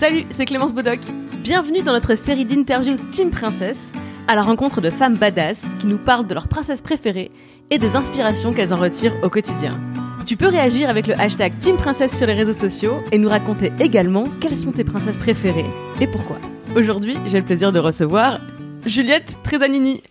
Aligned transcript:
Salut, 0.00 0.24
c'est 0.30 0.46
Clémence 0.46 0.72
Bodoc. 0.72 0.98
Bienvenue 1.42 1.82
dans 1.82 1.92
notre 1.92 2.14
série 2.14 2.46
d'interviews 2.46 2.96
Team 3.12 3.30
Princesse, 3.30 3.92
à 4.28 4.34
la 4.34 4.40
rencontre 4.40 4.80
de 4.80 4.88
femmes 4.88 5.18
badass 5.18 5.66
qui 5.78 5.88
nous 5.88 5.98
parlent 5.98 6.26
de 6.26 6.32
leurs 6.32 6.48
princesses 6.48 6.80
préférées 6.80 7.28
et 7.68 7.76
des 7.76 7.94
inspirations 7.96 8.54
qu'elles 8.54 8.72
en 8.72 8.78
retirent 8.78 9.12
au 9.22 9.28
quotidien. 9.28 9.78
Tu 10.24 10.38
peux 10.38 10.48
réagir 10.48 10.88
avec 10.88 11.06
le 11.06 11.20
hashtag 11.20 11.52
Team 11.58 11.76
Princesse 11.76 12.16
sur 12.16 12.26
les 12.26 12.32
réseaux 12.32 12.54
sociaux 12.54 13.02
et 13.12 13.18
nous 13.18 13.28
raconter 13.28 13.72
également 13.78 14.24
quelles 14.40 14.56
sont 14.56 14.72
tes 14.72 14.84
princesses 14.84 15.18
préférées 15.18 15.68
et 16.00 16.06
pourquoi. 16.06 16.38
Aujourd'hui, 16.74 17.18
j'ai 17.26 17.38
le 17.38 17.44
plaisir 17.44 17.70
de 17.70 17.78
recevoir 17.78 18.40
Juliette 18.86 19.36
Trezanini. 19.44 20.02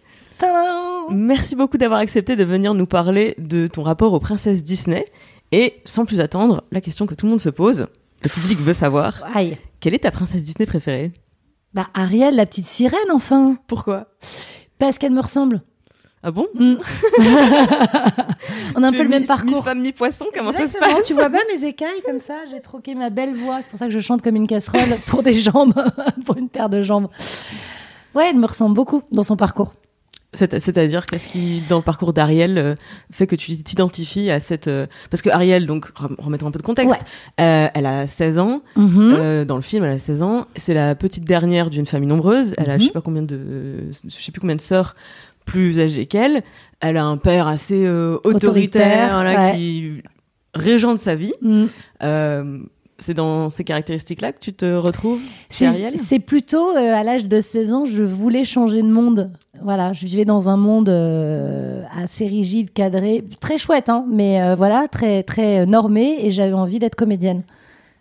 Merci 1.10 1.56
beaucoup 1.56 1.80
d'avoir 1.80 2.00
accepté 2.00 2.36
de 2.36 2.44
venir 2.44 2.76
nous 2.76 2.86
parler 2.86 3.34
de 3.40 3.66
ton 3.66 3.82
rapport 3.82 4.14
aux 4.14 4.20
princesses 4.20 4.62
Disney. 4.62 5.06
Et 5.52 5.78
sans 5.84 6.06
plus 6.06 6.20
attendre, 6.20 6.64
la 6.72 6.80
question 6.80 7.08
que 7.08 7.16
tout 7.16 7.26
le 7.26 7.32
monde 7.32 7.42
se 7.42 7.50
pose, 7.50 7.88
le 8.22 8.30
public 8.30 8.60
veut 8.60 8.74
savoir, 8.74 9.24
Aïe. 9.34 9.58
Quelle 9.80 9.94
est 9.94 10.00
ta 10.00 10.12
princesse 10.12 10.44
Disney 10.44 10.66
préférée? 10.66 11.12
Bah 11.74 11.88
Ariel, 11.94 12.36
la 12.36 12.46
petite 12.46 12.68
sirène, 12.68 13.00
enfin. 13.14 13.58
Pourquoi? 13.68 14.08
Parce 14.80 14.98
qu'elle 14.98 15.12
me 15.14 15.22
ressemble. 15.22 15.62
Ah 16.24 16.32
bon? 16.32 16.48
Mm. 16.56 16.76
On 18.76 18.84
a 18.84 18.88
un 18.88 18.92
Tu 18.92 18.98
peu 18.98 19.04
le 19.04 19.10
même 19.10 19.22
mi- 19.22 19.28
parcours. 19.28 19.58
Mi-femme, 19.58 19.80
mi-poisson, 19.82 20.26
comment 20.34 20.52
ça 20.52 20.68
se 20.68 20.78
passe? 20.78 21.06
Tu 21.06 21.14
vois 21.14 21.30
bien 21.30 21.42
mes 21.54 21.66
écailles 21.66 22.02
comme 22.06 22.20
ça? 22.20 22.34
J'ai 22.50 22.60
troqué 22.62 22.94
ma 22.96 23.10
belle 23.10 23.36
voix. 23.36 23.60
C'est 23.62 23.70
pour 23.70 23.80
ça 23.80 23.86
que 23.86 23.92
je 23.92 24.00
chante 24.00 24.22
comme 24.22 24.36
une 24.36 24.48
casserole 24.48 24.98
pour 25.08 25.24
des 25.24 25.34
jambes, 25.34 25.74
pour 26.26 26.38
une 26.38 26.50
paire 26.50 26.70
de 26.70 26.82
jambes. 26.82 27.08
Ouais, 28.16 28.30
elle 28.30 28.38
me 28.38 28.48
ressemble 28.48 28.76
beaucoup 28.76 29.02
dans 29.12 29.24
son 29.24 29.36
parcours. 29.38 29.74
C'est- 30.34 30.60
C'est-à-dire, 30.60 31.06
qu'est-ce 31.08 31.28
qui, 31.28 31.64
dans 31.70 31.78
le 31.78 31.84
parcours 31.84 32.14
d'Ariel, 32.14 32.58
euh, 32.60 32.76
fait 33.12 33.26
que 33.26 33.36
tu 33.36 33.56
t'identifies 33.64 34.30
à 34.30 34.40
cette... 34.40 34.68
euh, 34.68 34.86
Parce 35.10 35.22
que 35.24 35.30
Ariel, 35.32 35.66
donc, 35.66 35.86
rem- 35.96 36.16
remettons 36.20 36.46
un 36.48 36.52
peu 36.52 36.60
de 36.60 36.64
contexte, 36.64 37.02
euh, 37.42 37.68
elle 37.74 37.86
a 37.88 38.06
16 38.06 38.38
ans, 38.38 38.62
euh, 38.78 39.44
dans 39.46 39.56
le 39.56 39.64
film, 39.64 39.84
elle 39.86 39.94
a 39.94 40.00
16 40.00 40.22
ans, 40.22 40.46
c'est 40.56 40.76
la 40.76 40.94
petite 40.94 41.24
dernière 41.26 41.72
d'une 41.72 41.88
famille 41.88 42.08
nombreuse, 42.10 42.54
elle 42.60 42.70
a 42.70 42.78
je 42.78 42.84
sais 42.86 42.92
pas 42.92 43.02
combien 43.02 43.24
de... 43.24 43.90
je 43.92 44.10
sais 44.24 44.32
plus 44.32 44.40
combien 44.40 44.56
de 44.56 44.62
sœurs 44.62 44.94
plus 45.46 45.80
âgées 45.80 46.06
qu'elle, 46.06 46.44
elle 46.80 46.98
a 46.98 47.06
un 47.06 47.18
père 47.18 47.48
assez 47.48 47.84
euh, 47.88 48.18
autoritaire, 48.24 48.36
Autoritaire, 49.18 49.24
là, 49.24 49.50
ouais. 49.52 49.56
qui 49.58 50.04
régente 50.54 51.00
sa 51.00 51.16
vie. 51.16 51.34
Mm. 51.42 51.66
C'est 53.00 53.14
dans 53.14 53.50
ces 53.50 53.64
caractéristiques-là 53.64 54.34
que 54.34 54.40
tu 54.40 54.54
te 54.54 54.76
retrouves 54.76 55.22
C'est 55.50 56.20
plutôt 56.20 56.76
euh, 56.76 56.94
à 56.94 57.04
l'âge 57.04 57.26
de 57.26 57.42
16 57.42 57.74
ans, 57.74 57.86
je 57.86 58.04
voulais 58.04 58.44
changer 58.44 58.82
de 58.82 58.92
monde. 58.92 59.32
Voilà, 59.62 59.94
je 59.94 60.06
vivais 60.06 60.26
dans 60.26 60.50
un 60.50 60.58
monde 60.58 60.90
euh, 60.90 61.84
assez 61.98 62.28
rigide, 62.28 62.72
cadré, 62.74 63.24
très 63.40 63.58
chouette, 63.58 63.90
hein, 63.90 64.06
mais 64.10 64.42
euh, 64.42 64.56
voilà, 64.56 64.88
très 64.88 65.24
très 65.24 65.66
normé, 65.66 66.18
et 66.26 66.32
j'avais 66.32 66.54
envie 66.54 66.80
d'être 66.80 66.96
comédienne. 66.96 67.44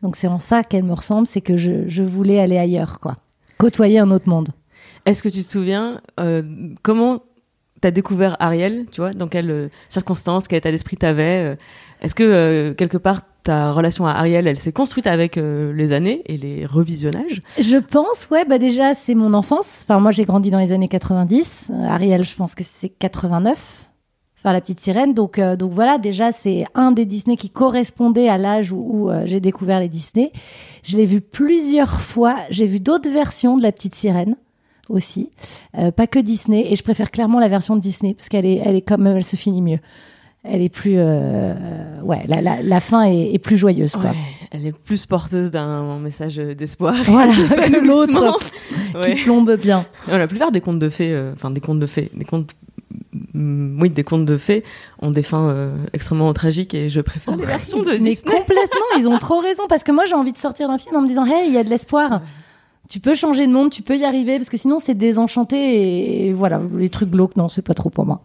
Donc 0.02 0.16
c'est 0.16 0.28
en 0.28 0.38
ça 0.38 0.62
qu'elle 0.62 0.84
me 0.84 0.92
ressemble, 0.92 1.26
c'est 1.26 1.40
que 1.40 1.56
je, 1.56 1.88
je 1.88 2.02
voulais 2.02 2.38
aller 2.38 2.58
ailleurs, 2.58 3.00
quoi, 3.00 3.16
côtoyer 3.56 3.98
un 3.98 4.10
autre 4.10 4.28
monde. 4.28 4.50
Est-ce 5.06 5.22
que 5.22 5.28
tu 5.28 5.42
te 5.42 5.48
souviens 5.48 6.00
comment 6.82 7.22
t'as 7.80 7.90
découvert 7.92 8.36
Ariel, 8.40 8.86
tu 8.90 9.00
vois, 9.00 9.12
dans 9.12 9.28
quelles 9.28 9.70
circonstances, 9.88 10.48
quel 10.48 10.58
état 10.58 10.70
d'esprit 10.70 10.96
t'avais 10.96 11.56
Est-ce 12.02 12.14
que 12.14 12.72
quelque 12.72 12.98
part 12.98 13.22
ta 13.48 13.72
relation 13.72 14.06
à 14.06 14.10
Ariel, 14.10 14.46
elle 14.46 14.58
s'est 14.58 14.72
construite 14.72 15.06
avec 15.06 15.38
euh, 15.38 15.72
les 15.72 15.92
années 15.92 16.22
et 16.26 16.36
les 16.36 16.66
revisionnages 16.66 17.40
Je 17.58 17.78
pense, 17.78 18.28
ouais, 18.30 18.44
bah 18.44 18.58
déjà 18.58 18.92
c'est 18.92 19.14
mon 19.14 19.32
enfance. 19.32 19.86
Enfin 19.88 19.98
moi 20.00 20.10
j'ai 20.10 20.26
grandi 20.26 20.50
dans 20.50 20.58
les 20.58 20.70
années 20.70 20.86
90. 20.86 21.68
Euh, 21.70 21.86
Ariel, 21.86 22.24
je 22.24 22.34
pense 22.34 22.54
que 22.54 22.62
c'est 22.62 22.90
89. 22.90 23.88
Enfin 24.36 24.52
la 24.52 24.60
petite 24.60 24.80
sirène. 24.80 25.14
Donc 25.14 25.38
euh, 25.38 25.56
donc 25.56 25.72
voilà, 25.72 25.96
déjà 25.96 26.30
c'est 26.30 26.66
un 26.74 26.92
des 26.92 27.06
Disney 27.06 27.36
qui 27.36 27.48
correspondait 27.48 28.28
à 28.28 28.36
l'âge 28.36 28.70
où, 28.70 29.08
euh, 29.08 29.22
j'ai 29.24 29.40
découvert 29.40 29.80
les 29.80 29.88
Disney. 29.88 30.30
Je 30.82 30.98
l'ai 30.98 31.06
vu 31.06 31.22
plusieurs 31.22 32.02
fois. 32.02 32.36
J'ai 32.50 32.66
vu 32.66 32.80
d'autres 32.80 33.08
versions 33.08 33.56
de 33.56 33.62
la 33.62 33.72
petite 33.72 33.94
sirène 33.94 34.36
aussi, 34.90 35.30
pas 35.96 36.06
que 36.06 36.18
Disney. 36.18 36.70
Et 36.70 36.76
je 36.76 36.82
préfère 36.82 37.10
clairement 37.10 37.40
la 37.40 37.48
version 37.48 37.76
de 37.76 37.80
Disney 37.80 38.12
parce 38.12 38.28
qu'elle 38.28 38.44
est 38.44 38.60
elle 38.62 38.76
est 38.76 38.82
comme 38.82 39.06
elle 39.06 39.24
se 39.24 39.36
finit 39.36 39.62
mieux. 39.62 39.78
Elle 40.44 40.62
est 40.62 40.68
plus 40.68 40.94
euh, 40.96 42.00
ouais 42.02 42.24
la, 42.28 42.40
la, 42.40 42.62
la 42.62 42.80
fin 42.80 43.02
est, 43.02 43.34
est 43.34 43.38
plus 43.38 43.56
joyeuse 43.58 43.92
quoi. 43.92 44.10
Ouais, 44.10 44.16
Elle 44.52 44.66
est 44.66 44.72
plus 44.72 45.04
porteuse 45.06 45.50
d'un 45.50 45.98
message 45.98 46.36
d'espoir. 46.36 46.94
Voilà 47.04 47.32
que 47.34 47.84
l'autre 47.86 48.38
qui 49.02 49.14
plombe 49.24 49.56
bien. 49.56 49.84
Euh, 50.08 50.16
La 50.18 50.26
plupart 50.28 50.52
des 50.52 50.60
contes 50.60 50.78
de 50.78 50.88
fées, 50.88 51.12
euh, 51.12 51.32
enfin 51.34 51.50
des 51.50 51.60
contes 51.60 51.80
de 51.80 51.86
fées, 51.86 52.10
des 52.14 52.24
contes, 52.24 52.52
mm, 53.34 53.82
oui, 53.82 53.90
des 53.90 54.04
contes 54.04 54.24
de 54.26 54.38
fées 54.38 54.62
ont 55.02 55.10
des 55.10 55.24
fins 55.24 55.48
euh, 55.48 55.76
extrêmement 55.92 56.32
tragiques 56.32 56.72
et 56.72 56.88
je 56.88 57.00
préfère 57.00 57.36
les 57.36 57.44
versions 57.44 57.82
de 57.82 57.92
Mais 57.92 57.98
Disney. 57.98 58.36
complètement, 58.38 58.86
ils 58.98 59.08
ont 59.08 59.18
trop 59.18 59.40
raison 59.40 59.64
parce 59.68 59.82
que 59.82 59.92
moi 59.92 60.04
j'ai 60.06 60.14
envie 60.14 60.32
de 60.32 60.38
sortir 60.38 60.68
d'un 60.68 60.78
film 60.78 60.96
en 60.96 61.02
me 61.02 61.08
disant 61.08 61.24
hey, 61.26 61.48
il 61.48 61.52
y 61.52 61.58
a 61.58 61.64
de 61.64 61.68
l'espoir. 61.70 62.22
Tu 62.88 63.00
peux 63.00 63.14
changer 63.14 63.46
de 63.46 63.52
monde, 63.52 63.70
tu 63.70 63.82
peux 63.82 63.98
y 63.98 64.04
arriver 64.04 64.38
parce 64.38 64.48
que 64.48 64.56
sinon 64.56 64.78
c'est 64.78 64.94
désenchanté 64.94 66.26
et 66.28 66.32
voilà, 66.32 66.60
les 66.74 66.88
trucs 66.88 67.10
glauques 67.10 67.36
non, 67.36 67.48
c'est 67.50 67.60
pas 67.60 67.74
trop 67.74 67.90
pour 67.90 68.06
moi. 68.06 68.22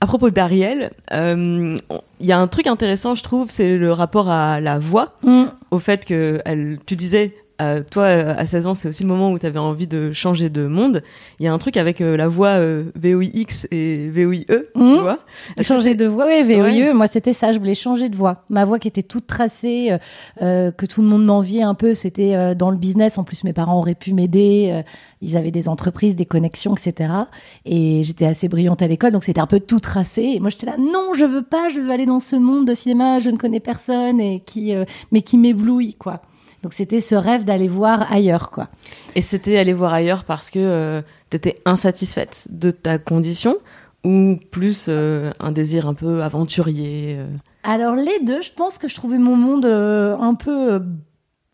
À 0.00 0.06
propos 0.06 0.28
d'Ariel, 0.30 0.90
euh, 1.12 1.78
il 2.20 2.26
y 2.26 2.32
a 2.32 2.38
un 2.38 2.46
truc 2.48 2.66
intéressant, 2.66 3.14
je 3.14 3.22
trouve, 3.22 3.50
c'est 3.50 3.76
le 3.78 3.92
rapport 3.92 4.28
à 4.28 4.60
la 4.60 4.78
voix, 4.78 5.14
Mm. 5.22 5.44
au 5.70 5.78
fait 5.78 6.04
que 6.04 6.40
elle, 6.44 6.78
tu 6.84 6.96
disais, 6.96 7.34
euh, 7.62 7.82
toi, 7.90 8.04
euh, 8.04 8.34
à 8.36 8.44
16 8.46 8.66
ans, 8.66 8.74
c'est 8.74 8.88
aussi 8.88 9.02
le 9.02 9.08
moment 9.08 9.30
où 9.32 9.38
tu 9.38 9.46
avais 9.46 9.58
envie 9.58 9.86
de 9.86 10.12
changer 10.12 10.50
de 10.50 10.66
monde. 10.66 11.02
Il 11.40 11.44
y 11.44 11.48
a 11.48 11.52
un 11.52 11.58
truc 11.58 11.76
avec 11.76 12.00
euh, 12.00 12.16
la 12.16 12.28
voix 12.28 12.58
VOIX 12.94 13.66
et 13.70 14.08
VOIE, 14.10 14.44
tu 14.46 14.54
Mhm. 14.80 14.96
vois. 15.00 15.18
Changer 15.60 15.94
de 15.94 16.06
voix, 16.06 16.26
oui, 16.26 16.42
VOIE, 16.42 16.60
Ouais. 16.88 16.92
moi 16.92 17.06
c'était 17.06 17.32
ça, 17.32 17.52
je 17.52 17.58
voulais 17.58 17.74
changer 17.74 18.08
de 18.08 18.16
voix. 18.16 18.44
Ma 18.50 18.64
voix 18.64 18.78
qui 18.78 18.88
était 18.88 19.02
toute 19.02 19.26
tracée, 19.26 19.96
que 20.40 20.86
tout 20.86 21.02
le 21.02 21.08
monde 21.08 21.24
m'enviait 21.24 21.62
un 21.62 21.74
peu, 21.74 21.94
c'était 21.94 22.54
dans 22.54 22.70
le 22.70 22.76
business. 22.76 23.18
En 23.18 23.24
plus, 23.24 23.44
mes 23.44 23.52
parents 23.52 23.78
auraient 23.78 23.94
pu 23.94 24.12
m'aider, 24.12 24.82
ils 25.22 25.36
avaient 25.36 25.50
des 25.50 25.68
entreprises, 25.68 26.16
des 26.16 26.26
connexions, 26.26 26.74
etc. 26.74 27.12
Et 27.64 28.02
j'étais 28.02 28.26
assez 28.26 28.48
brillante 28.48 28.82
à 28.82 28.86
l'école, 28.86 29.12
donc 29.12 29.24
c'était 29.24 29.40
un 29.40 29.46
peu 29.46 29.60
tout 29.60 29.80
tracé. 29.80 30.22
Et 30.36 30.40
moi 30.40 30.50
j'étais 30.50 30.66
là, 30.66 30.76
non, 30.78 31.14
je 31.14 31.24
veux 31.24 31.42
pas, 31.42 31.68
je 31.70 31.80
veux 31.80 31.90
aller 31.90 32.06
dans 32.06 32.20
ce 32.20 32.36
monde 32.36 32.66
de 32.66 32.74
cinéma, 32.74 33.18
je 33.18 33.30
ne 33.30 33.36
connais 33.36 33.60
personne, 33.60 34.20
et 34.20 34.40
qui, 34.40 34.74
mais 35.12 35.22
qui 35.22 35.38
m'éblouit, 35.38 35.94
quoi. 35.94 36.20
Donc 36.66 36.72
c'était 36.72 37.00
ce 37.00 37.14
rêve 37.14 37.44
d'aller 37.44 37.68
voir 37.68 38.10
ailleurs, 38.10 38.50
quoi. 38.50 38.66
Et 39.14 39.20
c'était 39.20 39.56
aller 39.56 39.72
voir 39.72 39.94
ailleurs 39.94 40.24
parce 40.24 40.50
que 40.50 41.00
tu 41.30 41.36
étais 41.36 41.54
insatisfaite 41.64 42.48
de 42.50 42.72
ta 42.72 42.98
condition 42.98 43.56
ou 44.06 44.38
plus 44.52 44.86
euh, 44.88 45.32
un 45.40 45.50
désir 45.50 45.88
un 45.88 45.94
peu 45.94 46.22
aventurier 46.22 47.16
euh, 47.18 47.26
Alors 47.64 47.96
les 47.96 48.20
deux, 48.24 48.40
je 48.40 48.52
pense 48.52 48.78
que 48.78 48.86
je 48.86 48.94
trouvais 48.94 49.18
mon 49.18 49.36
monde 49.36 49.66
euh, 49.66 50.16
un 50.18 50.34
peu 50.34 50.74
euh, 50.74 50.78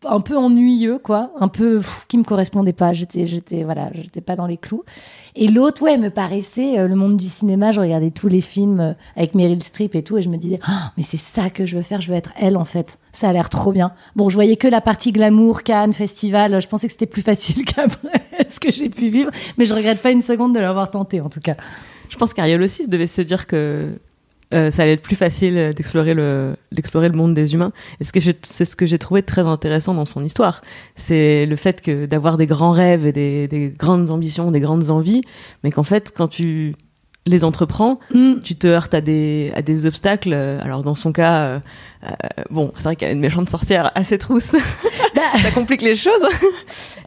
un 0.07 0.19
peu 0.19 0.37
ennuyeux 0.37 0.99
quoi, 0.99 1.31
un 1.39 1.47
peu 1.47 1.77
pff, 1.77 2.05
qui 2.07 2.17
me 2.17 2.23
correspondait 2.23 2.73
pas, 2.73 2.93
j'étais 2.93 3.25
j'étais 3.25 3.63
voilà, 3.63 3.89
j'étais 3.93 4.21
pas 4.21 4.35
dans 4.35 4.47
les 4.47 4.57
clous. 4.57 4.83
Et 5.35 5.47
l'autre 5.47 5.81
ouais, 5.81 5.97
me 5.97 6.09
paraissait 6.09 6.79
euh, 6.79 6.87
le 6.87 6.95
monde 6.95 7.17
du 7.17 7.25
cinéma, 7.25 7.71
je 7.71 7.79
regardais 7.79 8.11
tous 8.11 8.27
les 8.27 8.41
films 8.41 8.79
euh, 8.79 8.93
avec 9.15 9.35
Meryl 9.35 9.61
Streep 9.63 9.95
et 9.95 10.03
tout 10.03 10.17
et 10.17 10.21
je 10.21 10.29
me 10.29 10.37
disais 10.37 10.59
Ah, 10.63 10.91
mais 10.97 11.03
c'est 11.03 11.17
ça 11.17 11.49
que 11.49 11.65
je 11.65 11.75
veux 11.75 11.81
faire, 11.81 12.01
je 12.01 12.11
veux 12.11 12.17
être 12.17 12.31
elle 12.37 12.57
en 12.57 12.65
fait. 12.65 12.99
Ça 13.11 13.29
a 13.29 13.33
l'air 13.33 13.49
trop 13.49 13.71
bien. 13.71 13.93
Bon, 14.15 14.29
je 14.29 14.35
voyais 14.35 14.55
que 14.55 14.67
la 14.67 14.81
partie 14.81 15.11
glamour, 15.11 15.63
Cannes, 15.63 15.93
festival, 15.93 16.61
je 16.61 16.67
pensais 16.67 16.87
que 16.87 16.93
c'était 16.93 17.05
plus 17.05 17.21
facile 17.21 17.63
qu'après 17.65 18.21
ce 18.49 18.59
que 18.59 18.71
j'ai 18.71 18.89
pu 18.89 19.09
vivre, 19.09 19.31
mais 19.57 19.65
je 19.65 19.73
regrette 19.73 20.01
pas 20.01 20.11
une 20.11 20.21
seconde 20.21 20.55
de 20.55 20.59
l'avoir 20.59 20.89
tenté 20.91 21.21
en 21.21 21.29
tout 21.29 21.41
cas. 21.41 21.55
Je 22.09 22.17
pense 22.17 22.33
qu'Ariel 22.33 22.61
aussi 22.61 22.87
devait 22.87 23.07
se 23.07 23.21
dire 23.21 23.47
que 23.47 23.97
euh, 24.53 24.71
ça 24.71 24.83
allait 24.83 24.93
être 24.93 25.01
plus 25.01 25.15
facile 25.15 25.73
d'explorer 25.75 26.13
le, 26.13 26.55
d'explorer 26.71 27.09
le 27.09 27.15
monde 27.15 27.33
des 27.33 27.53
humains. 27.53 27.71
Et 27.99 28.03
ce 28.03 28.13
que 28.13 28.19
c'est 28.41 28.65
ce 28.65 28.75
que 28.75 28.85
j'ai 28.85 28.99
trouvé 28.99 29.23
très 29.23 29.41
intéressant 29.41 29.93
dans 29.93 30.05
son 30.05 30.23
histoire. 30.23 30.61
C'est 30.95 31.45
le 31.45 31.55
fait 31.55 31.81
que 31.81 32.05
d'avoir 32.05 32.37
des 32.37 32.47
grands 32.47 32.71
rêves 32.71 33.05
et 33.05 33.11
des, 33.11 33.47
des 33.47 33.69
grandes 33.69 34.09
ambitions, 34.11 34.51
des 34.51 34.59
grandes 34.59 34.89
envies, 34.89 35.21
mais 35.63 35.71
qu'en 35.71 35.83
fait, 35.83 36.13
quand 36.15 36.27
tu 36.27 36.75
les 37.25 37.43
entreprends, 37.43 37.99
Mm. 38.13 38.41
tu 38.43 38.55
te 38.55 38.67
heurtes 38.67 38.93
à 38.93 39.01
des, 39.01 39.51
à 39.55 39.61
des 39.61 39.85
obstacles. 39.85 40.33
Alors 40.33 40.83
dans 40.83 40.95
son 40.95 41.11
cas, 41.11 41.41
euh, 41.41 41.59
euh, 42.03 42.09
bon, 42.49 42.71
c'est 42.75 42.83
vrai 42.83 42.95
qu'elle 42.95 43.09
a 43.09 43.11
une 43.13 43.19
méchante 43.19 43.49
sorcière 43.49 43.91
assez 43.95 44.17
trousse. 44.17 44.55
Bah, 45.15 45.21
ça 45.37 45.51
complique 45.51 45.83
les 45.83 45.93
choses. 45.93 46.23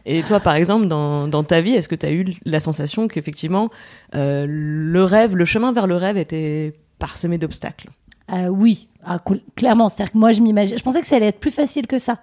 Et 0.05 0.23
toi, 0.23 0.39
par 0.39 0.55
exemple, 0.55 0.87
dans, 0.87 1.27
dans 1.27 1.43
ta 1.43 1.59
vie, 1.59 1.73
est-ce 1.73 1.89
que 1.89 1.95
tu 1.95 2.05
as 2.05 2.11
eu 2.11 2.25
la 2.45 2.61
sensation 2.61 3.09
qu'effectivement, 3.09 3.69
euh, 4.15 4.45
le 4.47 5.03
rêve, 5.03 5.35
le 5.35 5.43
chemin 5.43 5.73
vers 5.73 5.87
le 5.87 5.97
rêve 5.97 6.17
était 6.17 6.71
parsemé 6.99 7.37
d'obstacles 7.37 7.89
Euh, 8.31 8.47
oui, 8.47 8.87
ah, 9.03 9.17
cl- 9.25 9.41
clairement. 9.55 9.89
C'est-à-dire 9.89 10.11
que 10.13 10.17
moi, 10.17 10.31
je 10.31 10.41
m'imagine, 10.41 10.77
je 10.77 10.83
pensais 10.83 11.01
que 11.01 11.07
ça 11.07 11.15
allait 11.15 11.27
être 11.27 11.39
plus 11.39 11.51
facile 11.51 11.87
que 11.87 11.97
ça. 11.97 12.19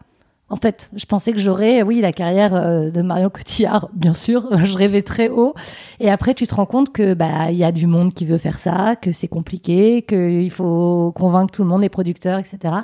En 0.50 0.56
fait, 0.56 0.91
je 0.94 1.06
pensais 1.06 1.32
que 1.32 1.38
j'aurais, 1.38 1.82
oui, 1.82 2.03
la 2.03 2.12
carrière 2.12 2.55
euh, 2.55 2.91
de 2.91 3.00
Marion 3.00 3.31
Cotillard, 3.31 3.88
bien 3.94 4.12
sûr. 4.12 4.47
Je 4.67 4.76
rêvais 4.76 5.00
très 5.00 5.31
haut. 5.31 5.55
Et 6.00 6.11
après, 6.11 6.35
tu 6.35 6.47
te 6.47 6.55
rends 6.55 6.67
compte 6.67 6.93
que 6.93 7.15
bah 7.15 7.50
il 7.50 7.56
y 7.56 7.65
a 7.65 7.73
du 7.73 7.87
monde 7.87 8.12
qui 8.12 8.26
veut 8.26 8.37
faire 8.37 8.59
ça, 8.59 8.94
que 8.94 9.11
c'est 9.11 9.26
compliqué, 9.26 10.03
qu'il 10.03 10.50
faut 10.50 11.12
convaincre 11.17 11.50
tout 11.53 11.62
le 11.62 11.69
monde, 11.71 11.81
les 11.81 11.88
producteurs, 11.88 12.38
etc. 12.38 12.75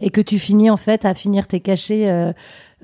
Et 0.00 0.08
que 0.08 0.22
tu 0.22 0.38
finis 0.38 0.70
en 0.70 0.78
fait 0.78 1.04
à 1.04 1.12
finir 1.12 1.46
tes 1.46 1.60
cachets 1.60 2.08
euh, 2.08 2.32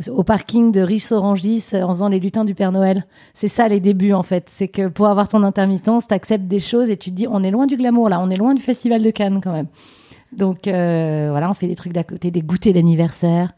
au 0.09 0.23
parking 0.23 0.73
de 0.73 0.81
Riche-Orangis 0.81 1.65
en 1.75 1.89
faisant 1.89 2.09
les 2.09 2.21
lutins 2.21 2.45
du 2.45 2.55
Père 2.55 2.73
Noël. 2.73 3.07
C'est 3.35 3.49
ça 3.49 3.69
les 3.69 3.81
débuts 3.81 4.13
en 4.13 4.23
fait. 4.23 4.49
C'est 4.49 4.69
que 4.69 4.89
pour 4.89 5.07
avoir 5.07 5.29
ton 5.29 5.43
intermittence, 5.43 6.07
t'acceptes 6.07 6.47
des 6.47 6.59
choses 6.59 6.91
et 6.91 6.97
tu 6.97 7.11
te 7.11 7.15
dis 7.15 7.27
on 7.29 7.43
est 7.43 7.51
loin 7.51 7.67
du 7.67 7.77
glamour 7.77 8.09
là, 8.09 8.21
on 8.21 8.31
est 8.31 8.37
loin 8.37 8.55
du 8.55 8.63
festival 8.63 9.03
de 9.03 9.11
Cannes 9.11 9.41
quand 9.43 9.53
même. 9.53 9.69
Donc 10.33 10.69
euh, 10.69 11.29
voilà, 11.31 11.49
on 11.49 11.55
fait 11.55 11.67
des 11.67 11.77
trucs 11.77 11.93
d'à 11.93 12.05
côté, 12.05 12.31
des 12.31 12.43
goûters 12.43 12.73
d'anniversaire 12.73 13.53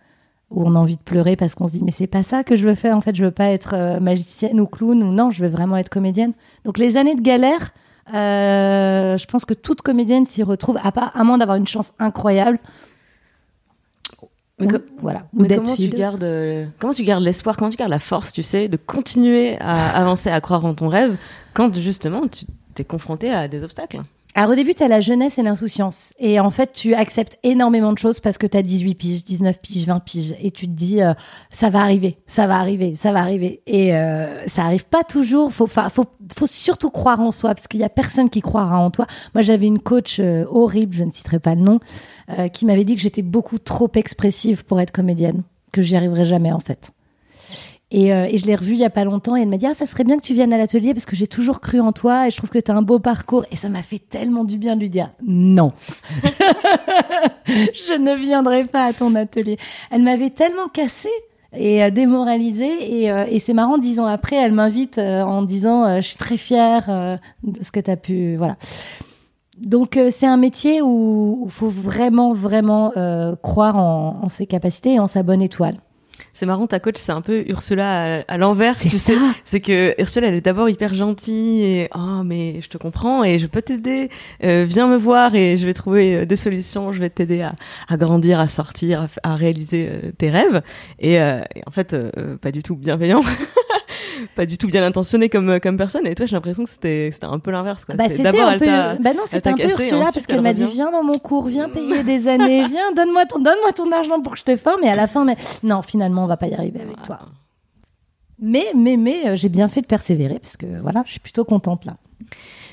où 0.50 0.62
on 0.64 0.74
a 0.76 0.78
envie 0.78 0.96
de 0.96 1.02
pleurer 1.02 1.36
parce 1.36 1.54
qu'on 1.54 1.68
se 1.68 1.72
dit 1.72 1.82
mais 1.82 1.90
c'est 1.90 2.06
pas 2.06 2.22
ça 2.22 2.44
que 2.44 2.56
je 2.56 2.66
veux 2.66 2.74
faire 2.74 2.96
en 2.96 3.00
fait, 3.00 3.14
je 3.14 3.24
veux 3.24 3.30
pas 3.30 3.48
être 3.48 3.74
euh, 3.74 4.00
magicienne 4.00 4.60
ou 4.60 4.66
clown 4.66 5.02
ou 5.02 5.12
non, 5.12 5.30
je 5.30 5.42
veux 5.42 5.50
vraiment 5.50 5.76
être 5.76 5.90
comédienne. 5.90 6.32
Donc 6.64 6.78
les 6.78 6.96
années 6.96 7.14
de 7.14 7.20
galère, 7.20 7.72
euh, 8.14 9.16
je 9.16 9.26
pense 9.26 9.44
que 9.44 9.54
toute 9.54 9.82
comédienne 9.82 10.24
s'y 10.24 10.42
retrouve 10.42 10.78
à 10.82 10.92
part 10.92 11.10
à 11.14 11.24
moins 11.24 11.38
d'avoir 11.38 11.56
une 11.56 11.66
chance 11.66 11.92
incroyable. 11.98 12.58
Mais 14.60 14.66
Ou- 14.66 14.78
voilà. 15.00 15.26
Ou 15.34 15.42
Mais 15.42 15.48
d'être 15.48 15.62
comment 15.62 15.76
tu 15.76 15.88
gardes 15.88 16.24
euh, 16.24 16.66
comment 16.78 16.92
tu 16.92 17.04
gardes 17.04 17.22
l'espoir, 17.22 17.56
comment 17.56 17.70
tu 17.70 17.76
gardes 17.76 17.90
la 17.90 17.98
force, 17.98 18.32
tu 18.32 18.42
sais, 18.42 18.68
de 18.68 18.76
continuer 18.76 19.56
à 19.60 19.90
avancer, 20.00 20.30
à 20.30 20.40
croire 20.40 20.64
en 20.64 20.74
ton 20.74 20.88
rêve 20.88 21.16
quand 21.54 21.74
justement 21.74 22.26
tu 22.28 22.44
t'es 22.74 22.84
confronté 22.84 23.30
à 23.30 23.46
des 23.48 23.62
obstacles? 23.62 24.00
Alors 24.38 24.52
au 24.52 24.54
début, 24.54 24.72
tu 24.72 24.84
as 24.84 24.88
la 24.88 25.00
jeunesse 25.00 25.40
et 25.40 25.42
l'insouciance. 25.42 26.12
Et 26.20 26.38
en 26.38 26.50
fait, 26.50 26.72
tu 26.72 26.94
acceptes 26.94 27.38
énormément 27.42 27.92
de 27.92 27.98
choses 27.98 28.20
parce 28.20 28.38
que 28.38 28.46
tu 28.46 28.56
as 28.56 28.62
18 28.62 28.94
piges, 28.94 29.24
19 29.24 29.58
piges, 29.60 29.84
20 29.84 29.98
piges. 29.98 30.36
Et 30.40 30.52
tu 30.52 30.66
te 30.68 30.72
dis, 30.72 31.02
euh, 31.02 31.12
ça 31.50 31.70
va 31.70 31.80
arriver, 31.80 32.18
ça 32.28 32.46
va 32.46 32.56
arriver, 32.60 32.94
ça 32.94 33.10
va 33.10 33.18
arriver. 33.18 33.62
Et 33.66 33.96
euh, 33.96 34.46
ça 34.46 34.62
arrive 34.62 34.86
pas 34.86 35.02
toujours. 35.02 35.50
Faut, 35.50 35.66
fa- 35.66 35.90
faut, 35.90 36.04
faut 36.36 36.46
surtout 36.46 36.90
croire 36.90 37.18
en 37.18 37.32
soi 37.32 37.52
parce 37.52 37.66
qu'il 37.66 37.80
y 37.80 37.84
a 37.84 37.88
personne 37.88 38.30
qui 38.30 38.40
croira 38.40 38.78
en 38.78 38.92
toi. 38.92 39.08
Moi, 39.34 39.42
j'avais 39.42 39.66
une 39.66 39.80
coach 39.80 40.20
euh, 40.20 40.44
horrible, 40.48 40.94
je 40.94 41.02
ne 41.02 41.10
citerai 41.10 41.40
pas 41.40 41.56
le 41.56 41.62
nom, 41.62 41.80
euh, 42.38 42.46
qui 42.46 42.64
m'avait 42.64 42.84
dit 42.84 42.94
que 42.94 43.02
j'étais 43.02 43.22
beaucoup 43.22 43.58
trop 43.58 43.90
expressive 43.96 44.64
pour 44.64 44.80
être 44.80 44.92
comédienne, 44.92 45.42
que 45.72 45.82
j'y 45.82 45.96
arriverais 45.96 46.24
jamais 46.24 46.52
en 46.52 46.60
fait. 46.60 46.92
Et, 47.90 48.12
euh, 48.12 48.26
et 48.30 48.36
je 48.36 48.46
l'ai 48.46 48.54
revue 48.54 48.72
il 48.72 48.78
y 48.78 48.84
a 48.84 48.90
pas 48.90 49.04
longtemps 49.04 49.34
et 49.34 49.40
elle 49.40 49.48
m'a 49.48 49.56
dit 49.56 49.66
ah 49.66 49.72
ça 49.72 49.86
serait 49.86 50.04
bien 50.04 50.18
que 50.18 50.22
tu 50.22 50.34
viennes 50.34 50.52
à 50.52 50.58
l'atelier 50.58 50.92
parce 50.92 51.06
que 51.06 51.16
j'ai 51.16 51.26
toujours 51.26 51.60
cru 51.60 51.80
en 51.80 51.92
toi 51.92 52.26
et 52.26 52.30
je 52.30 52.36
trouve 52.36 52.50
que 52.50 52.58
tu 52.58 52.70
as 52.70 52.76
un 52.76 52.82
beau 52.82 52.98
parcours. 52.98 53.46
Et 53.50 53.56
ça 53.56 53.68
m'a 53.68 53.82
fait 53.82 53.98
tellement 53.98 54.44
du 54.44 54.58
bien 54.58 54.76
de 54.76 54.80
lui 54.80 54.90
dire 54.90 55.10
non. 55.26 55.72
Je 57.46 57.96
ne 57.96 58.14
viendrai 58.14 58.64
pas 58.64 58.84
à 58.84 58.92
ton 58.92 59.14
atelier. 59.14 59.56
Elle 59.90 60.02
m'avait 60.02 60.28
tellement 60.28 60.68
cassée 60.68 61.08
et 61.56 61.82
euh, 61.82 61.88
démoralisée 61.88 63.04
et, 63.04 63.10
euh, 63.10 63.24
et 63.26 63.38
c'est 63.38 63.54
marrant 63.54 63.78
dix 63.78 64.00
ans 64.00 64.06
après 64.06 64.36
elle 64.36 64.52
m'invite 64.52 64.98
en 64.98 65.40
disant 65.40 65.96
je 65.96 66.06
suis 66.06 66.18
très 66.18 66.36
fière 66.36 67.18
de 67.42 67.62
ce 67.62 67.72
que 67.72 67.80
tu 67.80 67.90
as 67.90 67.96
pu 67.96 68.36
voilà. 68.36 68.56
Donc 69.58 69.98
c'est 70.10 70.26
un 70.26 70.36
métier 70.36 70.82
où 70.82 71.44
il 71.46 71.50
faut 71.50 71.68
vraiment 71.68 72.34
vraiment 72.34 72.92
croire 73.42 73.76
en 73.76 74.28
ses 74.28 74.46
capacités 74.46 74.94
et 74.94 75.00
en 75.00 75.06
sa 75.06 75.22
bonne 75.22 75.40
étoile 75.40 75.78
C'est 76.38 76.46
marrant, 76.46 76.68
ta 76.68 76.78
coach, 76.78 76.94
c'est 76.98 77.10
un 77.10 77.20
peu 77.20 77.42
Ursula 77.48 78.20
à, 78.20 78.22
à 78.28 78.36
l'envers. 78.36 78.76
C'est 78.78 78.88
tu 78.88 78.96
ça. 78.96 79.12
sais. 79.12 79.18
C'est 79.42 79.60
que 79.60 80.00
Ursula, 80.00 80.28
elle 80.28 80.34
est 80.34 80.40
d'abord 80.40 80.68
hyper 80.70 80.94
gentille 80.94 81.64
et 81.64 81.88
oh 81.96 82.22
mais 82.24 82.60
je 82.60 82.68
te 82.68 82.78
comprends 82.78 83.24
et 83.24 83.40
je 83.40 83.48
peux 83.48 83.60
t'aider. 83.60 84.08
Euh, 84.44 84.64
viens 84.64 84.86
me 84.86 84.96
voir 84.96 85.34
et 85.34 85.56
je 85.56 85.66
vais 85.66 85.74
trouver 85.74 86.14
euh, 86.14 86.26
des 86.26 86.36
solutions. 86.36 86.92
Je 86.92 87.00
vais 87.00 87.10
t'aider 87.10 87.42
à, 87.42 87.56
à 87.88 87.96
grandir, 87.96 88.38
à 88.38 88.46
sortir, 88.46 89.08
à, 89.24 89.34
réaliser 89.34 89.88
euh, 89.90 90.12
tes 90.16 90.30
rêves. 90.30 90.62
Et, 91.00 91.20
euh, 91.20 91.40
et 91.56 91.62
en 91.66 91.72
fait, 91.72 91.92
euh, 91.92 92.36
pas 92.40 92.52
du 92.52 92.62
tout 92.62 92.76
bienveillant. 92.76 93.22
pas 94.34 94.46
du 94.46 94.58
tout 94.58 94.66
bien 94.68 94.84
intentionné 94.84 95.28
comme 95.28 95.48
euh, 95.50 95.58
comme 95.58 95.76
personne 95.76 96.06
et 96.06 96.14
toi 96.14 96.26
j'ai 96.26 96.36
l'impression 96.36 96.64
que 96.64 96.70
c'était 96.70 97.10
un 97.22 97.38
peu 97.38 97.50
l'inverse 97.50 97.84
Bah, 97.94 98.08
d'abord 98.08 98.46
un 98.48 98.52
elle 98.52 98.58
peu, 98.58 99.02
bah 99.02 99.14
non, 99.14 99.22
c'était 99.26 99.40
t'a 99.42 99.50
un 99.50 99.54
peu 99.54 99.64
Ursula 99.64 100.04
parce 100.12 100.26
qu'elle 100.26 100.36
elle 100.36 100.42
m'a 100.42 100.52
dit 100.52 100.66
viens 100.66 100.90
dans 100.90 101.02
mon 101.02 101.18
cours, 101.18 101.46
viens 101.46 101.68
payer 101.68 102.02
des 102.04 102.28
années, 102.28 102.66
viens 102.66 102.92
donne-moi 102.94 103.26
ton 103.26 103.38
donne-moi 103.38 103.72
ton 103.74 103.90
argent 103.92 104.20
pour 104.20 104.32
que 104.34 104.38
je 104.38 104.44
te 104.44 104.56
forme 104.56 104.82
et 104.84 104.88
à 104.90 104.96
la 104.96 105.06
fin 105.06 105.24
mais 105.24 105.36
non 105.62 105.82
finalement 105.82 106.24
on 106.24 106.26
va 106.28 106.36
pas 106.36 106.48
y 106.48 106.54
arriver 106.54 106.80
avec 106.80 107.02
toi. 107.02 107.20
Mais 108.40 108.66
mais 108.76 108.96
mais 108.96 109.26
euh, 109.26 109.36
j'ai 109.36 109.48
bien 109.48 109.68
fait 109.68 109.80
de 109.80 109.86
persévérer 109.86 110.38
parce 110.38 110.56
que 110.56 110.66
voilà 110.80 111.02
je 111.06 111.12
suis 111.12 111.20
plutôt 111.20 111.44
contente 111.44 111.84
là. 111.84 111.96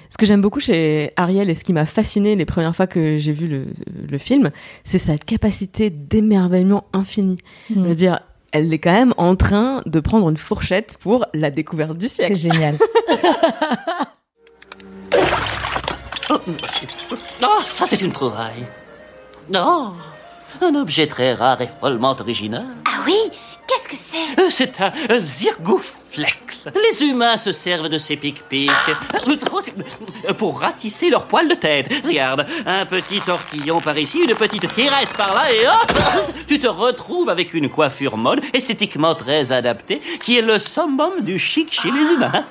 Ce 0.10 0.18
que 0.18 0.26
j'aime 0.28 0.42
beaucoup 0.42 0.60
chez 0.60 1.12
Ariel 1.18 1.50
et 1.50 1.56
ce 1.56 1.64
qui 1.64 1.74
m'a 1.74 1.86
fasciné 1.88 2.36
les 2.36 2.46
premières 2.46 2.76
fois 2.76 2.86
que 2.88 3.18
j'ai 3.18 3.32
vu 3.34 3.48
le, 3.48 3.66
le 4.08 4.18
film, 4.20 4.52
c'est 4.84 5.00
sa 5.00 5.18
capacité 5.18 5.90
d'émerveillement 5.90 6.86
infini. 6.94 7.38
Je 7.70 7.80
Mm. 7.80 7.88
veux 7.88 7.96
dire, 7.96 8.20
elle 8.52 8.74
est 8.74 8.80
quand 8.80 8.92
même 8.94 9.14
en 9.18 9.36
train 9.36 9.82
de 9.86 10.00
prendre 10.00 10.30
une 10.30 10.38
fourchette 10.38 10.98
pour 11.02 11.26
la 11.34 11.52
découverte 11.52 11.98
du 11.98 12.08
C'est 12.08 12.34
siècle. 12.34 12.36
génial. 12.36 12.78
Oh, 17.42 17.60
ça 17.66 17.86
c'est 17.86 18.02
une 18.02 18.12
trouvaille. 18.12 18.66
Non, 19.54 19.94
un 20.62 20.76
objet 20.76 21.08
très 21.08 21.34
rare 21.34 21.62
et 21.62 21.68
follement 21.80 22.16
original. 22.20 22.66
Ah 22.86 23.00
oui 23.06 23.16
Qu'est-ce 23.68 23.88
que 23.88 23.96
c'est 23.96 24.42
Euh, 24.42 24.48
C'est 24.50 24.80
un 24.82 24.92
euh, 25.10 25.20
zirgouflex. 25.20 26.66
Les 26.76 27.04
humains 27.08 27.38
se 27.38 27.52
servent 27.52 27.90
de 27.90 27.98
ces 27.98 28.16
pics-pics 28.16 28.72
euh, 29.28 30.34
pour 30.34 30.60
ratisser 30.60 31.10
leur 31.10 31.26
poil 31.26 31.48
de 31.48 31.56
tête. 31.56 31.92
Regarde, 32.06 32.46
un 32.66 32.86
petit 32.86 33.20
tortillon 33.22 33.82
par 33.82 33.98
ici, 33.98 34.20
une 34.20 34.36
petite 34.36 34.72
tirette 34.74 35.14
par 35.18 35.34
là, 35.34 35.52
et 35.54 35.68
hop 35.68 36.34
Tu 36.48 36.60
te 36.60 36.68
retrouves 36.68 37.30
avec 37.30 37.54
une 37.54 37.70
coiffure 37.70 38.18
mode, 38.18 38.42
esthétiquement 38.54 39.16
très 39.16 39.52
adaptée, 39.52 40.02
qui 40.24 40.38
est 40.38 40.42
le 40.42 40.60
summum 40.60 41.22
du 41.22 41.38
chic 41.40 41.72
chez 41.72 41.92
les 41.92 42.14
humains. 42.14 42.46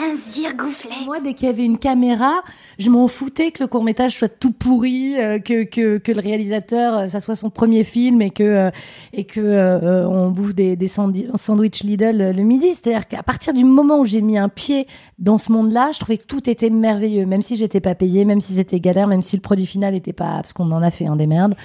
Un 0.00 0.16
zirgouflet. 0.16 1.04
Moi 1.06 1.18
dès 1.20 1.34
qu'il 1.34 1.46
y 1.48 1.50
avait 1.50 1.64
une 1.64 1.78
caméra, 1.78 2.42
je 2.78 2.88
m'en 2.88 3.08
foutais 3.08 3.50
que 3.50 3.64
le 3.64 3.66
court 3.66 3.82
métrage 3.82 4.16
soit 4.16 4.28
tout 4.28 4.52
pourri, 4.52 5.18
euh, 5.18 5.40
que, 5.40 5.64
que 5.64 5.98
que 5.98 6.12
le 6.12 6.20
réalisateur 6.20 6.96
euh, 6.96 7.08
ça 7.08 7.20
soit 7.20 7.34
son 7.34 7.50
premier 7.50 7.82
film 7.82 8.22
et 8.22 8.30
que 8.30 8.44
euh, 8.44 8.70
et 9.12 9.24
que 9.24 10.06
on 10.06 10.30
bouffe 10.30 10.54
des 10.54 10.76
des 10.76 10.86
sandi- 10.86 11.26
sandwich 11.34 11.82
Lidl 11.82 12.32
le 12.36 12.42
midi. 12.44 12.68
C'est-à-dire 12.74 13.08
qu'à 13.08 13.22
partir 13.24 13.52
du 13.54 13.64
moment 13.64 13.98
où 13.98 14.04
j'ai 14.04 14.22
mis 14.22 14.38
un 14.38 14.48
pied 14.48 14.86
dans 15.18 15.38
ce 15.38 15.50
monde-là, 15.50 15.90
je 15.92 15.98
trouvais 15.98 16.18
que 16.18 16.26
tout 16.26 16.48
était 16.48 16.70
merveilleux, 16.70 17.26
même 17.26 17.42
si 17.42 17.56
j'étais 17.56 17.80
pas 17.80 17.94
payée, 17.96 18.24
même 18.24 18.40
si 18.40 18.54
c'était 18.54 18.78
galère, 18.78 19.08
même 19.08 19.22
si 19.22 19.34
le 19.36 19.42
produit 19.42 19.66
final 19.66 19.94
était 19.96 20.12
pas 20.12 20.34
parce 20.36 20.52
qu'on 20.52 20.70
en 20.70 20.82
a 20.82 20.90
fait 20.92 21.06
un 21.06 21.16
des 21.16 21.26
merdes. 21.26 21.56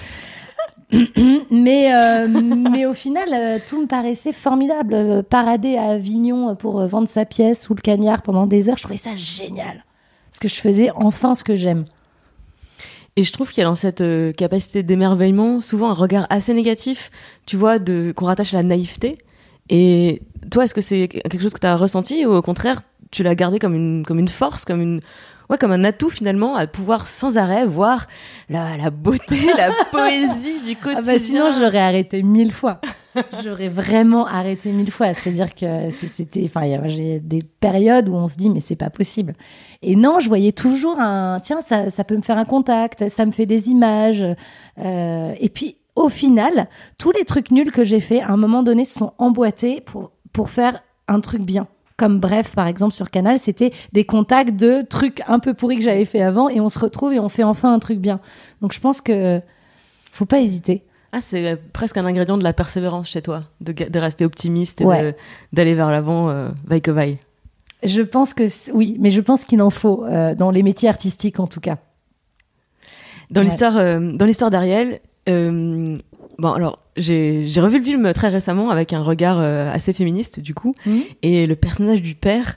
mais 1.50 1.94
euh, 1.94 2.28
mais 2.28 2.86
au 2.86 2.92
final 2.92 3.28
euh, 3.32 3.58
tout 3.66 3.80
me 3.80 3.86
paraissait 3.86 4.32
formidable. 4.32 4.94
Euh, 4.94 5.22
parader 5.22 5.76
à 5.76 5.90
Avignon 5.90 6.54
pour 6.56 6.86
vendre 6.86 7.08
sa 7.08 7.24
pièce 7.24 7.62
sous 7.62 7.74
le 7.74 7.80
cagnard 7.80 8.22
pendant 8.22 8.46
des 8.46 8.68
heures 8.68 8.76
je 8.76 8.82
trouvais 8.82 8.98
ça 8.98 9.16
génial. 9.16 9.84
Parce 10.30 10.40
que 10.40 10.48
je 10.48 10.56
faisais 10.56 10.90
enfin 10.94 11.34
ce 11.34 11.44
que 11.44 11.54
j'aime. 11.54 11.84
Et 13.16 13.22
je 13.22 13.32
trouve 13.32 13.50
qu'il 13.50 13.58
y 13.58 13.64
a 13.64 13.68
dans 13.68 13.76
cette 13.76 14.02
capacité 14.36 14.82
d'émerveillement 14.82 15.60
souvent 15.60 15.90
un 15.90 15.94
regard 15.94 16.26
assez 16.30 16.52
négatif, 16.52 17.12
tu 17.46 17.56
vois, 17.56 17.78
de 17.78 18.12
qu'on 18.16 18.24
rattache 18.24 18.52
à 18.54 18.56
la 18.56 18.64
naïveté. 18.64 19.16
Et 19.70 20.22
toi, 20.50 20.64
est-ce 20.64 20.74
que 20.74 20.80
c'est 20.80 21.06
quelque 21.06 21.40
chose 21.40 21.54
que 21.54 21.60
tu 21.60 21.66
as 21.68 21.76
ressenti 21.76 22.26
ou 22.26 22.32
au 22.32 22.42
contraire, 22.42 22.82
tu 23.12 23.22
l'as 23.22 23.36
gardé 23.36 23.60
comme 23.60 23.74
une 23.74 24.04
comme 24.04 24.18
une 24.18 24.28
force, 24.28 24.64
comme 24.64 24.80
une 24.80 25.00
ouais, 25.50 25.58
comme 25.58 25.72
un 25.72 25.84
atout 25.84 26.10
finalement 26.10 26.54
à 26.56 26.66
pouvoir 26.66 27.06
sans 27.06 27.38
arrêt 27.38 27.66
voir 27.66 28.06
la, 28.48 28.76
la 28.76 28.90
beauté, 28.90 29.38
la 29.56 29.70
poésie 29.90 30.60
du 30.64 30.76
quotidien. 30.76 30.98
ah 30.98 31.02
bah 31.02 31.18
sinon 31.18 31.50
j'aurais 31.50 31.80
arrêté 31.80 32.22
mille 32.22 32.52
fois. 32.52 32.80
J'aurais 33.44 33.68
vraiment 33.68 34.26
arrêté 34.26 34.70
mille 34.70 34.90
fois. 34.90 35.14
C'est 35.14 35.30
à 35.30 35.32
dire 35.32 35.54
que 35.54 35.90
c'était 35.90 36.42
enfin 36.44 36.62
j'ai 36.86 37.20
des 37.20 37.42
périodes 37.60 38.08
où 38.08 38.14
on 38.14 38.26
se 38.26 38.36
dit 38.36 38.50
mais 38.50 38.60
c'est 38.60 38.76
pas 38.76 38.90
possible. 38.90 39.34
Et 39.82 39.96
non 39.96 40.20
je 40.20 40.28
voyais 40.28 40.52
toujours 40.52 40.98
un 40.98 41.38
tiens 41.40 41.60
ça, 41.60 41.90
ça 41.90 42.04
peut 42.04 42.16
me 42.16 42.22
faire 42.22 42.38
un 42.38 42.44
contact 42.44 43.08
ça 43.08 43.24
me 43.24 43.30
fait 43.30 43.46
des 43.46 43.68
images. 43.68 44.24
Euh, 44.78 45.34
et 45.38 45.48
puis 45.48 45.76
au 45.94 46.08
final 46.08 46.68
tous 46.98 47.12
les 47.12 47.24
trucs 47.24 47.50
nuls 47.50 47.70
que 47.70 47.84
j'ai 47.84 48.00
fait 48.00 48.20
à 48.20 48.30
un 48.30 48.36
moment 48.36 48.62
donné 48.62 48.84
se 48.84 48.98
sont 48.98 49.12
emboîtés 49.18 49.80
pour 49.80 50.10
pour 50.32 50.50
faire 50.50 50.82
un 51.06 51.20
truc 51.20 51.42
bien 51.42 51.68
comme 51.96 52.18
bref 52.18 52.54
par 52.54 52.66
exemple 52.66 52.94
sur 52.94 53.10
Canal 53.10 53.38
c'était 53.38 53.72
des 53.92 54.04
contacts 54.04 54.56
de 54.56 54.82
trucs 54.82 55.22
un 55.28 55.38
peu 55.38 55.54
pourris 55.54 55.76
que 55.76 55.82
j'avais 55.84 56.04
fait 56.04 56.22
avant 56.22 56.48
et 56.48 56.60
on 56.60 56.68
se 56.68 56.78
retrouve 56.78 57.12
et 57.12 57.20
on 57.20 57.28
fait 57.28 57.44
enfin 57.44 57.72
un 57.72 57.78
truc 57.78 57.98
bien 58.00 58.20
donc 58.62 58.72
je 58.72 58.80
pense 58.80 59.00
que 59.00 59.40
faut 60.12 60.26
pas 60.26 60.40
hésiter 60.40 60.82
Ah, 61.12 61.20
c'est 61.20 61.46
euh, 61.46 61.56
presque 61.72 61.96
un 61.96 62.04
ingrédient 62.06 62.36
de 62.38 62.42
la 62.44 62.52
persévérance 62.52 63.08
chez 63.08 63.22
toi, 63.22 63.42
de, 63.60 63.98
rester 63.98 64.24
optimiste 64.24 64.80
et 64.80 64.84
Ouais. 64.84 65.16
d'aller 65.52 65.74
vers 65.74 65.90
l'avant, 65.90 66.28
euh, 66.30 66.48
vaille 66.66 66.82
que 66.82 66.90
vaille. 66.90 67.18
Je 67.84 68.02
pense 68.02 68.34
que 68.34 68.44
oui, 68.72 68.96
mais 68.98 69.10
je 69.10 69.20
pense 69.20 69.44
qu'il 69.44 69.60
en 69.62 69.70
faut 69.70 70.04
euh, 70.04 70.34
dans 70.34 70.50
les 70.50 70.62
métiers 70.64 70.88
artistiques 70.88 71.38
en 71.38 71.46
tout 71.46 71.60
cas. 71.60 71.78
Dans 73.30 73.40
Ouais. 73.42 73.46
l'histoire, 73.46 73.76
euh, 73.76 74.12
dans 74.12 74.26
l'histoire 74.26 74.50
d'Ariel, 74.50 75.00
Bon, 76.38 76.52
alors, 76.52 76.78
j'ai 76.96 77.44
revu 77.58 77.78
le 77.78 77.84
film 77.84 78.12
très 78.12 78.28
récemment 78.28 78.70
avec 78.70 78.92
un 78.92 79.02
regard 79.02 79.38
euh, 79.40 79.72
assez 79.72 79.92
féministe, 79.92 80.40
du 80.40 80.54
coup, 80.54 80.74
et 81.22 81.46
le 81.46 81.56
personnage 81.56 82.02
du 82.02 82.14
père 82.14 82.56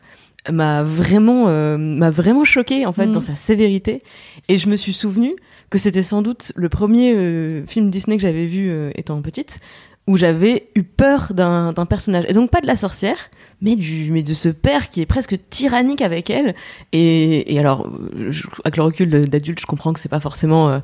m'a 0.49 0.83
vraiment, 0.83 1.45
euh, 1.47 1.77
m'a 1.77 2.09
vraiment 2.09 2.45
choqué 2.45 2.85
en 2.85 2.93
fait 2.93 3.07
dans 3.07 3.21
sa 3.21 3.35
sévérité, 3.35 4.01
et 4.47 4.57
je 4.57 4.69
me 4.69 4.75
suis 4.75 4.93
souvenu 4.93 5.33
que 5.69 5.77
c'était 5.77 6.01
sans 6.01 6.21
doute 6.21 6.53
le 6.55 6.69
premier 6.69 7.13
euh, 7.13 7.65
film 7.65 7.89
Disney 7.89 8.15
que 8.15 8.21
j'avais 8.21 8.45
vu 8.45 8.71
étant 8.95 9.21
petite 9.21 9.59
où 10.07 10.15
j'avais 10.17 10.69
eu 10.75 10.83
peur 10.83 11.33
d'un 11.33 11.73
d'un 11.73 11.85
personnage 11.85 12.23
et 12.29 12.33
donc 12.33 12.49
pas 12.49 12.61
de 12.61 12.67
la 12.67 12.75
sorcière 12.77 13.17
mais 13.61 13.75
du 13.75 14.09
mais 14.11 14.23
de 14.23 14.33
ce 14.33 14.47
père 14.49 14.89
qui 14.89 15.01
est 15.01 15.05
presque 15.05 15.37
tyrannique 15.49 16.01
avec 16.01 16.29
elle 16.29 16.55
et, 16.93 17.53
et 17.53 17.59
alors 17.59 17.89
je- 18.29 18.47
avec 18.63 18.77
le 18.77 18.83
recul 18.83 19.09
d'adulte 19.27 19.59
je 19.59 19.65
comprends 19.65 19.91
que 19.93 19.99
c'est 19.99 20.07
pas 20.09 20.19
forcément 20.21 20.69
euh, 20.69 20.79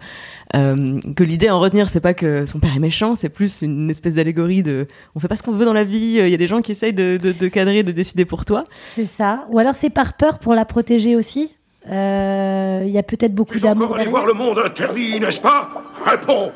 euh, 0.56 1.00
que 1.16 1.24
l'idée 1.24 1.48
à 1.48 1.56
en 1.56 1.60
retenir 1.60 1.88
c'est 1.88 2.02
pas 2.02 2.14
que 2.14 2.46
son 2.46 2.60
père 2.60 2.76
est 2.76 2.80
méchant 2.80 3.16
c'est 3.16 3.30
plus 3.30 3.62
une 3.62 3.90
espèce 3.90 4.16
d'allégorie 4.16 4.62
de 4.64 4.88
on 5.16 5.20
fait 5.20 5.28
pas 5.30 5.36
ce 5.38 5.44
qu'on 5.44 5.52
veut 5.54 5.66
dans 5.66 5.74
la 5.74 5.84
vie 5.86 6.20
il 6.20 6.30
y 6.30 6.34
a 6.34 6.38
des 6.38 6.48
gens 6.48 6.62
qui 6.62 6.72
essayent 6.74 6.94
de, 6.94 7.18
de, 7.22 7.32
de 7.32 7.48
cadrer 7.48 7.84
de 7.84 7.92
décider 7.94 8.26
pour 8.26 8.44
toi 8.46 8.64
C'est 8.86 9.06
ça. 9.06 9.46
Ou 9.52 9.60
alors 9.60 9.76
c'est 9.76 9.90
par 9.90 10.14
peur 10.18 10.40
pour 10.40 10.54
la 10.54 10.66
protéger 10.66 11.16
aussi. 11.16 11.56
Euh, 11.90 12.82
Il 12.86 12.92
y 12.92 12.98
a 12.98 13.04
peut-être 13.04 13.34
beaucoup 13.36 13.54
Tu 13.54 13.60
d'amour. 13.62 13.86
encore 13.86 13.96
allé 13.98 14.06
derrière. 14.06 14.22
voir 14.24 14.26
le 14.26 14.34
monde 14.34 14.60
interdit, 14.66 15.20
n'est-ce 15.20 15.42
pas? 15.42 15.70
Réponds 16.06 16.52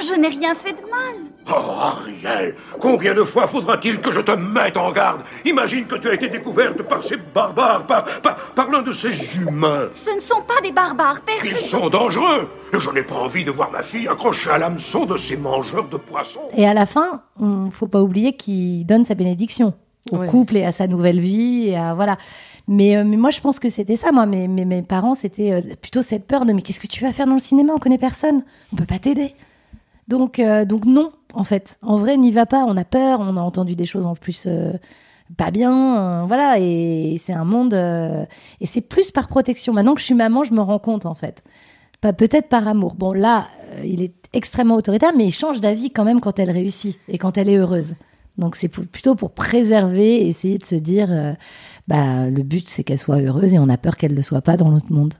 Je 0.00 0.14
n'ai 0.20 0.28
rien 0.28 0.54
fait 0.54 0.72
de 0.72 0.82
mal. 0.82 1.14
Oh, 1.50 1.72
Ariel, 1.80 2.54
combien 2.78 3.14
de 3.14 3.24
fois 3.24 3.46
faudra-t-il 3.46 4.00
que 4.00 4.12
je 4.12 4.20
te 4.20 4.32
mette 4.32 4.76
en 4.76 4.92
garde? 4.92 5.22
Imagine 5.46 5.86
que 5.86 5.96
tu 5.96 6.08
as 6.08 6.14
été 6.14 6.28
découverte 6.28 6.82
par 6.82 7.02
ces 7.02 7.16
barbares, 7.16 7.86
par, 7.86 8.04
par, 8.20 8.36
par 8.54 8.70
l'un 8.70 8.82
de 8.82 8.92
ces 8.92 9.40
humains. 9.40 9.88
Ce 9.92 10.10
ne 10.14 10.20
sont 10.20 10.42
pas 10.46 10.60
des 10.62 10.72
barbares, 10.72 11.20
Ils 11.26 11.40
personne. 11.48 11.80
sont 11.80 11.88
dangereux. 11.88 12.50
Et 12.74 12.80
je 12.80 12.90
n'ai 12.90 13.02
pas 13.02 13.14
envie 13.14 13.44
de 13.44 13.50
voir 13.50 13.70
ma 13.70 13.82
fille 13.82 14.06
accrochée 14.08 14.50
à 14.50 14.58
l'hameçon 14.58 15.06
de 15.06 15.16
ces 15.16 15.38
mangeurs 15.38 15.88
de 15.88 15.96
poissons. 15.96 16.42
Et 16.54 16.66
à 16.66 16.74
la 16.74 16.84
fin, 16.84 17.22
on 17.40 17.70
faut 17.70 17.88
pas 17.88 18.02
oublier 18.02 18.34
qu'il 18.36 18.84
donne 18.84 19.04
sa 19.04 19.14
bénédiction 19.14 19.72
au 20.10 20.18
Ouais. 20.18 20.26
couple 20.26 20.56
et 20.58 20.64
à 20.66 20.72
sa 20.72 20.86
nouvelle 20.86 21.20
vie. 21.20 21.68
Et 21.68 21.76
à, 21.76 21.94
voilà. 21.94 22.18
Mais, 22.66 22.96
euh, 22.98 23.04
mais 23.06 23.16
moi, 23.16 23.30
je 23.30 23.40
pense 23.40 23.58
que 23.58 23.70
c'était 23.70 23.96
ça. 23.96 24.12
Moi, 24.12 24.26
mes, 24.26 24.48
mes, 24.48 24.66
mes 24.66 24.82
parents, 24.82 25.14
c'était 25.14 25.52
euh, 25.52 25.60
plutôt 25.80 26.02
cette 26.02 26.26
peur 26.26 26.44
de 26.44 26.52
mais 26.52 26.60
qu'est-ce 26.60 26.80
que 26.80 26.86
tu 26.86 27.02
vas 27.04 27.12
faire 27.14 27.26
dans 27.26 27.34
le 27.34 27.40
cinéma? 27.40 27.72
On 27.74 27.78
connaît 27.78 27.96
personne. 27.96 28.42
On 28.74 28.76
peut 28.76 28.84
pas 28.84 28.98
t'aider. 28.98 29.34
Donc, 30.08 30.38
euh, 30.38 30.64
donc 30.66 30.84
non, 30.84 31.12
en 31.34 31.44
fait. 31.44 31.78
En 31.82 31.96
vrai, 31.96 32.16
n'y 32.16 32.30
va 32.30 32.46
pas. 32.46 32.64
On 32.64 32.76
a 32.76 32.84
peur. 32.84 33.20
On 33.20 33.36
a 33.36 33.40
entendu 33.40 33.76
des 33.76 33.86
choses 33.86 34.06
en 34.06 34.14
plus 34.14 34.44
euh, 34.46 34.72
pas 35.36 35.50
bien. 35.50 36.22
euh, 36.22 36.24
voilà. 36.26 36.58
Et, 36.58 37.16
c'est 37.18 37.32
un 37.32 37.44
monde. 37.44 37.74
euh, 37.74 38.24
et 38.60 38.66
c'est 38.66 38.80
plus 38.80 39.10
par 39.10 39.28
protection. 39.28 39.72
Maintenant 39.72 39.94
que 39.94 40.00
je 40.00 40.06
suis 40.06 40.14
maman, 40.14 40.44
je 40.44 40.54
me 40.54 40.60
rends 40.60 40.78
compte, 40.78 41.06
en 41.06 41.14
fait. 41.14 41.42
Pas 42.00 42.12
peut-être 42.12 42.48
par 42.48 42.66
amour. 42.68 42.94
Bon, 42.94 43.12
là, 43.12 43.48
il 43.84 44.02
est 44.02 44.14
extrêmement 44.32 44.76
autoritaire, 44.76 45.12
mais 45.16 45.26
il 45.26 45.32
change 45.32 45.60
d'avis 45.60 45.90
quand 45.90 46.04
même 46.04 46.20
quand 46.20 46.38
elle 46.38 46.50
réussit 46.50 46.98
et 47.08 47.18
quand 47.18 47.36
elle 47.38 47.48
est 47.48 47.56
heureuse. 47.56 47.94
Donc 48.36 48.54
c'est 48.54 48.68
plutôt 48.68 49.16
pour 49.16 49.32
préserver 49.32 50.28
essayer 50.28 50.58
de 50.58 50.64
se 50.64 50.76
dire, 50.76 51.08
bah 51.88 52.30
le 52.30 52.44
but 52.44 52.68
c'est 52.68 52.84
qu'elle 52.84 52.98
soit 52.98 53.20
heureuse 53.20 53.54
et 53.54 53.58
on 53.58 53.68
a 53.68 53.76
peur 53.76 53.96
qu'elle 53.96 54.12
ne 54.12 54.16
le 54.16 54.22
soit 54.22 54.42
pas 54.42 54.56
dans 54.56 54.68
l'autre 54.68 54.92
monde. 54.92 55.14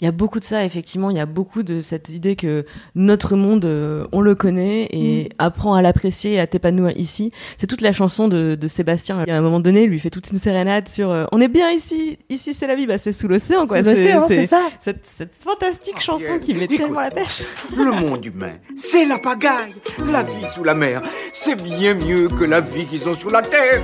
Il 0.00 0.04
y 0.04 0.08
a 0.08 0.12
beaucoup 0.12 0.40
de 0.40 0.44
ça, 0.44 0.64
effectivement. 0.64 1.10
Il 1.10 1.16
y 1.16 1.20
a 1.20 1.26
beaucoup 1.26 1.62
de 1.62 1.80
cette 1.80 2.08
idée 2.08 2.36
que 2.36 2.64
notre 2.94 3.36
monde, 3.36 3.64
euh, 3.64 4.06
on 4.12 4.20
le 4.20 4.34
connaît 4.34 4.88
et 4.90 5.28
apprend 5.38 5.74
à 5.74 5.82
l'apprécier 5.82 6.34
et 6.34 6.40
à 6.40 6.46
t'épanouir 6.46 6.96
ici. 6.96 7.32
C'est 7.58 7.66
toute 7.66 7.80
la 7.80 7.92
chanson 7.92 8.28
de, 8.28 8.56
de 8.60 8.66
Sébastien. 8.68 9.18
A 9.26 9.32
un 9.32 9.40
moment 9.40 9.60
donné, 9.60 9.84
il 9.84 9.90
lui 9.90 9.98
fait 10.00 10.10
toute 10.10 10.30
une 10.30 10.38
sérénade 10.38 10.88
sur 10.88 11.10
euh, 11.10 11.24
On 11.32 11.40
est 11.40 11.48
bien 11.48 11.70
ici, 11.70 12.18
ici 12.28 12.54
c'est 12.54 12.66
la 12.66 12.74
vie. 12.74 12.86
Bah, 12.86 12.98
c'est 12.98 13.12
sous 13.12 13.28
l'océan, 13.28 13.66
quoi. 13.66 13.78
Sous 13.82 13.88
l'océan, 13.90 14.24
c'est 14.28 14.46
ça. 14.46 14.68
Cette, 14.80 15.04
cette 15.16 15.34
fantastique 15.34 16.00
chanson 16.00 16.38
qui 16.40 16.54
met 16.54 16.64
Écoute. 16.64 16.78
tellement 16.78 17.00
la 17.00 17.10
pêche. 17.10 17.44
Le 17.76 17.90
monde 17.92 18.24
humain, 18.24 18.54
c'est 18.76 19.06
la 19.06 19.18
pagaille. 19.18 19.74
La 20.10 20.22
vie 20.22 20.46
sous 20.54 20.64
la 20.64 20.74
mer, 20.74 21.02
c'est 21.32 21.62
bien 21.62 21.94
mieux 21.94 22.28
que 22.28 22.44
la 22.44 22.60
vie 22.60 22.84
qu'ils 22.84 23.08
ont 23.08 23.14
sur 23.14 23.30
la 23.30 23.42
terre. 23.42 23.80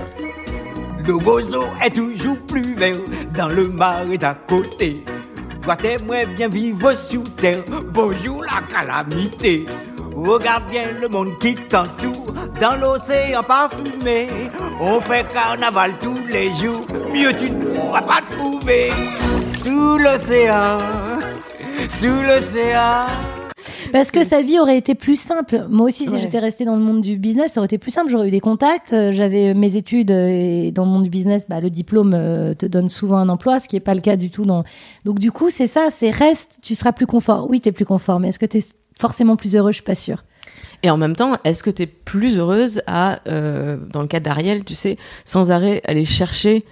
Le 1.06 1.14
roseau 1.14 1.64
est 1.84 1.94
toujours 1.94 2.36
plus 2.46 2.74
vert 2.74 2.94
dans 3.36 3.48
le 3.48 3.68
marais 3.68 4.18
d'à 4.18 4.34
côté. 4.34 4.96
Toi, 5.62 5.76
bien 6.36 6.48
vivre 6.48 6.94
sous 6.94 7.22
terre? 7.22 7.62
Bonjour 7.92 8.42
la 8.42 8.62
calamité. 8.72 9.66
Regarde 10.14 10.64
bien 10.70 10.90
le 11.00 11.08
monde 11.08 11.38
qui 11.38 11.54
t'entoure 11.54 12.34
dans 12.60 12.80
l'océan 12.80 13.42
parfumé. 13.42 14.28
On 14.80 15.00
fait 15.00 15.26
carnaval 15.32 15.92
tous 16.00 16.26
les 16.28 16.48
jours. 16.56 16.86
Mieux 17.12 17.32
tu 17.36 17.50
ne 17.50 17.74
pourras 17.74 18.02
pas 18.02 18.22
trouver. 18.30 18.90
Sous 19.62 19.98
l'océan, 19.98 20.78
sous 21.90 22.22
l'océan. 22.22 23.06
Parce 23.92 24.10
que 24.10 24.24
sa 24.24 24.42
vie 24.42 24.58
aurait 24.58 24.78
été 24.78 24.94
plus 24.94 25.16
simple. 25.20 25.66
Moi 25.68 25.86
aussi, 25.86 26.04
si 26.04 26.10
Ouais. 26.10 26.20
j'étais 26.20 26.38
restée 26.38 26.64
dans 26.64 26.76
le 26.76 26.82
monde 26.82 27.00
du 27.02 27.16
business, 27.18 27.52
ça 27.52 27.60
aurait 27.60 27.66
été 27.66 27.78
plus 27.78 27.90
simple. 27.90 28.10
J'aurais 28.10 28.28
eu 28.28 28.30
des 28.30 28.40
contacts, 28.40 28.92
euh, 28.92 29.12
j'avais 29.12 29.54
mes 29.54 29.76
études 29.76 30.10
euh, 30.10 30.28
et 30.28 30.70
dans 30.72 30.84
le 30.84 30.90
monde 30.90 31.04
du 31.04 31.10
business, 31.10 31.46
bah, 31.48 31.60
le 31.60 31.70
diplôme 31.70 32.12
euh, 32.14 32.54
te 32.54 32.66
donne 32.66 32.88
souvent 32.88 33.16
un 33.18 33.28
emploi, 33.28 33.60
ce 33.60 33.68
qui 33.68 33.76
n'est 33.76 33.80
pas 33.80 33.94
le 33.94 34.00
cas 34.00 34.16
du 34.16 34.30
tout. 34.30 34.44
Dans... 34.44 34.64
Donc 35.04 35.18
du 35.18 35.32
coup, 35.32 35.50
c'est 35.50 35.66
ça, 35.66 35.88
c'est 35.90 36.10
reste, 36.10 36.58
tu 36.62 36.74
seras 36.74 36.92
plus 36.92 37.06
confort. 37.06 37.48
Oui, 37.50 37.60
tu 37.60 37.68
es 37.68 37.72
plus 37.72 37.84
confort, 37.84 38.20
mais 38.20 38.28
est-ce 38.28 38.38
que 38.38 38.46
tu 38.46 38.58
es 38.58 38.64
forcément 38.98 39.36
plus 39.36 39.56
heureux? 39.56 39.70
Je 39.70 39.76
suis 39.76 39.84
pas 39.84 39.94
sûre. 39.94 40.24
Et 40.82 40.90
en 40.90 40.96
même 40.96 41.14
temps, 41.14 41.36
est-ce 41.44 41.62
que 41.62 41.70
tu 41.70 41.82
es 41.82 41.86
plus 41.86 42.38
heureuse 42.38 42.80
à, 42.86 43.20
euh, 43.28 43.76
dans 43.92 44.00
le 44.00 44.08
cas 44.08 44.20
d'Ariel, 44.20 44.64
tu 44.64 44.74
sais, 44.74 44.96
sans 45.24 45.50
arrêt 45.50 45.82
aller 45.86 46.04
chercher 46.06 46.64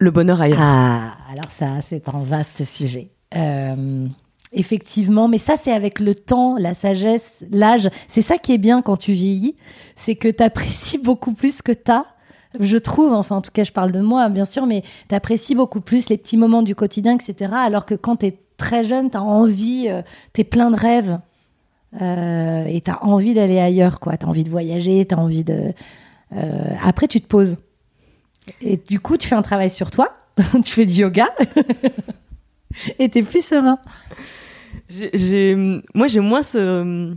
le 0.00 0.10
bonheur 0.10 0.40
ailleurs? 0.40 0.58
Ah, 0.60 1.12
alors 1.32 1.50
ça, 1.50 1.68
c'est 1.82 2.08
un 2.08 2.20
vaste 2.22 2.64
sujet. 2.64 3.10
Euh, 3.36 4.06
effectivement, 4.52 5.28
mais 5.28 5.38
ça, 5.38 5.56
c'est 5.56 5.72
avec 5.72 6.00
le 6.00 6.14
temps, 6.14 6.56
la 6.58 6.74
sagesse, 6.74 7.44
l'âge. 7.50 7.90
C'est 8.06 8.22
ça 8.22 8.38
qui 8.38 8.52
est 8.52 8.58
bien 8.58 8.82
quand 8.82 8.96
tu 8.96 9.12
vieillis, 9.12 9.56
c'est 9.96 10.14
que 10.16 10.28
tu 10.28 10.42
apprécies 10.42 10.98
beaucoup 11.02 11.32
plus 11.32 11.62
que 11.62 11.72
tu 11.72 11.90
as. 11.90 12.06
Je 12.60 12.78
trouve, 12.78 13.12
enfin, 13.12 13.36
en 13.36 13.40
tout 13.42 13.50
cas, 13.52 13.62
je 13.64 13.72
parle 13.72 13.92
de 13.92 14.00
moi, 14.00 14.28
bien 14.30 14.46
sûr, 14.46 14.66
mais 14.66 14.82
tu 15.08 15.14
apprécies 15.14 15.54
beaucoup 15.54 15.80
plus 15.82 16.08
les 16.08 16.16
petits 16.16 16.36
moments 16.38 16.62
du 16.62 16.74
quotidien, 16.74 17.14
etc. 17.18 17.52
Alors 17.56 17.84
que 17.84 17.94
quand 17.94 18.16
tu 18.16 18.26
es 18.26 18.38
très 18.56 18.84
jeune, 18.84 19.10
tu 19.10 19.16
as 19.18 19.22
envie, 19.22 19.88
tu 20.32 20.40
es 20.40 20.44
plein 20.44 20.70
de 20.70 20.76
rêves. 20.76 21.18
euh, 22.02 22.64
et 22.66 22.80
tu 22.80 22.90
as 22.90 23.04
envie 23.04 23.34
d'aller 23.34 23.58
ailleurs, 23.58 24.00
quoi. 24.00 24.16
Tu 24.16 24.26
as 24.26 24.28
envie 24.28 24.44
de 24.44 24.50
voyager, 24.50 25.06
tu 25.06 25.14
as 25.14 25.18
envie 25.18 25.44
de. 25.44 25.72
euh, 26.36 26.70
après, 26.82 27.06
tu 27.08 27.20
te 27.20 27.26
poses. 27.26 27.58
Et 28.62 28.76
du 28.78 28.98
coup, 29.00 29.16
tu 29.18 29.28
fais 29.28 29.34
un 29.36 29.42
travail 29.42 29.70
sur 29.70 29.90
toi, 29.90 30.12
tu 30.64 30.72
fais 30.72 30.86
du 30.86 30.94
yoga, 30.94 31.28
et 32.98 33.08
t'es 33.08 33.22
plus 33.22 33.44
serein. 33.44 33.78
J'ai- 34.88 35.56
moi, 35.94 36.06
j'ai 36.06 36.20
moins 36.20 36.42
ce, 36.42 37.14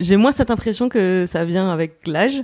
j'ai 0.00 0.16
moins 0.16 0.32
cette 0.32 0.50
impression 0.50 0.88
que 0.88 1.24
ça 1.26 1.44
vient 1.44 1.70
avec 1.70 2.06
l'âge, 2.06 2.42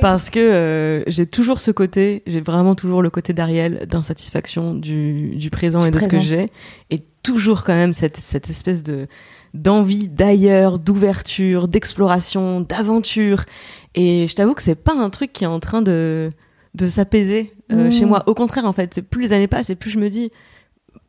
parce 0.00 0.30
que 0.30 0.38
euh, 0.40 1.02
j'ai 1.06 1.26
toujours 1.26 1.60
ce 1.60 1.70
côté, 1.70 2.22
j'ai 2.26 2.40
vraiment 2.40 2.74
toujours 2.74 3.02
le 3.02 3.10
côté 3.10 3.32
d'Ariel, 3.32 3.86
d'insatisfaction 3.88 4.74
du, 4.74 5.14
du 5.36 5.50
présent 5.50 5.80
Du 5.82 5.88
et 5.88 5.90
de 5.90 5.98
ce 5.98 6.08
que 6.08 6.18
j'ai, 6.18 6.46
et 6.90 7.02
toujours 7.22 7.62
quand 7.64 7.74
même 7.74 7.92
cette, 7.92 8.16
cette 8.16 8.48
espèce 8.50 8.82
de 8.82 9.06
d'envie 9.54 10.08
d'ailleurs, 10.08 10.78
d'ouverture, 10.78 11.68
d'exploration, 11.68 12.60
d'aventure. 12.60 13.44
Et 13.94 14.26
je 14.28 14.34
t'avoue 14.34 14.52
que 14.54 14.60
c'est 14.62 14.74
pas 14.74 14.92
un 14.94 15.08
truc 15.08 15.32
qui 15.32 15.44
est 15.44 15.48
en 15.48 15.60
train 15.60 15.80
de 15.82 16.30
de 16.74 16.86
s'apaiser 16.86 17.52
euh, 17.72 17.88
Mm. 17.88 17.90
chez 17.90 18.04
moi. 18.04 18.22
Au 18.26 18.34
contraire, 18.34 18.66
en 18.66 18.72
fait, 18.74 18.92
c'est 18.94 19.02
plus 19.02 19.22
les 19.22 19.32
années 19.32 19.46
passent 19.48 19.70
et 19.70 19.74
plus 19.74 19.90
je 19.90 19.98
me 19.98 20.10
dis 20.10 20.30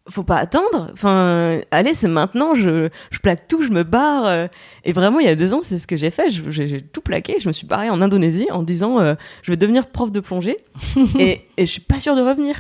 faut 0.10 0.24
pas 0.24 0.38
attendre. 0.38 0.90
Enfin, 0.94 1.60
allez, 1.72 1.94
c'est 1.94 2.08
maintenant. 2.08 2.56
Je, 2.56 2.90
je 3.12 3.20
plaque 3.20 3.48
tout, 3.48 3.62
je 3.64 3.70
me 3.70 3.84
barre. 3.84 4.26
euh, 4.26 4.48
et 4.86 4.94
vraiment, 4.94 5.20
il 5.20 5.26
y 5.26 5.30
a 5.30 5.36
deux 5.36 5.54
ans, 5.54 5.62
c'est 5.64 5.78
ce 5.78 5.88
que 5.88 5.96
j'ai 5.96 6.10
fait. 6.12 6.30
J'ai 6.30 6.68
j'ai 6.68 6.82
tout 6.82 7.02
plaqué. 7.02 7.38
Je 7.40 7.48
me 7.48 7.54
suis 7.54 7.68
barrée 7.68 7.90
en 7.90 8.02
Indonésie 8.02 8.48
en 8.52 8.64
disant, 8.64 9.00
euh, 9.00 9.16
je 9.44 9.52
vais 9.52 9.58
devenir 9.58 9.88
prof 9.88 10.12
de 10.12 10.20
plongée. 10.20 10.58
et, 11.20 11.42
et 11.58 11.66
je 11.66 11.72
suis 11.72 11.82
pas 11.82 12.00
sûre 12.00 12.16
de 12.16 12.22
revenir. 12.22 12.56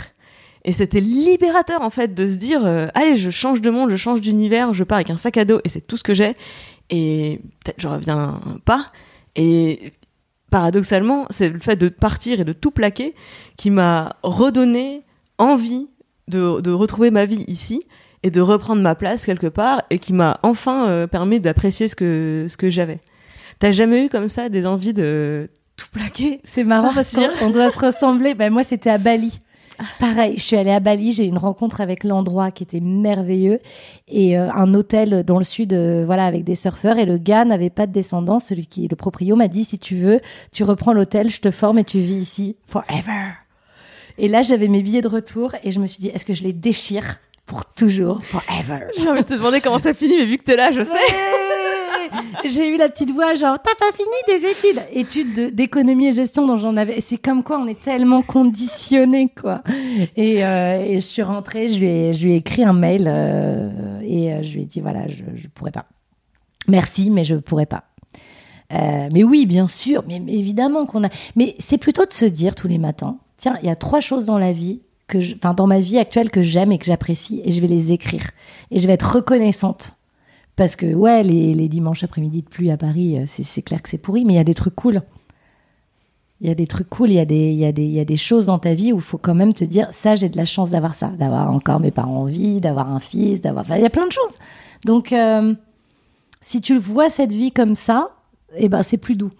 Et 0.65 0.73
c'était 0.73 0.99
libérateur 0.99 1.81
en 1.81 1.89
fait 1.89 2.13
de 2.13 2.27
se 2.27 2.35
dire, 2.35 2.65
euh, 2.65 2.87
allez, 2.93 3.15
je 3.15 3.29
change 3.29 3.61
de 3.61 3.69
monde, 3.69 3.89
je 3.89 3.95
change 3.95 4.19
d'univers, 4.21 4.73
je 4.73 4.83
pars 4.83 4.97
avec 4.97 5.09
un 5.09 5.17
sac 5.17 5.37
à 5.37 5.45
dos 5.45 5.61
et 5.63 5.69
c'est 5.69 5.81
tout 5.85 5.95
ce 5.97 6.03
que 6.03 6.13
j'ai. 6.13 6.33
Et 6.89 7.39
peut-être 7.63 7.79
je 7.81 7.87
reviens 7.87 8.41
pas. 8.65 8.85
Et 9.35 9.93
paradoxalement, 10.51 11.27
c'est 11.29 11.49
le 11.49 11.59
fait 11.59 11.75
de 11.75 11.87
partir 11.87 12.39
et 12.41 12.43
de 12.43 12.53
tout 12.53 12.71
plaquer 12.71 13.13
qui 13.55 13.69
m'a 13.69 14.17
redonné 14.23 15.01
envie 15.37 15.87
de, 16.29 16.61
de 16.61 16.71
retrouver 16.71 17.11
ma 17.11 17.25
vie 17.25 17.43
ici 17.47 17.83
et 18.23 18.31
de 18.31 18.41
reprendre 18.41 18.81
ma 18.81 18.95
place 18.95 19.25
quelque 19.25 19.47
part 19.47 19.83
et 19.89 19.99
qui 19.99 20.13
m'a 20.13 20.39
enfin 20.43 20.87
euh, 20.87 21.07
permis 21.07 21.39
d'apprécier 21.39 21.87
ce 21.87 21.95
que, 21.95 22.45
ce 22.47 22.57
que 22.57 22.69
j'avais. 22.69 22.99
T'as 23.59 23.71
jamais 23.71 24.05
eu 24.05 24.09
comme 24.09 24.29
ça 24.29 24.49
des 24.49 24.65
envies 24.65 24.93
de 24.93 25.49
tout 25.75 25.87
plaquer? 25.91 26.41
C'est 26.45 26.63
marrant 26.63 26.93
parce 26.93 27.13
qu'on 27.15 27.29
on 27.41 27.49
doit 27.49 27.71
se 27.71 27.79
ressembler. 27.79 28.33
Ben, 28.33 28.51
moi, 28.51 28.63
c'était 28.63 28.89
à 28.89 28.97
Bali. 28.97 29.41
Pareil, 29.97 30.33
je 30.35 30.43
suis 30.43 30.57
allée 30.57 30.71
à 30.71 30.81
Bali, 30.81 31.13
j'ai 31.13 31.23
eu 31.23 31.29
une 31.29 31.37
rencontre 31.37 31.79
avec 31.79 32.03
l'endroit 32.03 32.51
qui 32.51 32.63
était 32.63 32.81
merveilleux 32.81 33.59
et 34.09 34.37
euh, 34.37 34.51
un 34.51 34.73
hôtel 34.73 35.23
dans 35.23 35.37
le 35.37 35.45
sud, 35.45 35.71
euh, 35.71 36.03
voilà, 36.05 36.25
avec 36.25 36.43
des 36.43 36.55
surfeurs. 36.55 36.97
Et 36.97 37.05
le 37.05 37.17
gars 37.17 37.45
n'avait 37.45 37.69
pas 37.69 37.87
de 37.87 37.93
descendance. 37.93 38.47
Celui 38.47 38.67
qui, 38.67 38.89
le 38.89 38.95
proprio, 38.97 39.37
m'a 39.37 39.47
dit 39.47 39.63
si 39.63 39.79
tu 39.79 39.95
veux, 39.95 40.19
tu 40.51 40.65
reprends 40.65 40.91
l'hôtel, 40.91 41.29
je 41.29 41.39
te 41.39 41.49
forme 41.49 41.79
et 41.79 41.85
tu 41.85 41.99
vis 41.99 42.15
ici 42.15 42.57
forever. 42.65 43.35
Et 44.19 44.27
là, 44.27 44.41
j'avais 44.41 44.67
mes 44.67 44.83
billets 44.83 45.01
de 45.01 45.07
retour 45.07 45.55
et 45.63 45.71
je 45.71 45.79
me 45.79 45.85
suis 45.85 46.01
dit 46.01 46.09
est-ce 46.09 46.25
que 46.25 46.33
je 46.33 46.43
les 46.43 46.53
déchire 46.53 47.19
pour 47.45 47.65
toujours, 47.65 48.21
forever? 48.23 48.85
J'ai 48.99 49.09
envie 49.09 49.21
de 49.23 49.27
te 49.27 49.33
demander 49.33 49.61
comment 49.61 49.79
ça 49.79 49.93
finit, 49.93 50.17
mais 50.17 50.25
vu 50.25 50.37
que 50.37 50.43
t'es 50.43 50.55
là, 50.55 50.71
je 50.71 50.83
sais. 50.83 50.91
Ouais. 50.91 52.49
j'ai 52.49 52.67
eu 52.67 52.77
la 52.77 52.89
petite 52.89 53.11
voix 53.11 53.35
genre 53.35 53.57
t'as 53.63 53.75
pas 53.75 53.91
fini 53.95 54.09
des 54.27 54.47
études? 54.47 54.81
Études 54.93 55.33
de- 55.35 55.49
d'économie 55.51 56.07
et 56.07 56.11
gestion 56.13 56.47
dont 56.47 56.57
j'en 56.57 56.75
avais 56.75 57.01
c'est 57.01 57.17
comme 57.19 57.43
quoi 57.43 57.59
on 57.59 57.67
est 57.67 57.79
tellement 57.79 58.23
conditionné 58.23 59.29
quoi. 59.39 59.61
Et, 60.17 60.43
euh, 60.43 60.81
et 60.83 60.95
je 60.95 61.05
suis 61.05 61.21
rentrée 61.21 61.69
je 61.69 61.77
lui 61.77 61.85
ai 61.87 62.13
je 62.13 62.25
lui 62.25 62.33
ai 62.33 62.37
écrit 62.37 62.63
un 62.63 62.73
mail 62.73 63.05
euh, 63.07 63.99
et 64.01 64.33
euh, 64.33 64.41
je 64.41 64.53
lui 64.55 64.61
ai 64.63 64.65
dit 64.65 64.81
voilà 64.81 65.07
je 65.07 65.23
je 65.35 65.47
pourrais 65.49 65.69
pas. 65.71 65.85
Merci 66.67 67.11
mais 67.11 67.25
je 67.25 67.35
pourrais 67.35 67.67
pas. 67.67 67.83
Euh, 68.73 69.09
mais 69.11 69.23
oui 69.23 69.45
bien 69.45 69.67
sûr 69.67 70.03
mais, 70.07 70.19
mais 70.19 70.33
évidemment 70.33 70.87
qu'on 70.87 71.03
a 71.03 71.09
mais 71.35 71.53
c'est 71.59 71.77
plutôt 71.77 72.05
de 72.07 72.13
se 72.13 72.25
dire 72.25 72.55
tous 72.55 72.67
les 72.67 72.79
matins 72.79 73.19
tiens 73.39 73.57
il 73.63 73.67
y 73.67 73.71
a 73.71 73.75
trois 73.75 73.99
choses 73.99 74.25
dans 74.25 74.37
la 74.37 74.51
vie 74.51 74.81
que 75.07 75.19
je- 75.19 75.35
dans 75.35 75.65
ma 75.65 75.79
vie 75.79 75.97
actuelle 75.97 76.29
que 76.29 76.43
j'aime 76.43 76.71
et 76.71 76.77
que 76.77 76.85
j'apprécie 76.85 77.41
et 77.43 77.51
je 77.51 77.59
vais 77.61 77.67
les 77.67 77.91
écrire 77.91 78.29
et 78.69 78.77
je 78.77 78.85
vais 78.85 78.93
être 78.93 79.15
reconnaissante 79.15 79.95
parce 80.55 80.75
que, 80.75 80.93
ouais, 80.93 81.23
les, 81.23 81.69
dimanches 81.69 82.03
après-midi 82.03 82.41
de 82.41 82.49
pluie 82.49 82.69
à 82.69 82.75
Paris, 82.75 83.17
euh, 83.17 83.23
c'est 83.25 83.61
clair 83.61 83.81
que 83.81 83.87
c'est 83.87 83.97
pourri, 83.97 84.25
mais 84.25 84.33
il 84.33 84.35
y 84.35 84.39
a 84.39 84.43
des 84.43 84.53
trucs 84.53 84.75
cool. 84.75 85.03
Il 86.41 86.49
y 86.49 86.51
a 86.51 86.53
des 86.53 86.67
trucs 86.67 86.89
cool, 86.89 87.11
il 87.11 87.13
y, 87.15 87.19
a 87.19 87.23
des- 87.23 87.53
y, 87.53 87.59
y 87.59 87.99
a 87.99 88.05
des 88.05 88.17
choses 88.17 88.47
dans 88.47 88.59
ta 88.59 88.73
vie 88.73 88.91
où 88.91 88.97
il 88.97 89.01
faut 89.01 89.17
quand 89.17 89.33
même 89.33 89.53
te 89.53 89.63
dire 89.63 89.87
ça, 89.91 90.15
j'ai 90.15 90.27
de 90.27 90.35
la 90.35 90.43
chance 90.43 90.71
d'avoir 90.71 90.95
ça, 90.95 91.07
d'avoir 91.17 91.49
encore 91.49 91.79
mes 91.79 91.91
parents 91.91 92.23
en 92.23 92.25
vie, 92.25 92.59
d'avoir 92.59 92.91
un 92.91 92.99
fils, 92.99 93.39
d'avoir. 93.39 93.63
Enfin, 93.63 93.77
il 93.77 93.83
y 93.83 93.85
a 93.85 93.89
plein 93.89 94.05
de 94.05 94.11
choses. 94.11 94.37
Donc, 94.83 95.13
euh, 95.13 95.55
si 96.41 96.59
tu 96.59 96.77
vois 96.77 97.09
cette 97.09 97.31
vie 97.31 97.53
comme 97.53 97.75
ça, 97.75 98.09
eh 98.57 98.67
ben, 98.67 98.83
c'est 98.83 98.97
plus 98.97 99.15
doux. 99.15 99.31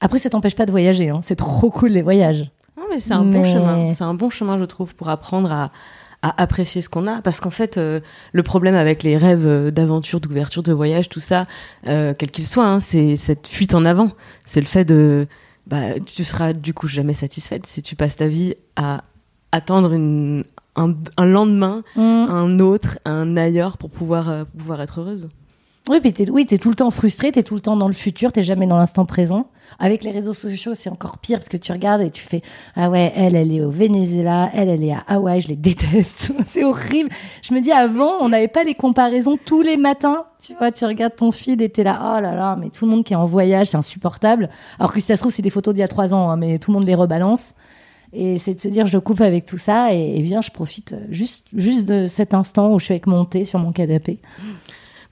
Après, 0.00 0.20
ça 0.20 0.30
t'empêche 0.30 0.54
pas 0.54 0.66
de 0.66 0.70
voyager, 0.70 1.10
hein. 1.10 1.18
c'est 1.20 1.34
trop 1.34 1.68
cool 1.70 1.90
les 1.90 2.02
voyages. 2.02 2.48
Non, 2.80 2.86
mais 2.90 2.98
c'est 2.98 3.12
un 3.12 3.24
bon 3.24 3.42
chemin. 3.44 3.90
C'est 3.90 4.04
un 4.04 4.14
bon 4.14 4.30
chemin, 4.30 4.58
je 4.58 4.64
trouve, 4.64 4.94
pour 4.94 5.08
apprendre 5.10 5.52
à, 5.52 5.70
à 6.22 6.42
apprécier 6.42 6.80
ce 6.82 6.88
qu'on 6.88 7.06
a. 7.06 7.20
Parce 7.22 7.40
qu'en 7.40 7.50
fait, 7.50 7.76
euh, 7.78 8.00
le 8.32 8.42
problème 8.42 8.74
avec 8.74 9.02
les 9.02 9.16
rêves 9.16 9.46
euh, 9.46 9.70
d'aventure, 9.70 10.18
d'ouverture, 10.20 10.62
de 10.62 10.72
voyage, 10.72 11.08
tout 11.10 11.20
ça, 11.20 11.44
euh, 11.86 12.14
quel 12.18 12.30
qu'il 12.30 12.46
soit, 12.46 12.66
hein, 12.66 12.80
c'est 12.80 13.16
cette 13.16 13.46
fuite 13.46 13.74
en 13.74 13.84
avant. 13.84 14.12
C'est 14.46 14.60
le 14.60 14.66
fait 14.66 14.84
de. 14.86 15.26
Bah, 15.66 16.00
tu 16.04 16.24
seras 16.24 16.52
du 16.54 16.74
coup 16.74 16.88
jamais 16.88 17.14
satisfaite 17.14 17.66
si 17.66 17.82
tu 17.82 17.94
passes 17.94 18.16
ta 18.16 18.26
vie 18.28 18.54
à 18.76 19.02
attendre 19.52 19.92
une, 19.92 20.44
un, 20.74 20.94
un 21.16 21.26
lendemain, 21.26 21.82
un 21.96 22.58
autre, 22.60 22.98
un 23.04 23.36
ailleurs 23.36 23.76
pour 23.76 23.90
pouvoir, 23.90 24.28
euh, 24.30 24.44
pour 24.44 24.60
pouvoir 24.60 24.80
être 24.80 25.00
heureuse. 25.00 25.28
Oui, 25.88 25.98
puis 26.00 26.12
t'es, 26.12 26.30
oui, 26.30 26.44
t'es 26.44 26.58
tout 26.58 26.68
le 26.68 26.74
temps 26.74 26.90
frustré, 26.90 27.32
t'es 27.32 27.42
tout 27.42 27.54
le 27.54 27.60
temps 27.60 27.76
dans 27.76 27.88
le 27.88 27.94
futur, 27.94 28.32
t'es 28.32 28.42
jamais 28.42 28.66
dans 28.66 28.76
l'instant 28.76 29.06
présent. 29.06 29.46
Avec 29.78 30.04
les 30.04 30.10
réseaux 30.10 30.34
sociaux, 30.34 30.74
c'est 30.74 30.90
encore 30.90 31.18
pire 31.18 31.38
parce 31.38 31.48
que 31.48 31.56
tu 31.56 31.72
regardes 31.72 32.02
et 32.02 32.10
tu 32.10 32.20
fais 32.20 32.42
ah 32.76 32.90
ouais, 32.90 33.12
elle, 33.16 33.34
elle 33.34 33.50
est 33.50 33.62
au 33.62 33.70
Venezuela, 33.70 34.50
elle, 34.52 34.68
elle 34.68 34.84
est 34.84 34.92
à 34.92 35.02
Hawaï, 35.08 35.40
je 35.40 35.48
les 35.48 35.56
déteste, 35.56 36.32
c'est 36.46 36.64
horrible. 36.64 37.08
Je 37.40 37.54
me 37.54 37.60
dis 37.60 37.72
avant, 37.72 38.18
on 38.20 38.28
n'avait 38.28 38.48
pas 38.48 38.62
les 38.62 38.74
comparaisons 38.74 39.38
tous 39.42 39.62
les 39.62 39.78
matins. 39.78 40.26
Tu 40.44 40.54
vois, 40.54 40.70
tu 40.70 40.84
regardes 40.84 41.16
ton 41.16 41.32
feed 41.32 41.62
et 41.62 41.70
t'es 41.70 41.82
là, 41.82 41.98
oh 41.98 42.20
là 42.20 42.34
là, 42.34 42.56
mais 42.60 42.68
tout 42.68 42.84
le 42.84 42.90
monde 42.90 43.02
qui 43.02 43.14
est 43.14 43.16
en 43.16 43.26
voyage, 43.26 43.68
c'est 43.68 43.76
insupportable. 43.78 44.50
Alors 44.78 44.92
que 44.92 45.00
si 45.00 45.06
ça 45.06 45.16
se 45.16 45.22
trouve, 45.22 45.32
c'est 45.32 45.42
des 45.42 45.50
photos 45.50 45.72
d'il 45.72 45.80
y 45.80 45.84
a 45.84 45.88
trois 45.88 46.12
ans, 46.12 46.30
hein, 46.30 46.36
mais 46.36 46.58
tout 46.58 46.72
le 46.72 46.74
monde 46.78 46.86
les 46.86 46.94
rebalance. 46.94 47.54
Et 48.12 48.38
c'est 48.38 48.54
de 48.54 48.60
se 48.60 48.68
dire, 48.68 48.86
je 48.86 48.98
coupe 48.98 49.22
avec 49.22 49.46
tout 49.46 49.56
ça 49.56 49.94
et, 49.94 50.18
et 50.18 50.20
bien, 50.20 50.42
je 50.42 50.50
profite 50.50 50.94
juste, 51.08 51.46
juste 51.54 51.86
de 51.86 52.06
cet 52.06 52.34
instant 52.34 52.74
où 52.74 52.78
je 52.78 52.84
suis 52.84 52.92
avec 52.92 53.06
mon 53.06 53.24
thé 53.24 53.44
sur 53.44 53.58
mon 53.58 53.72
canapé. 53.72 54.20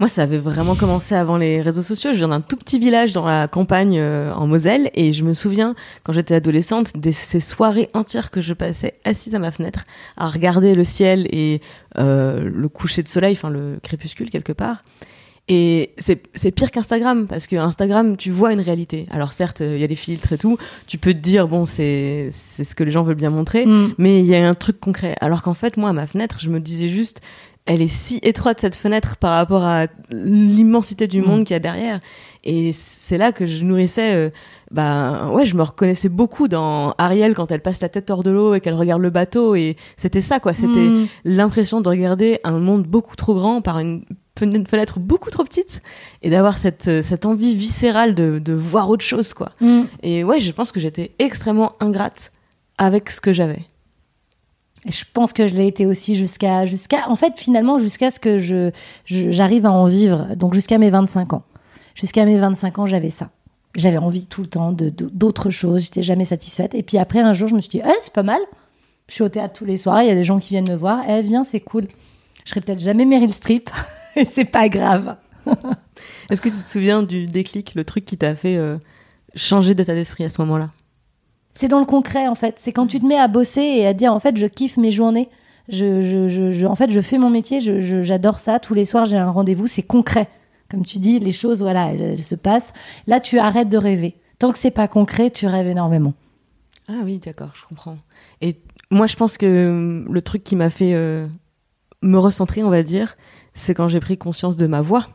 Moi, 0.01 0.09
ça 0.09 0.23
avait 0.23 0.39
vraiment 0.39 0.77
commencé 0.77 1.15
avant 1.17 1.37
les 1.37 1.61
réseaux 1.61 1.83
sociaux. 1.83 2.13
Je 2.13 2.19
viens 2.19 2.29
d'un 2.29 2.41
tout 2.41 2.57
petit 2.57 2.79
village 2.79 3.13
dans 3.13 3.27
la 3.27 3.49
campagne 3.49 3.99
euh, 3.99 4.33
en 4.33 4.47
Moselle 4.47 4.91
et 4.95 5.13
je 5.13 5.25
me 5.25 5.35
souviens 5.35 5.75
quand 6.05 6.13
j'étais 6.13 6.37
adolescente 6.37 6.97
de 6.97 7.11
ces 7.11 7.41
soirées 7.41 7.89
entières 7.95 8.31
que 8.31 8.41
je 8.41 8.55
passais 8.55 8.95
assise 9.05 9.35
à 9.35 9.41
ma 9.41 9.51
fenêtre 9.51 9.83
à 10.17 10.27
regarder 10.29 10.75
le 10.77 10.85
ciel 10.85 11.27
et 11.31 11.61
euh, 11.99 12.49
le 12.49 12.69
coucher 12.69 13.03
de 13.03 13.09
soleil, 13.09 13.33
enfin 13.33 13.51
le 13.51 13.81
crépuscule 13.83 14.31
quelque 14.31 14.53
part. 14.53 14.83
Et 15.51 15.95
c'est 15.97 16.51
pire 16.51 16.71
qu'Instagram 16.71 17.27
parce 17.27 17.47
que 17.47 17.57
Instagram, 17.57 18.19
tu 18.19 18.31
vois 18.31 18.53
une 18.53 18.61
réalité. 18.61 19.07
Alors 19.11 19.33
certes, 19.33 19.61
il 19.61 19.79
y 19.79 19.85
a 19.85 19.87
des 19.87 19.95
filtres 19.97 20.35
et 20.35 20.37
tout. 20.39 20.59
Tu 20.87 20.99
peux 20.99 21.15
te 21.15 21.19
dire 21.21 21.49
bon, 21.49 21.65
c'est 21.65 22.29
c'est 22.33 22.65
ce 22.65 22.75
que 22.75 22.85
les 22.85 22.91
gens 22.91 23.03
veulent 23.03 23.15
bien 23.17 23.31
montrer, 23.31 23.65
Mm. 23.65 23.95
mais 23.97 24.21
il 24.21 24.27
y 24.27 24.35
a 24.37 24.47
un 24.47 24.53
truc 24.53 24.79
concret. 24.79 25.17
Alors 25.23 25.41
qu'en 25.41 25.55
fait, 25.55 25.79
moi, 25.79 25.89
à 25.89 25.93
ma 25.95 26.07
fenêtre, 26.07 26.37
je 26.39 26.51
me 26.51 26.61
disais 26.61 26.89
juste, 26.89 27.23
elle 27.69 27.83
est 27.83 27.87
si 27.89 28.19
étroite 28.23 28.61
cette 28.61 28.75
fenêtre 28.75 29.17
par 29.19 29.33
rapport 29.35 29.63
à 29.63 29.87
l'immensité 30.11 31.07
du 31.07 31.21
monde 31.23 31.45
qu'il 31.45 31.55
y 31.55 31.57
a 31.57 31.61
derrière. 31.61 32.01
Et 32.45 32.73
c'est 32.73 33.19
là 33.19 33.31
que 33.31 33.47
je 33.47 33.65
nourrissais. 33.65 34.15
euh, 34.15 34.31
bah 34.71 35.29
ouais, 35.33 35.45
je 35.47 35.55
me 35.57 35.63
reconnaissais 35.63 36.09
beaucoup 36.09 36.49
dans 36.49 36.95
Ariel 36.99 37.35
quand 37.35 37.51
elle 37.53 37.61
passe 37.63 37.81
la 37.81 37.89
tête 37.89 38.11
hors 38.11 38.23
de 38.23 38.31
l'eau 38.31 38.55
et 38.55 38.61
qu'elle 38.61 38.75
regarde 38.75 39.01
le 39.03 39.11
bateau. 39.11 39.55
Et 39.55 39.77
c'était 39.97 40.21
ça, 40.21 40.41
quoi. 40.41 40.53
C'était 40.55 40.89
Mm. 40.89 41.07
l'impression 41.25 41.81
de 41.81 41.89
regarder 41.89 42.39
un 42.45 42.59
monde 42.59 42.83
beaucoup 42.85 43.17
trop 43.17 43.35
grand 43.35 43.61
par 43.63 43.79
une 43.79 44.03
fenêtre 44.39 45.01
beaucoup 45.01 45.31
trop 45.31 45.43
petite 45.45 45.81
et 46.23 46.31
d'avoir 46.31 46.57
cette, 46.57 46.87
euh, 46.89 47.03
cette 47.03 47.27
envie 47.27 47.57
viscérale 47.57 48.15
de, 48.15 48.39
de 48.39 48.53
voir 48.53 48.89
autre 48.89 49.05
chose, 49.05 49.33
quoi. 49.35 49.51
Mm. 49.61 49.83
Et 50.03 50.25
ouais, 50.25 50.41
je 50.41 50.53
pense 50.53 50.71
que 50.73 50.81
j'étais 50.81 51.11
extrêmement 51.19 51.73
ingrate 51.81 52.31
avec 52.79 53.11
ce 53.11 53.21
que 53.21 53.33
j'avais. 53.33 53.63
Je 54.87 55.05
pense 55.13 55.33
que 55.33 55.47
je 55.47 55.55
l'ai 55.55 55.67
été 55.67 55.87
aussi 55.87 56.15
jusqu'à, 56.17 56.65
jusqu'à, 56.67 57.09
en 57.09 57.17
fait, 57.17 57.35
finalement, 57.37 57.79
jusqu'à 57.79 58.11
ce 58.11 58.21
que 58.21 58.39
je, 58.39 58.71
j'arrive 59.07 59.67
à 59.67 59.73
en 59.73 59.87
vivre. 59.87 60.29
Donc, 60.37 60.55
jusqu'à 60.55 60.79
mes 60.79 60.91
25 60.91 61.33
ans. 61.33 61.43
Jusqu'à 61.95 62.25
mes 62.25 62.37
25 62.39 62.79
ans, 62.79 62.87
j'avais 62.87 63.11
ça. 63.11 63.31
J'avais 63.75 63.99
envie 63.99 64.27
tout 64.27 64.41
le 64.41 64.47
temps 64.47 64.73
de- 64.73 64.91
d'autres 64.91 65.51
choses. 65.51 65.83
J'étais 65.85 66.03
jamais 66.03 66.25
satisfaite. 66.25 66.75
Et 66.75 66.83
puis 66.83 66.97
après, 66.99 67.21
un 67.21 67.35
jour, 67.35 67.49
je 67.49 67.55
me 67.55 67.61
suis 67.61 67.71
dit, 67.71 67.81
eh, 67.85 67.91
c'est 68.01 68.13
pas 68.13 68.23
mal. 68.23 68.41
Je 69.09 69.15
suis 69.15 69.25
au 69.25 69.29
théâtre 69.29 69.55
tous 69.59 69.65
les 69.65 69.77
soirs. 69.77 70.03
Il 70.03 70.09
y 70.09 70.13
a 70.13 70.15
des 70.15 70.25
gens 70.25 70.39
qui 70.39 70.51
viennent 70.51 70.69
me 70.69 70.77
voir. 70.77 71.03
Eh, 71.09 71.23
viens, 71.23 71.43
c'est 71.45 71.61
cool. 71.61 71.89
Je 72.45 72.51
serai 72.51 72.61
peut-être 72.61 72.81
jamais 72.81 73.05
Meryl 73.05 73.35
Streep. 73.35 73.69
et 74.17 74.25
c'est 74.27 74.45
pas 74.45 74.69
grave. 74.69 75.17
Est-ce 76.31 76.41
que 76.43 76.49
tu 76.49 76.57
te 76.57 76.69
souviens 76.69 77.03
du 77.03 77.27
déclic, 77.27 77.75
le 77.75 77.85
truc 77.85 78.05
qui 78.05 78.17
t'a 78.19 78.35
fait 78.37 78.57
euh, 78.57 78.77
changer 79.35 79.75
d'état 79.75 79.95
d'esprit 79.95 80.25
à 80.25 80.29
ce 80.29 80.41
moment-là? 80.43 80.71
C'est 81.59 81.67
dans 81.67 81.81
le 81.81 81.87
concret, 81.87 82.29
en 82.29 82.37
fait. 82.37 82.55
C'est 82.61 82.71
quand 82.71 82.87
tu 82.87 83.01
te 83.01 83.05
mets 83.05 83.19
à 83.19 83.27
bosser 83.27 83.63
et 83.63 83.85
à 83.85 83.93
dire, 83.93 84.15
en 84.15 84.21
fait, 84.21 84.37
je 84.37 84.47
kiffe 84.47 84.77
mes 84.77 84.93
journées. 84.93 85.29
Je, 85.69 86.03
je, 86.03 86.53
je, 86.53 86.67
en 86.67 86.77
fait, 86.77 86.93
je 86.93 87.01
fais 87.01 87.19
mon 87.19 87.31
métier, 87.31 87.61
j'adore 87.61 88.39
ça. 88.39 88.61
Tous 88.61 88.75
les 88.75 88.85
soirs, 88.85 89.07
j'ai 89.07 89.17
un 89.17 89.33
rendez-vous, 89.33 89.67
c'est 89.67 89.83
concret. 89.83 90.29
Comme 90.71 90.87
tu 90.87 91.01
dis, 91.01 91.19
les 91.19 91.33
choses, 91.33 91.61
voilà, 91.61 91.93
elles, 91.93 92.23
se 92.23 92.37
passent. 92.37 92.73
Là, 93.09 93.19
tu 93.19 93.41
arrêtes 93.41 93.69
de 93.69 93.77
rêver. 93.77 94.15
Tant 94.39 94.53
que 94.53 94.59
c'est 94.59 94.71
pas 94.71 94.87
concret, 94.87 95.33
tu 95.33 95.49
rêves 95.49 95.67
énormément. 95.67 96.15
Ah 96.87 97.01
oui, 97.03 97.19
d'accord, 97.19 97.51
je 97.55 97.67
comprends. 97.67 97.97
Et 98.41 98.55
moi, 98.93 99.09
je 99.09 99.17
pense 99.17 99.37
que 99.37 99.45
euh, 99.45 100.05
le 100.09 100.23
truc 100.23 100.45
qui 100.45 100.55
m'a 100.55 100.71
fait 100.71 100.95
euh, 100.95 101.27
me 102.03 102.19
recentrer, 102.19 102.63
on 102.63 102.71
va 102.71 102.85
dire, 102.85 103.17
c'est 103.55 103.75
quand 103.75 103.89
j'ai 103.89 103.99
pris 103.99 104.17
conscience 104.17 104.57
de 104.57 104.69
ma 104.69 104.81
voix, 104.81 105.07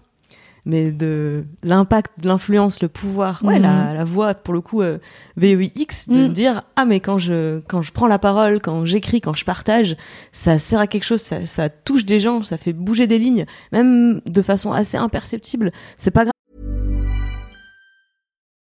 mais 0.65 0.91
de 0.91 1.43
l'impact, 1.63 2.19
de 2.21 2.27
l'influence, 2.27 2.81
le 2.81 2.87
pouvoir, 2.87 3.41
ouais, 3.43 3.55
Mhm. 3.57 3.61
la, 3.63 3.93
la 3.93 4.03
voix, 4.03 4.33
pour 4.33 4.53
le 4.53 4.61
coup, 4.61 4.81
euh, 4.81 4.97
VOIX, 5.37 6.09
de 6.09 6.27
Mhm. 6.27 6.33
dire, 6.33 6.61
ah, 6.75 6.85
mais 6.85 6.99
quand 6.99 7.17
je, 7.17 7.59
quand 7.67 7.81
je 7.81 7.91
prends 7.91 8.07
la 8.07 8.19
parole, 8.19 8.61
quand 8.61 8.85
j'écris, 8.85 9.21
quand 9.21 9.33
je 9.35 9.45
partage, 9.45 9.95
ça 10.31 10.57
sert 10.59 10.79
à 10.79 10.87
quelque 10.87 11.03
chose, 11.05 11.21
ça, 11.21 11.45
ça 11.45 11.69
touche 11.69 12.05
des 12.05 12.19
gens, 12.19 12.43
ça 12.43 12.57
fait 12.57 12.73
bouger 12.73 13.07
des 13.07 13.17
lignes, 13.19 13.45
même 13.71 14.21
de 14.25 14.41
façon 14.41 14.71
assez 14.71 14.97
imperceptible. 14.97 15.71
C'est 15.97 16.11
pas 16.11 16.23
grave. 16.25 16.32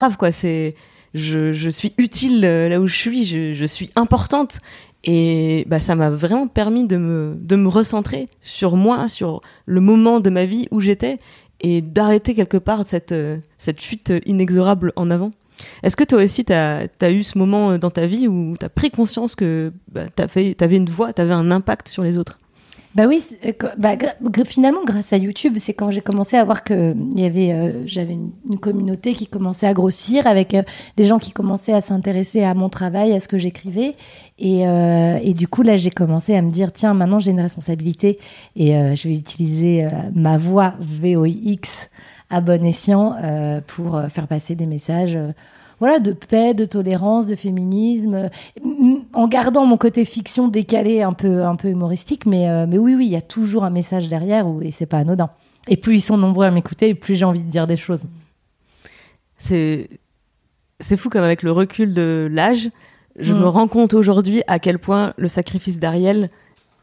grave 0.00 0.16
quoi. 0.16 0.32
C'est 0.32 0.74
je, 1.14 1.52
je 1.52 1.70
suis 1.70 1.94
utile 1.98 2.44
euh, 2.44 2.68
là 2.68 2.80
où 2.80 2.86
je 2.86 2.96
suis 2.96 3.24
je, 3.24 3.52
je 3.52 3.66
suis 3.66 3.90
importante. 3.96 4.58
Et 5.06 5.64
bah 5.68 5.80
ça 5.80 5.94
m'a 5.94 6.08
vraiment 6.10 6.48
permis 6.48 6.86
de 6.86 6.96
me 6.96 7.36
de 7.38 7.56
me 7.56 7.68
recentrer 7.68 8.26
sur 8.40 8.74
moi 8.76 9.06
sur 9.08 9.42
le 9.66 9.80
moment 9.80 10.18
de 10.20 10.30
ma 10.30 10.46
vie 10.46 10.66
où 10.70 10.80
j'étais 10.80 11.18
et 11.60 11.82
d'arrêter 11.82 12.34
quelque 12.34 12.56
part 12.56 12.86
cette 12.86 13.12
euh, 13.12 13.38
cette 13.58 13.82
fuite 13.82 14.12
inexorable 14.24 14.92
en 14.96 15.10
avant. 15.10 15.30
Est-ce 15.82 15.96
que 15.96 16.04
toi 16.04 16.22
aussi 16.22 16.46
t'as 16.46 16.86
as 17.02 17.10
eu 17.10 17.22
ce 17.22 17.36
moment 17.36 17.72
euh, 17.72 17.78
dans 17.78 17.90
ta 17.90 18.06
vie 18.06 18.28
où 18.28 18.56
t'as 18.58 18.70
pris 18.70 18.90
conscience 18.90 19.34
que 19.34 19.72
bah, 19.92 20.06
t'as 20.14 20.26
fait 20.26 20.54
t'avais 20.54 20.76
une 20.76 20.88
voix 20.88 21.12
t'avais 21.12 21.34
un 21.34 21.50
impact 21.50 21.88
sur 21.88 22.02
les 22.02 22.16
autres? 22.16 22.38
Bah 22.94 23.06
oui, 23.08 23.20
euh, 23.44 23.52
bah, 23.76 23.96
finalement 24.44 24.84
grâce 24.84 25.12
à 25.12 25.16
YouTube, 25.16 25.54
c'est 25.58 25.74
quand 25.74 25.90
j'ai 25.90 26.00
commencé 26.00 26.36
à 26.36 26.44
voir 26.44 26.62
que 26.62 26.94
il 27.12 27.20
y 27.20 27.24
avait, 27.24 27.52
euh, 27.52 27.82
j'avais 27.86 28.12
une, 28.12 28.30
communauté 28.60 29.14
qui 29.14 29.26
commençait 29.26 29.66
à 29.66 29.74
grossir 29.74 30.28
avec 30.28 30.54
euh, 30.54 30.62
des 30.96 31.02
gens 31.02 31.18
qui 31.18 31.32
commençaient 31.32 31.72
à 31.72 31.80
s'intéresser 31.80 32.44
à 32.44 32.54
mon 32.54 32.68
travail, 32.68 33.12
à 33.12 33.18
ce 33.18 33.26
que 33.26 33.36
j'écrivais, 33.36 33.96
et, 34.38 34.66
euh, 34.68 35.18
du 35.32 35.48
coup 35.48 35.62
là 35.62 35.76
j'ai 35.76 35.90
commencé 35.90 36.36
à 36.36 36.42
me 36.42 36.50
dire 36.50 36.72
tiens 36.72 36.94
maintenant 36.94 37.18
j'ai 37.18 37.32
une 37.32 37.40
responsabilité 37.40 38.18
et 38.54 38.76
euh, 38.76 38.94
je 38.94 39.08
vais 39.08 39.16
utiliser 39.16 39.84
euh, 39.84 39.88
ma 40.14 40.38
voix 40.38 40.74
VOIX 40.80 41.88
à 42.30 42.40
bon 42.40 42.64
escient 42.64 43.16
euh, 43.22 43.60
pour 43.66 43.96
euh, 43.96 44.08
faire 44.08 44.26
passer 44.26 44.54
des 44.54 44.66
messages. 44.66 45.18
Voilà, 45.80 45.98
de 45.98 46.12
paix, 46.12 46.54
de 46.54 46.64
tolérance, 46.64 47.26
de 47.26 47.34
féminisme, 47.34 48.14
euh, 48.14 48.28
en 49.12 49.28
gardant 49.28 49.66
mon 49.66 49.76
côté 49.76 50.04
fiction 50.04 50.48
décalé, 50.48 51.02
un 51.02 51.12
peu, 51.12 51.44
un 51.44 51.56
peu 51.56 51.68
humoristique, 51.68 52.26
mais, 52.26 52.48
euh, 52.48 52.66
mais 52.68 52.78
oui, 52.78 52.94
oui, 52.94 53.06
il 53.06 53.12
y 53.12 53.16
a 53.16 53.20
toujours 53.22 53.64
un 53.64 53.70
message 53.70 54.08
derrière 54.08 54.46
où- 54.46 54.62
et 54.62 54.70
c'est 54.70 54.86
pas 54.86 54.98
anodin. 54.98 55.30
Et 55.68 55.76
plus 55.76 55.96
ils 55.96 56.00
sont 56.00 56.16
nombreux 56.18 56.46
à 56.46 56.50
m'écouter, 56.50 56.90
et 56.90 56.94
plus 56.94 57.16
j'ai 57.16 57.24
envie 57.24 57.40
de 57.42 57.50
dire 57.50 57.66
des 57.66 57.76
choses. 57.76 58.04
C'est 59.38 59.88
c'est 60.80 60.96
fou 60.96 61.08
comme 61.08 61.22
avec 61.22 61.42
le 61.42 61.50
recul 61.52 61.94
de 61.94 62.28
l'âge, 62.30 62.70
je 63.18 63.32
Mm. 63.32 63.38
me 63.38 63.46
rends 63.46 63.68
compte 63.68 63.94
aujourd'hui 63.94 64.42
à 64.48 64.58
quel 64.58 64.78
point 64.78 65.14
le 65.16 65.28
sacrifice 65.28 65.78
d'Ariel 65.78 66.30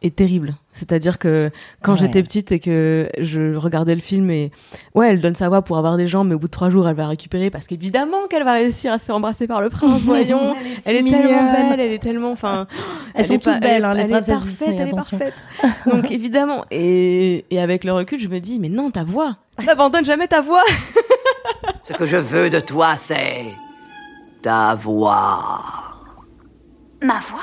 est 0.04 0.16
terrible. 0.16 0.56
C'est-à-dire 0.72 1.20
que 1.20 1.52
quand 1.84 1.92
Ouais. 1.94 1.98
j'étais 2.00 2.24
petite 2.24 2.52
et 2.52 2.60
que 2.60 3.08
je 3.20 3.56
regardais 3.56 3.94
le 3.94 4.02
film 4.02 4.32
et 4.32 4.52
ouais, 4.96 5.10
elle 5.12 5.22
donne 5.22 5.36
sa 5.36 5.48
voix 5.48 5.62
pour 5.62 5.78
avoir 5.78 5.96
des 5.98 6.08
gens, 6.08 6.24
mais 6.24 6.34
au 6.34 6.40
bout 6.40 6.48
de 6.48 6.52
trois 6.52 6.70
jours, 6.72 6.88
elle 6.90 6.96
va 6.96 7.08
récupérer 7.08 7.50
parce 7.52 7.68
qu'évidemment 7.68 8.26
qu'elle 8.30 8.44
va 8.44 8.54
réussir 8.54 8.92
à 8.94 8.98
se 8.98 9.06
faire 9.06 9.16
embrasser 9.16 9.46
par 9.48 9.62
le 9.62 9.70
prince. 9.70 10.02
Voyons, 10.02 10.56
Elle 10.60 10.66
est 10.68 10.76
si 10.76 10.82
elle 10.86 10.96
est 10.96 11.02
mignonne. 11.04 11.22
tellement 11.22 11.52
belle, 11.70 11.80
elle 11.80 11.92
est 11.94 12.00
tellement, 12.00 12.32
enfin, 12.32 12.68
Elles 13.14 13.26
sont 13.26 13.34
est 13.36 13.44
pas- 13.46 13.52
toutes 13.54 13.62
belles, 13.62 13.72
elle- 13.78 13.86
hein, 13.86 13.94
les 13.94 14.00
elle 14.02 14.06
est 14.08 14.14
parfaite, 14.14 14.40
Disney, 14.42 14.76
elle 14.76 14.88
est 14.88 14.92
attention. 14.92 15.18
parfaite. 15.20 15.36
Donc 15.86 16.10
évidemment, 16.12 16.66
et, 16.72 17.46
et 17.52 17.60
avec 17.62 17.84
le 17.84 17.92
recul, 17.94 18.20
je 18.20 18.28
me 18.30 18.40
dis, 18.40 18.60
mais 18.60 18.70
non, 18.70 18.90
ta 18.92 19.04
voix, 19.04 19.34
n'abandonne 19.66 20.06
jamais 20.06 20.28
ta 20.28 20.42
voix. 20.42 20.64
Ce 21.84 21.94
que 21.94 22.06
je 22.08 22.18
veux 22.18 22.50
de 22.50 22.60
toi, 22.60 22.96
c'est 22.98 23.46
ta 24.42 24.74
voix. 24.74 25.62
Ma 27.04 27.20
voix? 27.20 27.40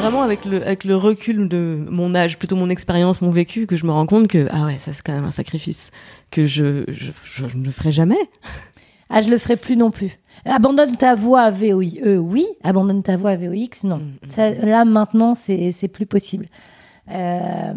Vraiment 0.00 0.22
avec 0.22 0.44
le, 0.44 0.62
avec 0.62 0.84
le 0.84 0.96
recul 0.96 1.48
de 1.48 1.84
mon 1.88 2.14
âge, 2.14 2.38
plutôt 2.38 2.56
mon 2.56 2.68
expérience, 2.68 3.22
mon 3.22 3.30
vécu, 3.30 3.66
que 3.66 3.76
je 3.76 3.86
me 3.86 3.92
rends 3.92 4.06
compte 4.06 4.28
que, 4.28 4.48
ah 4.50 4.66
ouais, 4.66 4.78
ça 4.78 4.92
c'est 4.92 5.02
quand 5.02 5.12
même 5.12 5.24
un 5.24 5.30
sacrifice 5.30 5.90
que 6.30 6.46
je, 6.46 6.84
je, 6.88 7.12
je 7.24 7.56
ne 7.56 7.70
ferai 7.70 7.92
jamais. 7.92 8.18
Ah, 9.10 9.20
je 9.20 9.28
le 9.28 9.38
ferai 9.38 9.56
plus 9.56 9.76
non 9.76 9.90
plus. 9.90 10.20
Abandonne 10.44 10.96
ta 10.96 11.16
voix 11.16 11.42
à 11.42 11.50
VOIE, 11.50 12.00
oui. 12.18 12.46
Abandonne 12.62 13.02
ta 13.02 13.16
voix 13.16 13.30
à 13.30 13.36
VOX, 13.36 13.82
non. 13.82 14.00
Ça, 14.28 14.50
là, 14.50 14.84
maintenant, 14.84 15.34
c'est 15.34 15.88
plus 15.92 16.06
possible. 16.06 16.46
Euh, 17.10 17.72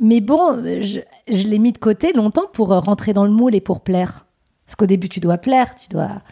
mais 0.00 0.20
bon, 0.20 0.62
je, 0.80 1.00
je 1.28 1.46
l'ai 1.46 1.58
mis 1.58 1.72
de 1.72 1.78
côté 1.78 2.14
longtemps 2.14 2.46
pour 2.50 2.72
euh, 2.72 2.78
rentrer 2.78 3.12
dans 3.12 3.24
le 3.24 3.30
moule 3.30 3.54
et 3.54 3.60
pour 3.60 3.80
plaire. 3.80 4.24
Parce 4.64 4.74
qu'au 4.74 4.86
début, 4.86 5.10
tu 5.10 5.20
dois 5.20 5.36
plaire, 5.36 5.74
tu 5.74 5.88
dois 5.90 6.22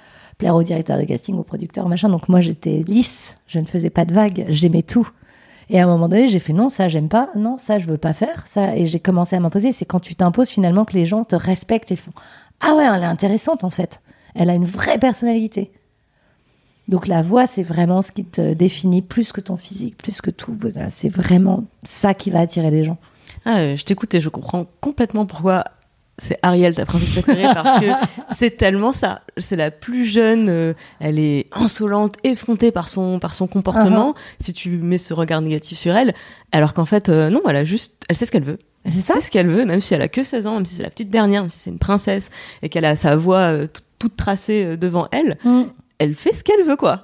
plaire 0.40 0.57
au 0.57 0.62
directeur 0.62 0.98
de 0.98 1.05
casting, 1.05 1.37
au 1.37 1.42
producteur, 1.42 1.87
machin. 1.87 2.09
Donc 2.09 2.29
moi, 2.29 2.40
j'étais 2.40 2.83
lisse, 2.88 3.37
je 3.46 3.61
ne 3.61 3.66
faisais 3.66 3.90
pas 3.90 4.07
de 4.07 4.14
vagues, 4.14 4.46
j'aimais 4.48 4.83
tout. 4.83 5.09
Et 5.68 5.79
à 5.79 5.85
un 5.85 5.87
moment 5.87 6.09
donné, 6.09 6.26
j'ai 6.26 6.38
fait 6.38 6.55
non, 6.55 6.68
ça 6.70 6.88
j'aime 6.88 7.09
pas, 7.09 7.29
non, 7.37 7.59
ça 7.59 7.79
je 7.79 7.87
veux 7.87 7.98
pas 7.98 8.14
faire, 8.14 8.46
ça. 8.46 8.74
Et 8.74 8.87
j'ai 8.87 8.98
commencé 8.98 9.37
à 9.37 9.40
m'imposer. 9.40 9.70
C'est 9.70 9.85
quand 9.85 10.00
tu 10.00 10.14
t'imposes 10.14 10.48
finalement 10.48 10.85
que 10.85 10.94
les 10.94 11.05
gens 11.05 11.22
te 11.24 11.37
respectent 11.37 11.92
et 11.92 11.96
font 11.96 12.12
ah 12.61 12.74
ouais, 12.74 12.85
elle 12.85 13.03
est 13.03 13.07
intéressante 13.07 13.64
en 13.64 13.70
fait. 13.70 14.00
Elle 14.35 14.50
a 14.50 14.55
une 14.55 14.64
vraie 14.64 14.98
personnalité. 14.98 15.70
Donc 16.88 17.07
la 17.07 17.22
voix, 17.22 17.46
c'est 17.46 17.62
vraiment 17.62 18.03
ce 18.03 18.11
qui 18.11 18.24
te 18.24 18.55
définit 18.55 19.03
plus 19.03 19.31
que 19.31 19.40
ton 19.40 19.57
physique, 19.57 19.96
plus 19.96 20.20
que 20.20 20.31
tout. 20.31 20.59
C'est 20.88 21.09
vraiment 21.09 21.64
ça 21.85 22.14
qui 22.14 22.31
va 22.31 22.40
attirer 22.40 22.70
les 22.70 22.83
gens. 22.83 22.98
Ah, 23.44 23.74
je 23.76 23.85
t'écoute 23.85 24.12
et 24.14 24.20
je 24.20 24.29
comprends 24.29 24.66
complètement 24.81 25.24
pourquoi 25.26 25.64
c'est 26.20 26.38
Ariel 26.42 26.74
ta 26.74 26.85
princesse 26.87 27.11
préférée 27.22 27.52
parce 27.54 27.80
que 27.80 27.87
c'est 28.38 28.56
tellement 28.56 28.92
ça. 28.92 29.22
C'est 29.38 29.56
la 29.56 29.70
plus 29.70 30.04
jeune, 30.04 30.48
euh, 30.48 30.74
elle 31.00 31.18
est 31.18 31.46
insolente, 31.52 32.16
effrontée 32.24 32.70
par 32.72 32.88
son 32.88 33.18
par 33.18 33.35
son 33.35 33.46
comportement. 33.46 34.14
Si 34.38 34.52
tu 34.52 34.70
mets 34.70 34.98
ce 34.98 35.14
regard 35.14 35.40
négatif 35.40 35.78
sur 35.78 35.96
elle, 35.96 36.14
alors 36.52 36.74
qu'en 36.74 36.85
fait 36.85 37.09
euh, 37.09 37.30
non, 37.30 37.40
elle 37.48 37.56
a 37.56 37.64
juste, 37.64 37.94
elle 38.09 38.16
sait 38.16 38.26
ce 38.26 38.30
qu'elle 38.30 38.44
veut. 38.44 38.59
Elle 38.85 38.92
ça. 38.92 39.14
sait 39.14 39.20
ce 39.20 39.30
qu'elle 39.30 39.48
veut, 39.48 39.64
même 39.64 39.80
si 39.80 39.94
elle 39.94 40.02
a 40.02 40.09
que 40.09 40.22
16 40.22 40.46
ans, 40.46 40.54
même 40.54 40.66
si 40.66 40.74
c'est 40.76 40.83
la 40.83 40.90
petite 40.90 41.11
dernière, 41.11 41.42
même 41.42 41.50
si 41.50 41.59
c'est 41.59 41.70
une 41.70 41.78
princesse 41.78 42.30
et 42.62 42.68
qu'elle 42.68 42.85
a 42.87 42.96
sa 42.96 43.16
voix 43.16 43.38
euh, 43.38 43.66
toute- 43.98 44.16
tracée 44.16 44.76
devant 44.78 45.09
elle. 45.12 45.37
Mm. 45.44 45.64
Elle 46.00 46.14
fait 46.14 46.32
ce 46.32 46.42
qu'elle 46.42 46.62
veut 46.64 46.76
quoi. 46.76 47.02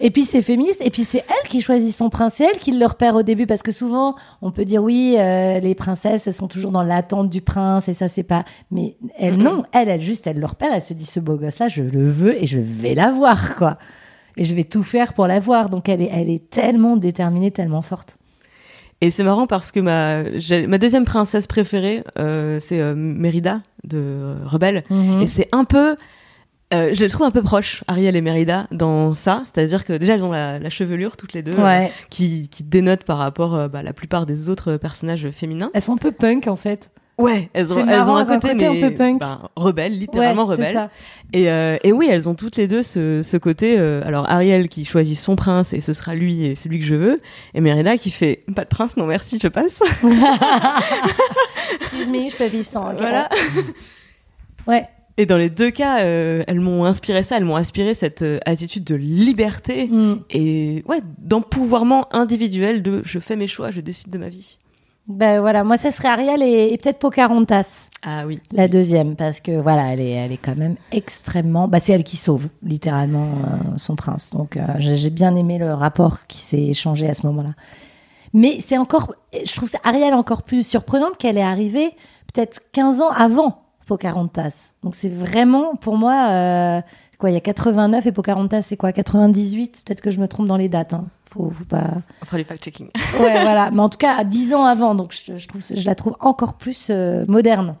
Et 0.00 0.10
puis 0.10 0.24
c'est 0.24 0.40
féministe, 0.40 0.80
et 0.82 0.90
puis 0.90 1.04
c'est 1.04 1.18
elle 1.28 1.48
qui 1.48 1.60
choisit 1.60 1.92
son 1.92 2.08
prince, 2.08 2.34
c'est 2.36 2.44
elle 2.44 2.56
qui 2.56 2.72
le 2.72 2.86
repère 2.86 3.14
au 3.14 3.22
début, 3.22 3.46
parce 3.46 3.62
que 3.62 3.70
souvent 3.70 4.16
on 4.40 4.50
peut 4.50 4.64
dire 4.64 4.82
oui, 4.82 5.16
euh, 5.18 5.60
les 5.60 5.74
princesses 5.74 6.26
elles 6.26 6.32
sont 6.32 6.48
toujours 6.48 6.72
dans 6.72 6.82
l'attente 6.82 7.28
du 7.28 7.42
prince, 7.42 7.88
et 7.88 7.94
ça 7.94 8.08
c'est 8.08 8.22
pas. 8.22 8.44
Mais 8.70 8.96
elle 9.18 9.36
non, 9.36 9.64
elle, 9.72 9.88
elle 9.88 10.00
juste, 10.00 10.26
elle 10.26 10.40
le 10.40 10.46
repère, 10.46 10.70
elle 10.74 10.82
se 10.82 10.94
dit 10.94 11.04
ce 11.04 11.20
beau 11.20 11.36
gosse 11.36 11.58
là, 11.58 11.68
je 11.68 11.82
le 11.82 12.08
veux 12.08 12.42
et 12.42 12.46
je 12.46 12.58
vais 12.58 12.94
l'avoir 12.94 13.54
quoi. 13.54 13.78
Et 14.38 14.44
je 14.44 14.54
vais 14.54 14.64
tout 14.64 14.82
faire 14.82 15.12
pour 15.12 15.26
l'avoir. 15.26 15.68
Donc 15.68 15.90
elle 15.90 16.00
est, 16.00 16.10
elle 16.10 16.30
est 16.30 16.48
tellement 16.48 16.96
déterminée, 16.96 17.50
tellement 17.50 17.82
forte. 17.82 18.16
Et 19.02 19.10
c'est 19.10 19.24
marrant 19.24 19.46
parce 19.46 19.72
que 19.72 19.80
ma, 19.80 20.22
ma 20.68 20.78
deuxième 20.78 21.04
princesse 21.04 21.46
préférée, 21.46 22.04
euh, 22.18 22.60
c'est 22.60 22.80
euh, 22.80 22.94
Mérida 22.94 23.60
de 23.84 24.36
Rebelle. 24.46 24.84
Mhm. 24.90 25.20
Et 25.20 25.26
c'est 25.26 25.48
un 25.52 25.64
peu. 25.64 25.96
Euh, 26.72 26.90
je 26.92 27.00
les 27.00 27.08
trouve 27.08 27.26
un 27.26 27.30
peu 27.30 27.42
proches, 27.42 27.84
Ariel 27.86 28.16
et 28.16 28.20
Mérida, 28.20 28.66
dans 28.70 29.14
ça. 29.14 29.42
C'est-à-dire 29.44 29.84
que 29.84 29.92
déjà, 29.92 30.14
elles 30.14 30.24
ont 30.24 30.32
la, 30.32 30.58
la 30.58 30.70
chevelure, 30.70 31.16
toutes 31.16 31.32
les 31.32 31.42
deux, 31.42 31.58
euh, 31.58 31.86
qui, 32.10 32.48
qui 32.48 32.62
dénote 32.62 33.04
par 33.04 33.18
rapport 33.18 33.54
euh, 33.54 33.68
bah, 33.68 33.80
à 33.80 33.82
la 33.82 33.92
plupart 33.92 34.26
des 34.26 34.48
autres 34.50 34.76
personnages 34.76 35.28
féminins. 35.30 35.70
Elles 35.74 35.82
sont 35.82 35.94
un 35.94 35.98
peu 35.98 36.12
punk 36.12 36.46
en 36.46 36.56
fait. 36.56 36.90
Ouais, 37.18 37.50
elles 37.52 37.72
ont, 37.72 37.86
elles 37.86 37.94
un 38.00 38.40
côté, 38.40 38.66
un 38.66 38.88
peu 38.88 38.94
punk. 38.96 39.20
ben, 39.20 39.42
rebelle, 39.54 39.96
littéralement 39.96 40.46
Ouais, 40.46 40.54
rebelle. 40.56 40.88
Et, 41.34 41.44
et 41.44 41.92
oui, 41.92 42.08
elles 42.10 42.28
ont 42.28 42.34
toutes 42.34 42.56
les 42.56 42.66
deux 42.66 42.82
ce, 42.82 43.20
ce 43.22 43.36
côté. 43.36 43.78
alors 43.78 44.28
Ariel 44.30 44.68
qui 44.68 44.84
choisit 44.86 45.16
son 45.18 45.36
prince 45.36 45.72
et 45.74 45.80
ce 45.80 45.92
sera 45.92 46.14
lui 46.14 46.46
et 46.46 46.54
c'est 46.56 46.68
lui 46.70 46.78
que 46.80 46.86
je 46.86 46.94
veux. 46.94 47.18
Et 47.54 47.60
Mérida 47.60 47.98
qui 47.98 48.10
fait 48.10 48.44
pas 48.56 48.64
de 48.64 48.68
prince, 48.70 48.96
non 48.96 49.06
merci, 49.06 49.38
je 49.40 49.48
passe. 49.48 49.82
Excuse 51.80 52.10
moi 52.10 52.28
je 52.30 52.36
peux 52.36 52.46
vivre 52.46 52.64
sans. 52.66 52.94
Voilà. 52.94 53.28
Ouais. 54.66 54.86
Et 55.18 55.26
dans 55.26 55.36
les 55.36 55.50
deux 55.50 55.70
cas, 55.70 56.00
euh, 56.00 56.42
elles 56.46 56.60
m'ont 56.60 56.84
inspiré 56.84 57.22
ça, 57.22 57.36
elles 57.36 57.44
m'ont 57.44 57.56
inspiré 57.56 57.94
cette 57.94 58.22
euh, 58.22 58.38
attitude 58.46 58.84
de 58.84 58.94
liberté 58.94 59.88
Mm. 59.90 60.14
et 60.30 60.82
ouais, 60.88 61.00
d'empouvoirment 61.18 62.06
individuel 62.12 62.82
de 62.82 63.02
je 63.04 63.18
fais 63.18 63.36
mes 63.36 63.46
choix, 63.46 63.70
je 63.70 63.80
décide 63.80 64.10
de 64.10 64.18
ma 64.18 64.28
vie. 64.28 64.58
Ben 65.08 65.40
voilà, 65.40 65.64
moi 65.64 65.76
ça 65.76 65.90
serait 65.90 66.08
Ariel 66.08 66.42
et, 66.42 66.72
et 66.72 66.78
peut-être 66.78 66.98
Pocahontas. 66.98 67.88
Ah 68.02 68.24
oui. 68.26 68.38
La 68.52 68.68
deuxième, 68.68 69.16
parce 69.16 69.40
que 69.40 69.60
voilà, 69.60 69.92
elle 69.92 70.00
est, 70.00 70.10
elle 70.12 70.32
est 70.32 70.36
quand 70.38 70.56
même 70.56 70.76
extrêmement. 70.92 71.66
Bah, 71.68 71.80
c'est 71.80 71.92
elle 71.92 72.04
qui 72.04 72.16
sauve 72.16 72.48
littéralement 72.62 73.32
euh, 73.32 73.76
son 73.76 73.96
prince. 73.96 74.30
Donc 74.30 74.58
j'ai 74.78 74.96
j'ai 74.96 75.10
bien 75.10 75.34
aimé 75.34 75.58
le 75.58 75.74
rapport 75.74 76.26
qui 76.28 76.38
s'est 76.38 76.62
échangé 76.62 77.08
à 77.08 77.14
ce 77.14 77.26
moment-là. 77.26 77.54
Mais 78.32 78.58
c'est 78.60 78.78
encore, 78.78 79.14
je 79.44 79.54
trouve 79.54 79.68
ça 79.68 79.78
Ariel 79.84 80.14
encore 80.14 80.42
plus 80.42 80.66
surprenante 80.66 81.18
qu'elle 81.18 81.36
est 81.36 81.42
arrivée 81.42 81.90
peut-être 82.32 82.62
15 82.72 83.02
ans 83.02 83.10
avant 83.10 83.61
Pocahontas. 83.86 84.70
Donc 84.82 84.94
c'est 84.94 85.08
vraiment 85.08 85.74
pour 85.76 85.96
moi 85.96 86.28
euh, 86.30 86.80
quoi, 87.18 87.30
il 87.30 87.34
y 87.34 87.36
a 87.36 87.40
89 87.40 88.06
et 88.06 88.12
Pocahontas 88.12 88.62
c'est 88.62 88.76
quoi 88.76 88.92
98 88.92 89.82
Peut-être 89.84 90.00
que 90.00 90.10
je 90.10 90.20
me 90.20 90.28
trompe 90.28 90.46
dans 90.46 90.56
les 90.56 90.68
dates. 90.68 90.92
Hein. 90.92 91.06
Faut, 91.26 91.50
faut 91.50 91.64
pas. 91.64 91.90
On 92.20 92.26
fera 92.26 92.36
du 92.36 92.44
fact-checking. 92.44 92.88
Ouais, 93.20 93.42
voilà. 93.42 93.70
Mais 93.70 93.80
en 93.80 93.88
tout 93.88 93.98
cas, 93.98 94.16
à 94.16 94.24
10 94.24 94.54
ans 94.54 94.64
avant, 94.64 94.94
donc 94.94 95.12
je, 95.12 95.38
je 95.38 95.48
trouve, 95.48 95.62
je 95.62 95.86
la 95.86 95.94
trouve 95.94 96.16
encore 96.20 96.54
plus 96.54 96.88
euh, 96.90 97.24
moderne 97.26 97.76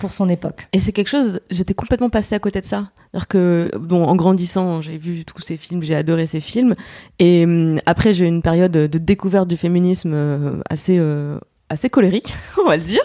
pour 0.00 0.12
son 0.12 0.28
époque. 0.28 0.66
Et 0.72 0.80
c'est 0.80 0.92
quelque 0.92 1.08
chose, 1.08 1.40
j'étais 1.50 1.74
complètement 1.74 2.10
passée 2.10 2.34
à 2.34 2.38
côté 2.40 2.60
de 2.60 2.66
ça. 2.66 2.90
C'est-à-dire 3.12 3.28
que, 3.28 3.70
bon, 3.78 4.04
en 4.04 4.16
grandissant, 4.16 4.80
j'ai 4.80 4.96
vu 4.96 5.24
tous 5.24 5.40
ces 5.42 5.56
films, 5.56 5.82
j'ai 5.82 5.94
adoré 5.94 6.26
ces 6.26 6.40
films. 6.40 6.74
Et 7.18 7.44
hum, 7.44 7.78
après, 7.86 8.12
j'ai 8.12 8.24
eu 8.24 8.28
une 8.28 8.42
période 8.42 8.72
de 8.72 8.98
découverte 8.98 9.46
du 9.46 9.56
féminisme 9.56 10.12
euh, 10.14 10.60
assez 10.68 10.96
euh, 10.98 11.38
assez 11.70 11.88
colérique, 11.88 12.34
on 12.60 12.66
va 12.66 12.76
le 12.76 12.82
dire. 12.82 13.02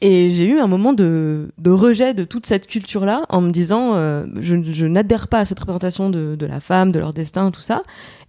Et 0.00 0.30
j'ai 0.30 0.44
eu 0.44 0.58
un 0.58 0.68
moment 0.68 0.92
de, 0.92 1.48
de, 1.58 1.70
rejet 1.70 2.14
de 2.14 2.22
toute 2.22 2.46
cette 2.46 2.68
culture-là 2.68 3.22
en 3.30 3.40
me 3.40 3.50
disant 3.50 3.94
euh, 3.94 4.26
je, 4.36 4.56
je 4.62 4.86
n'adhère 4.86 5.26
pas 5.26 5.40
à 5.40 5.44
cette 5.44 5.58
représentation 5.58 6.08
de, 6.08 6.36
de, 6.36 6.46
la 6.46 6.60
femme, 6.60 6.92
de 6.92 7.00
leur 7.00 7.12
destin, 7.12 7.50
tout 7.50 7.60
ça. 7.60 7.80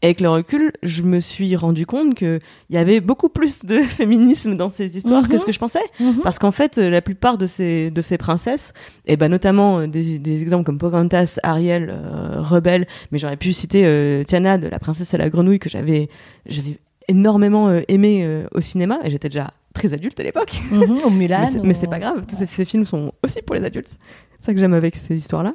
Et 0.01 0.07
avec 0.07 0.21
le 0.21 0.29
recul, 0.29 0.71
je 0.81 1.03
me 1.03 1.19
suis 1.19 1.55
rendu 1.55 1.85
compte 1.85 2.15
qu'il 2.15 2.39
y 2.71 2.77
avait 2.77 3.01
beaucoup 3.01 3.29
plus 3.29 3.65
de 3.65 3.79
féminisme 3.83 4.55
dans 4.55 4.69
ces 4.69 4.97
histoires 4.97 5.27
que 5.27 5.37
ce 5.37 5.45
que 5.45 5.51
je 5.51 5.59
pensais. 5.59 5.83
Mhm. 5.99 6.21
Parce 6.23 6.39
qu'en 6.39 6.51
fait, 6.51 6.77
la 6.77 7.01
plupart 7.01 7.37
de 7.37 7.45
ces, 7.45 7.91
de 7.91 8.01
ces 8.01 8.17
princesses, 8.17 8.73
et 9.05 9.15
ben 9.15 9.29
notamment 9.29 9.87
des, 9.87 10.17
des 10.17 10.41
exemples 10.41 10.63
comme 10.63 10.79
Pocahontas, 10.79 11.39
Ariel, 11.43 11.89
euh, 11.91 12.41
Rebelle, 12.41 12.87
mais 13.11 13.19
j'aurais 13.19 13.37
pu 13.37 13.53
citer 13.53 13.85
euh, 13.85 14.23
Tiana 14.23 14.57
de 14.57 14.67
La 14.67 14.79
princesse 14.79 15.13
à 15.13 15.17
la 15.17 15.29
grenouille 15.29 15.59
que 15.59 15.69
j'avais 15.69 16.09
j'avais 16.47 16.79
énormément 17.09 17.67
euh, 17.69 17.81
aimé 17.89 18.21
euh, 18.23 18.47
au 18.53 18.61
cinéma 18.61 18.99
et 19.03 19.09
j'étais 19.09 19.29
déjà 19.29 19.51
très 19.73 19.93
adulte 19.93 20.19
à 20.19 20.23
l'époque. 20.23 20.61
Mhm, 20.71 20.99
au 21.03 21.09
Mulan. 21.09 21.45
mais 21.63 21.73
c'est- 21.73 21.87
ou- 21.87 21.89
pas 21.89 21.99
grave, 21.99 22.23
tous 22.27 22.35
ces, 22.37 22.45
ces 22.47 22.65
films 22.65 22.85
sont 22.85 23.11
aussi 23.23 23.41
pour 23.41 23.55
les 23.55 23.63
adultes. 23.63 23.91
C'est 24.39 24.45
ça 24.47 24.53
que 24.53 24.59
j'aime 24.59 24.73
avec 24.73 24.95
ces 24.95 25.15
histoires-là. 25.15 25.51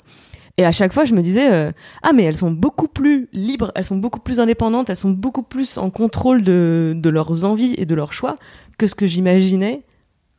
Et 0.57 0.65
à 0.65 0.71
chaque 0.71 0.93
fois, 0.93 1.05
je 1.05 1.15
me 1.15 1.21
disais, 1.21 1.53
euh, 1.53 1.73
ah 2.03 2.13
mais 2.13 2.23
elles 2.23 2.37
sont 2.37 2.53
beaucoup 2.53 2.87
plus 2.87 3.29
libres, 3.33 3.73
elles 3.75 3.85
sont 3.85 3.97
beaucoup 3.97 4.21
plus 4.21 4.39
indépendantes, 4.39 4.89
elles 4.89 4.95
sont 4.97 5.11
beaucoup 5.11 5.43
plus 5.43 5.79
en 5.79 5.91
contrôle 5.91 6.43
de, 6.43 6.93
de 6.97 7.11
leurs 7.11 7.45
envies 7.45 7.75
et 7.77 7.87
de 7.87 7.95
leurs 7.97 8.13
choix 8.13 8.35
que 8.79 8.87
ce 8.87 8.95
que 8.95 9.05
j'imaginais 9.07 9.83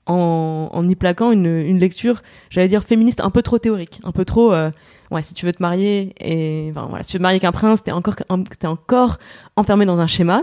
en, 0.05 0.69
en 0.71 0.87
y 0.87 0.95
plaquant 0.95 1.31
une, 1.31 1.47
une 1.47 1.79
lecture, 1.79 2.21
j'allais 2.49 2.67
dire 2.69 2.83
féministe, 2.83 3.19
un 3.21 3.29
peu 3.31 3.41
trop 3.41 3.57
théorique, 3.59 3.99
un 4.05 4.11
peu 4.13 4.23
trop, 4.23 4.53
euh, 4.53 4.69
ouais, 5.11 5.21
si 5.21 5.33
tu 5.33 5.45
veux 5.45 5.51
te 5.53 5.61
marier 5.61 6.13
et, 6.19 6.69
enfin, 6.71 6.85
voilà, 6.89 7.03
si 7.03 7.11
tu 7.11 7.17
veux 7.17 7.19
te 7.19 7.23
marier 7.23 7.35
avec 7.35 7.43
un 7.43 7.51
prince, 7.51 7.83
t'es 7.83 7.91
encore, 7.91 8.15
t'es 8.59 8.67
encore 8.67 9.17
enfermé 9.57 9.85
dans 9.85 9.99
un 9.99 10.07
schéma. 10.07 10.41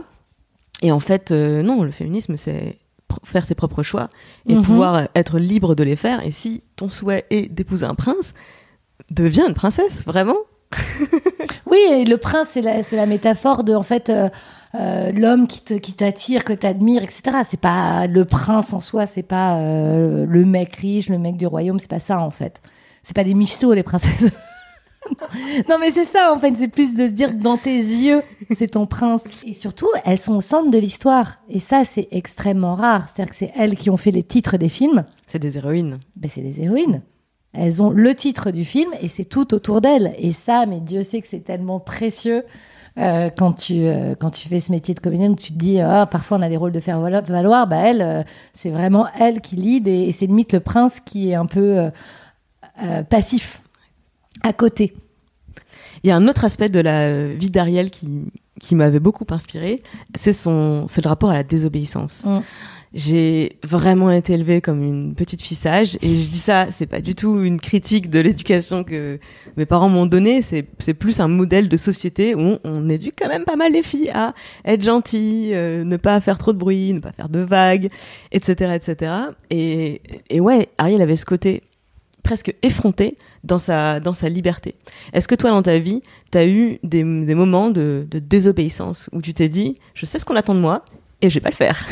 Et 0.81 0.91
en 0.91 1.01
fait, 1.01 1.31
euh, 1.31 1.63
non, 1.63 1.83
le 1.83 1.91
féminisme, 1.91 2.37
c'est 2.37 2.79
faire 3.25 3.45
ses 3.45 3.55
propres 3.55 3.83
choix 3.83 4.09
et 4.49 4.55
Mhm. 4.55 4.63
pouvoir 4.63 5.09
être 5.15 5.39
libre 5.39 5.75
de 5.75 5.85
les 5.85 5.97
faire. 5.97 6.25
Et 6.25 6.31
si 6.31 6.63
ton 6.77 6.89
souhait 6.89 7.27
est 7.31 7.53
d'épouser 7.53 7.85
un 7.85 7.95
prince, 7.95 8.33
deviens 9.11 9.47
une 9.49 9.55
princesse, 9.55 10.05
vraiment. 10.07 10.37
Oui, 11.71 11.79
et 11.91 12.05
le 12.05 12.17
prince, 12.17 12.49
c'est 12.51 12.61
la, 12.63 12.83
c'est 12.83 12.97
la 12.97 13.07
métaphore 13.07 13.65
de, 13.65 13.75
en 13.75 13.83
fait, 13.83 14.09
euh, 14.11 14.29
euh, 14.75 15.11
l'homme 15.13 15.47
qui 15.47 15.61
te- 15.63 15.75
qui 15.75 15.93
t'attire, 15.93 16.45
que 16.45 16.53
t'admires, 16.53 17.03
etc. 17.03 17.23
C'est 17.47 17.61
pas 17.61 18.07
le 18.07 18.25
prince 18.25 18.73
en 18.73 18.81
soi, 18.81 19.07
c'est 19.07 19.23
pas 19.23 19.57
euh, 19.57 20.25
le 20.27 20.45
mec 20.45 20.75
riche, 20.77 21.09
le 21.09 21.19
mec 21.19 21.37
du 21.37 21.47
royaume, 21.47 21.79
c'est 21.79 21.91
pas 21.91 22.01
ça, 22.01 22.19
en 22.21 22.31
fait. 22.31 22.61
C'est 23.03 23.15
pas 23.17 23.25
des 23.25 23.35
michetots, 23.35 23.73
les 23.75 23.83
princesses. 23.83 24.11
non, 25.69 25.77
mais 25.81 25.91
c'est 25.91 26.05
ça, 26.05 26.33
en 26.35 26.39
fait. 26.39 26.55
C'est 26.57 26.69
plus 26.69 26.95
de 26.95 27.07
se 27.09 27.13
dire 27.13 27.31
que 27.31 27.37
dans 27.37 27.57
tes 27.57 27.77
yeux, 27.77 28.23
c'est 28.55 28.69
ton 28.73 28.87
prince. 28.87 29.25
Et 29.45 29.53
surtout, 29.53 29.89
elles 30.05 30.21
sont 30.21 30.37
au 30.37 30.41
centre 30.41 30.71
de 30.71 30.79
l'histoire. 30.79 31.39
Et 31.49 31.59
ça, 31.59 31.85
c'est 31.85 32.09
extrêmement 32.11 32.75
rare. 32.75 33.09
C'est-à-dire 33.09 33.31
que 33.31 33.37
c'est 33.37 33.53
elles 33.57 33.77
qui 33.77 33.91
ont 33.91 33.97
fait 33.97 34.11
les 34.11 34.23
titres 34.23 34.57
des 34.57 34.69
films. 34.69 35.05
C'est 35.27 35.39
des 35.39 35.59
héroïnes. 35.59 35.99
Ben, 36.17 36.31
c'est 36.33 36.43
des 36.43 36.61
héroïnes. 36.61 37.03
Elles 37.55 37.83
ont 37.83 37.91
le 37.91 38.15
titre 38.15 38.51
du 38.51 38.65
film 38.65 38.91
et 39.03 39.09
c'est 39.09 39.25
tout 39.27 39.53
autour 39.53 39.81
d'elles. 39.81 40.15
Et 40.19 40.33
ça, 40.33 40.65
mais 40.67 40.81
Dieu 40.81 41.03
sait 41.03 41.21
que 41.21 41.29
c'est 41.29 41.45
tellement 41.45 41.81
précieux 41.81 42.45
euh, 42.99 43.29
quand, 43.37 43.53
tu, 43.53 43.85
euh, 43.87 44.15
quand 44.19 44.31
tu 44.31 44.49
fais 44.49 44.61
ce 44.61 44.71
métier 44.73 44.95
de 44.95 45.01
comédienne 45.01 45.35
tu 45.37 45.53
te 45.53 45.59
dis, 45.59 45.81
ah, 45.81 46.07
parfois 46.07 46.39
on 46.39 46.43
a 46.43 46.49
des 46.49 46.57
rôles 46.57 46.73
de 46.73 46.81
faire 46.81 46.99
valo- 47.01 47.25
valoir. 47.25 47.67
Bah, 47.67 47.77
elle, 47.85 48.01
euh, 48.03 48.23
c'est 48.55 48.71
vraiment 48.71 49.07
elle 49.21 49.41
qui 49.43 49.57
lead 49.57 49.87
et, 49.87 50.05
et 50.05 50.13
c'est 50.13 50.27
limite 50.27 50.53
le 50.55 50.61
prince 50.61 51.01
qui 51.01 51.31
est 51.31 51.35
un 51.35 51.45
peu 51.47 51.79
euh, 51.79 51.91
euh, 52.83 53.03
passif 53.03 53.62
à 54.43 54.53
côté. 54.53 54.95
Il 56.05 56.09
y 56.09 56.11
a 56.11 56.17
un 56.17 56.27
autre 56.27 56.45
aspect 56.45 56.69
de 56.69 56.81
la 56.81 57.29
vie 57.29 57.51
d'Ariel 57.51 57.91
qui, 57.91 58.09
qui 58.61 58.75
m'avait 58.75 59.01
beaucoup 59.01 59.27
inspiré, 59.31 59.81
c'est 60.15 60.33
son, 60.33 60.87
c'est 60.89 61.03
le 61.05 61.09
rapport 61.09 61.31
à 61.31 61.35
la 61.35 61.43
désobéissance. 61.43 62.25
Mm. 62.25 62.41
J'ai 62.95 63.57
vraiment 63.65 64.11
été 64.11 64.35
élevée 64.35 64.61
comme 64.61 64.83
une 64.83 65.15
petite 65.15 65.41
fille 65.41 65.57
sage 65.57 65.97
et 66.03 66.09
je 66.09 66.29
dis 66.29 66.39
ça, 66.39 66.67
c'est 66.71 66.87
pas 66.87 67.01
du 67.01 67.15
tout 67.15 67.43
une 67.43 67.59
critique 67.59 68.11
de 68.11 68.21
l'éducation 68.21 68.85
que 68.85 69.19
mes 69.57 69.65
parents 69.65 69.89
m'ont 69.89 70.05
donnée, 70.05 70.43
c'est, 70.43 70.67
c'est 70.79 70.93
plus 70.93 71.19
un 71.21 71.29
modèle 71.29 71.71
de 71.71 71.77
société 71.79 72.35
où 72.35 72.41
on, 72.41 72.61
on 72.65 72.89
éduque 72.91 73.15
quand 73.19 73.29
même 73.29 73.45
pas 73.45 73.57
mal 73.57 73.73
les 73.73 73.83
filles 73.83 74.11
à 74.11 74.35
être 74.67 74.83
gentilles, 74.83 75.55
euh, 75.55 75.85
ne 75.85 75.97
pas 75.97 76.21
faire 76.21 76.37
trop 76.37 76.53
de 76.53 76.59
bruit, 76.59 76.93
ne 76.93 77.01
pas 77.01 77.13
faire 77.13 77.31
de 77.31 77.41
vagues, 77.41 77.89
etc., 78.31 78.75
etc. 78.75 79.13
Et, 79.49 80.03
et 80.29 80.41
ouais, 80.41 80.69
Ariel 80.77 81.01
avait 81.01 81.17
ce 81.17 81.25
côté 81.25 81.63
presque 82.23 82.55
effronté 82.63 83.17
dans 83.45 83.59
sa, 83.59 84.01
dans 84.01 84.13
sa 84.13 84.29
liberté. 84.29 84.75
Est-ce 85.13 85.27
que 85.29 85.35
toi, 85.35 85.51
dans 85.51 85.63
ta 85.63 85.79
vie, 85.79 86.01
tu 86.31 86.39
as 86.39 86.47
eu 86.47 86.79
des, 86.83 87.03
des 87.03 87.35
moments 87.35 87.71
de, 87.71 88.07
de 88.11 88.19
désobéissance 88.19 89.09
où 89.13 89.21
tu 89.21 89.35
t'es 89.35 89.49
dit, 89.49 89.75
je 89.95 90.07
sais 90.07 90.19
ce 90.19 90.25
qu'on 90.25 90.37
attend 90.37 90.55
de 90.55 90.61
moi 90.61 90.85
et 91.21 91.29
je 91.31 91.35
vais 91.35 91.41
pas 91.41 91.51
le 91.51 91.57
faire? 91.57 91.87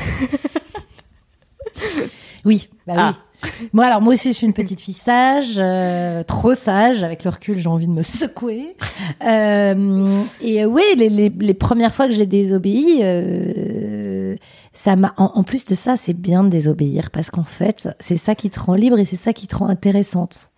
Oui, 2.45 2.69
bah 2.87 2.95
Ah. 2.97 3.15
oui. 3.17 3.49
Moi, 3.73 3.87
alors 3.87 4.03
moi 4.03 4.13
aussi, 4.13 4.29
je 4.33 4.37
suis 4.37 4.47
une 4.47 4.53
petite 4.53 4.81
fille 4.81 4.93
sage, 4.95 5.55
euh, 5.59 6.23
trop 6.25 6.55
sage. 6.55 7.03
Avec 7.03 7.25
le 7.25 7.31
recul, 7.31 7.59
j'ai 7.59 7.69
envie 7.69 7.87
de 7.87 7.93
me 7.93 8.03
secouer. 8.03 8.77
Euh, 9.27 10.23
et 10.43 10.63
euh, 10.63 10.67
oui, 10.67 10.83
les, 10.99 11.09
les, 11.09 11.31
les 11.31 11.55
premières 11.55 11.95
fois 11.95 12.07
que 12.07 12.13
j'ai 12.15 12.27
désobéi, 12.27 13.01
ça 14.73 14.97
m'a. 14.97 15.13
En, 15.17 15.33
en 15.35 15.43
plus 15.43 15.67
de 15.67 15.75
ça, 15.75 15.97
c'est 15.97 16.15
bien 16.15 16.45
de 16.45 16.49
désobéir 16.49 17.11
parce 17.11 17.31
qu'en 17.31 17.43
fait, 17.45 17.89
c'est 18.01 18.17
ça 18.17 18.35
qui 18.35 18.51
te 18.51 18.61
rend 18.61 18.75
libre 18.75 18.99
et 18.99 19.05
c'est 19.05 19.17
ça 19.17 19.33
qui 19.33 19.47
te 19.47 19.57
rend 19.57 19.69
intéressante. 19.69 20.51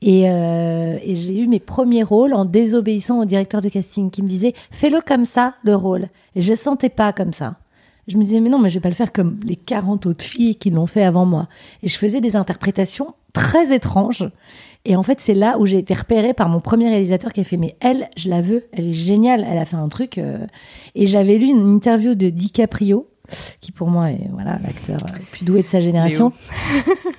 Et, 0.00 0.28
euh, 0.28 0.98
et 1.04 1.14
j'ai 1.14 1.38
eu 1.38 1.46
mes 1.46 1.60
premiers 1.60 2.02
rôles 2.02 2.34
en 2.34 2.44
désobéissant 2.44 3.20
au 3.20 3.24
directeur 3.24 3.60
de 3.60 3.68
casting 3.68 4.10
qui 4.10 4.22
me 4.22 4.26
disait 4.28 4.52
fais-le 4.72 5.00
comme 5.00 5.24
ça 5.24 5.54
le 5.62 5.76
rôle. 5.76 6.08
Et 6.34 6.40
je 6.40 6.54
sentais 6.54 6.88
pas 6.88 7.12
comme 7.12 7.32
ça. 7.32 7.56
Je 8.08 8.16
me 8.16 8.24
disais 8.24 8.40
mais 8.40 8.48
non 8.48 8.58
mais 8.58 8.68
je 8.68 8.74
vais 8.74 8.80
pas 8.80 8.88
le 8.88 8.96
faire 8.96 9.12
comme 9.12 9.38
les 9.44 9.54
40 9.54 10.06
autres 10.06 10.24
filles 10.24 10.56
qui 10.56 10.70
l'ont 10.70 10.88
fait 10.88 11.04
avant 11.04 11.24
moi. 11.24 11.46
Et 11.84 11.88
je 11.88 11.96
faisais 11.98 12.20
des 12.20 12.34
interprétations 12.34 13.14
très 13.32 13.72
étranges. 13.72 14.28
Et 14.84 14.96
en 14.96 15.04
fait 15.04 15.20
c'est 15.20 15.34
là 15.34 15.56
où 15.60 15.66
j'ai 15.66 15.78
été 15.78 15.94
repérée 15.94 16.34
par 16.34 16.48
mon 16.48 16.58
premier 16.58 16.88
réalisateur 16.88 17.32
qui 17.32 17.40
a 17.40 17.44
fait 17.44 17.56
mais 17.56 17.76
elle 17.78 18.10
je 18.16 18.28
la 18.28 18.40
veux, 18.40 18.64
elle 18.72 18.88
est 18.88 18.92
géniale, 18.92 19.46
elle 19.48 19.58
a 19.58 19.64
fait 19.64 19.76
un 19.76 19.88
truc. 19.88 20.18
euh. 20.18 20.44
Et 20.96 21.06
j'avais 21.06 21.38
lu 21.38 21.46
une 21.46 21.72
interview 21.72 22.16
de 22.16 22.28
DiCaprio 22.28 23.06
qui 23.60 23.72
pour 23.72 23.88
moi 23.88 24.10
est 24.10 24.28
voilà 24.32 24.58
l'acteur 24.62 25.00
euh, 25.02 25.18
le 25.18 25.24
plus 25.30 25.44
doué 25.44 25.62
de 25.62 25.68
sa 25.68 25.80
génération. 25.80 26.32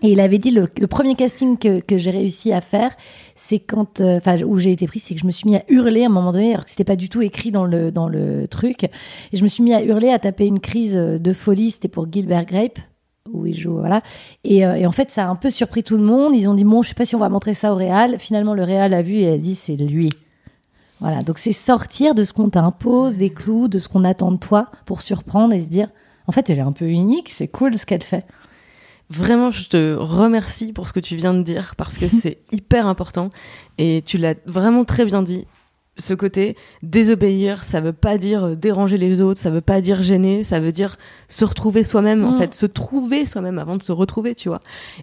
Et 0.01 0.11
il 0.11 0.19
avait 0.19 0.37
dit 0.37 0.51
le, 0.51 0.67
le 0.79 0.87
premier 0.87 1.15
casting 1.15 1.57
que, 1.57 1.79
que 1.79 1.97
j'ai 1.97 2.11
réussi 2.11 2.51
à 2.51 2.61
faire, 2.61 2.91
c'est 3.35 3.59
quand, 3.59 4.01
euh, 4.01 4.17
enfin, 4.17 4.35
où 4.43 4.57
j'ai 4.57 4.71
été 4.71 4.87
prise, 4.87 5.03
c'est 5.03 5.15
que 5.15 5.21
je 5.21 5.25
me 5.25 5.31
suis 5.31 5.49
mis 5.49 5.55
à 5.55 5.63
hurler 5.69 6.03
à 6.03 6.07
un 6.07 6.09
moment 6.09 6.31
donné, 6.31 6.53
alors 6.53 6.65
que 6.65 6.69
c'était 6.69 6.83
pas 6.83 6.95
du 6.95 7.09
tout 7.09 7.21
écrit 7.21 7.51
dans 7.51 7.65
le 7.65 7.91
dans 7.91 8.07
le 8.07 8.47
truc. 8.47 8.83
Et 8.83 8.89
je 9.37 9.43
me 9.43 9.47
suis 9.47 9.63
mis 9.63 9.73
à 9.73 9.83
hurler, 9.83 10.09
à 10.09 10.19
taper 10.19 10.45
une 10.45 10.59
crise 10.59 10.95
de 10.95 11.33
folie. 11.33 11.71
C'était 11.71 11.87
pour 11.87 12.11
Gilbert 12.11 12.45
Grape 12.45 12.79
où 13.31 13.45
il 13.45 13.57
joue, 13.57 13.77
voilà. 13.77 14.01
Et, 14.43 14.65
euh, 14.65 14.75
et 14.75 14.85
en 14.85 14.91
fait, 14.91 15.09
ça 15.09 15.25
a 15.25 15.29
un 15.29 15.35
peu 15.35 15.49
surpris 15.49 15.83
tout 15.83 15.97
le 15.97 16.03
monde. 16.03 16.35
Ils 16.35 16.49
ont 16.49 16.53
dit 16.53 16.65
bon, 16.65 16.81
je 16.81 16.89
sais 16.89 16.95
pas 16.95 17.05
si 17.05 17.15
on 17.15 17.19
va 17.19 17.29
montrer 17.29 17.53
ça 17.53 17.71
au 17.71 17.75
Réal. 17.75 18.19
Finalement, 18.19 18.53
le 18.53 18.63
Réal 18.63 18.93
a 18.93 19.01
vu 19.01 19.15
et 19.15 19.29
a 19.29 19.37
dit 19.37 19.55
c'est 19.55 19.75
lui. 19.75 20.09
Voilà. 20.99 21.21
Donc 21.21 21.37
c'est 21.37 21.53
sortir 21.53 22.15
de 22.15 22.23
ce 22.23 22.33
qu'on 22.33 22.49
t'impose, 22.49 23.17
des 23.17 23.29
clous, 23.29 23.67
de 23.67 23.79
ce 23.79 23.87
qu'on 23.87 24.03
attend 24.03 24.31
de 24.31 24.37
toi, 24.37 24.69
pour 24.85 25.01
surprendre 25.01 25.53
et 25.53 25.59
se 25.59 25.69
dire 25.69 25.89
en 26.27 26.31
fait, 26.31 26.49
elle 26.49 26.59
est 26.59 26.61
un 26.61 26.71
peu 26.71 26.89
unique. 26.89 27.29
C'est 27.29 27.47
cool 27.47 27.77
ce 27.77 27.85
qu'elle 27.85 28.03
fait. 28.03 28.25
Vraiment, 29.09 29.51
je 29.51 29.67
te 29.67 29.95
remercie 29.95 30.73
pour 30.73 30.87
ce 30.87 30.93
que 30.93 30.99
tu 30.99 31.15
viens 31.15 31.33
de 31.33 31.43
dire 31.43 31.75
parce 31.75 31.97
que 31.97 32.07
c'est 32.09 32.39
hyper 32.51 32.87
important 32.87 33.29
et 33.77 34.03
tu 34.05 34.17
l'as 34.17 34.35
vraiment 34.45 34.85
très 34.85 35.05
bien 35.05 35.21
dit. 35.21 35.45
Ce 35.97 36.13
côté 36.15 36.55
désobéir, 36.81 37.63
ça 37.63 37.79
veut 37.81 37.93
pas 37.93 38.17
dire 38.17 38.45
euh, 38.45 38.55
déranger 38.55 38.97
les 38.97 39.21
autres, 39.21 39.39
ça 39.39 39.49
veut 39.49 39.61
pas 39.61 39.79
dire 39.81 40.01
gêner, 40.01 40.43
ça 40.43 40.59
veut 40.59 40.71
dire 40.71 40.97
se 41.27 41.45
retrouver 41.45 41.83
soi-même, 41.83 42.23
en 42.25 42.31
Mm. 42.33 42.39
fait, 42.39 42.53
se 42.55 42.65
trouver 42.65 43.25
soi-même 43.25 43.59
avant 43.59 43.77
de 43.77 43.83
se 43.83 43.91
retrouver, 43.91 44.33
tu 44.35 44.49
vois. 44.49 44.59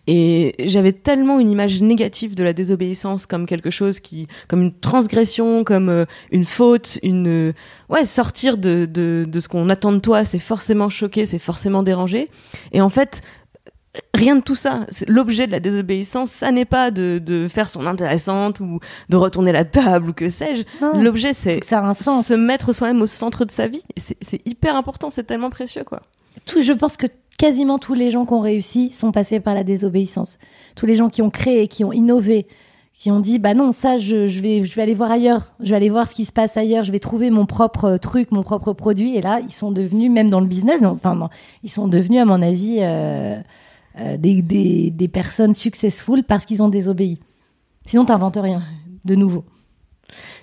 Et 0.06 0.54
j'avais 0.64 0.92
tellement 0.92 1.38
une 1.38 1.48
image 1.48 1.80
négative 1.80 2.34
de 2.34 2.42
la 2.42 2.52
désobéissance 2.52 3.26
comme 3.26 3.46
quelque 3.46 3.70
chose 3.70 4.00
qui, 4.00 4.26
comme 4.48 4.62
une 4.62 4.72
transgression, 4.72 5.62
comme 5.64 5.88
euh, 5.88 6.04
une 6.32 6.44
faute, 6.44 6.98
une, 7.02 7.28
euh, 7.28 7.52
ouais, 7.88 8.04
sortir 8.04 8.58
de, 8.58 8.86
de, 8.86 9.24
de 9.28 9.40
ce 9.40 9.48
qu'on 9.48 9.68
attend 9.70 9.92
de 9.92 9.98
toi, 10.00 10.24
c'est 10.24 10.38
forcément 10.40 10.88
choquer, 10.88 11.24
c'est 11.26 11.38
forcément 11.38 11.82
déranger. 11.82 12.28
Et 12.72 12.80
en 12.80 12.88
fait, 12.88 13.22
rien 14.14 14.36
de 14.36 14.40
tout 14.40 14.54
ça. 14.54 14.86
L'objet 15.08 15.46
de 15.46 15.52
la 15.52 15.60
désobéissance, 15.60 16.30
ça 16.30 16.52
n'est 16.52 16.64
pas 16.64 16.90
de, 16.90 17.20
de 17.24 17.48
faire 17.48 17.70
son 17.70 17.86
intéressante 17.86 18.60
ou 18.60 18.80
de 19.08 19.16
retourner 19.16 19.52
la 19.52 19.64
table 19.64 20.10
ou 20.10 20.12
que 20.12 20.28
sais-je. 20.28 20.64
L'objet, 21.02 21.32
c'est 21.32 21.62
se 21.62 22.34
mettre 22.34 22.72
soi-même 22.72 23.02
au 23.02 23.06
centre 23.06 23.44
de 23.44 23.50
sa 23.50 23.66
vie. 23.66 23.82
C'est 23.96 24.46
hyper 24.46 24.76
important, 24.76 25.10
c'est 25.10 25.24
tellement 25.24 25.50
précieux, 25.50 25.84
quoi. 25.84 26.00
tout, 26.46 26.62
je 26.62 26.72
pense 26.72 26.96
que 26.96 27.06
quasiment 27.38 27.78
tous 27.78 27.94
les 27.94 28.10
gens 28.10 28.26
qui 28.26 28.34
ont 28.34 28.40
réussi 28.40 28.90
sont 28.90 29.12
passés 29.12 29.40
par 29.40 29.54
la 29.54 29.64
désobéissance. 29.64 30.38
Tous 30.76 30.86
les 30.86 30.94
gens 30.94 31.08
qui 31.08 31.22
ont 31.22 31.30
créé, 31.30 31.68
qui 31.68 31.84
ont 31.84 31.92
innové, 31.92 32.46
qui 33.00 33.10
ont 33.10 33.18
dit 33.20 33.38
bah 33.38 33.54
non 33.54 33.72
ça 33.72 33.96
je, 33.96 34.26
je 34.26 34.40
vais 34.42 34.62
je 34.62 34.76
vais 34.76 34.82
aller 34.82 34.92
voir 34.94 35.10
ailleurs, 35.10 35.54
je 35.60 35.70
vais 35.70 35.76
aller 35.76 35.88
voir 35.88 36.06
ce 36.06 36.14
qui 36.14 36.26
se 36.26 36.32
passe 36.32 36.58
ailleurs, 36.58 36.84
je 36.84 36.92
vais 36.92 36.98
trouver 36.98 37.30
mon 37.30 37.46
propre 37.46 37.86
euh, 37.86 37.96
truc, 37.96 38.30
mon 38.30 38.42
propre 38.42 38.74
produit 38.74 39.16
et 39.16 39.22
là 39.22 39.40
ils 39.40 39.54
sont 39.54 39.72
devenus 39.72 40.10
même 40.10 40.28
dans 40.28 40.40
le 40.40 40.46
business, 40.46 40.82
enfin 40.82 41.14
non, 41.14 41.30
ils 41.62 41.70
sont 41.70 41.88
devenus 41.88 42.20
à 42.20 42.26
mon 42.26 42.42
avis 42.42 42.76
euh, 42.80 43.40
euh, 43.98 44.16
des, 44.16 44.42
des, 44.42 44.90
des 44.90 45.08
personnes 45.08 45.54
successful 45.54 46.22
parce 46.24 46.44
qu'ils 46.44 46.62
ont 46.62 46.68
désobéi. 46.68 47.18
Sinon 47.86 48.04
t'inventes 48.04 48.36
rien 48.40 48.62
de 49.04 49.14
nouveau. 49.14 49.44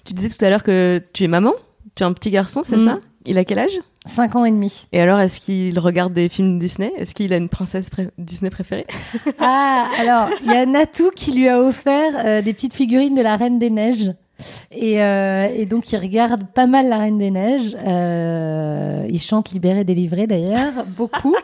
Tu 0.06 0.14
disais 0.14 0.30
tout 0.30 0.44
à 0.44 0.50
l'heure 0.50 0.64
que 0.64 1.02
tu 1.14 1.24
es 1.24 1.28
maman, 1.28 1.54
tu 1.96 2.04
as 2.04 2.08
un 2.08 2.14
petit 2.14 2.30
garçon, 2.32 2.62
c'est 2.64 2.78
Mm. 2.78 2.86
ça? 2.86 3.00
Il 3.26 3.38
a 3.38 3.44
quel 3.44 3.60
âge? 3.60 3.78
5 4.06 4.38
ans 4.38 4.46
et 4.46 4.52
demi. 4.52 4.88
Et 4.94 5.02
alors, 5.02 5.20
est-ce 5.20 5.42
qu'il 5.42 5.78
regarde 5.80 6.14
des 6.14 6.30
films 6.30 6.60
Disney? 6.60 6.94
Est-ce 6.98 7.14
qu'il 7.14 7.34
a 7.34 7.38
une 7.38 7.50
princesse 7.50 7.90
pré- 7.90 8.10
Disney 8.18 8.50
préférée? 8.50 8.88
Ah, 9.38 9.86
alors, 10.00 10.30
il 10.46 10.52
y 10.52 10.56
a 10.56 10.66
Natou 10.66 11.12
qui 11.14 11.34
lui 11.34 11.50
a 11.50 11.60
offert 11.62 12.14
euh, 12.26 12.42
des 12.42 12.54
petites 12.54 12.74
figurines 12.74 13.16
de 13.16 13.22
la 13.22 13.36
Reine 13.36 13.60
des 13.60 13.70
Neiges. 13.70 14.14
Et, 14.71 15.02
euh, 15.02 15.47
et 15.56 15.65
donc, 15.65 15.91
il 15.91 15.97
regarde 15.97 16.45
pas 16.54 16.67
mal 16.67 16.89
la 16.89 17.00
Reine 17.00 17.17
des 17.17 17.32
Neiges. 17.32 17.76
Euh, 17.86 19.06
il 19.10 19.21
chante 19.21 19.52
Libéré, 19.52 19.84
délivré 19.84 20.28
d'ailleurs, 20.28 20.86
beaucoup. 20.97 21.36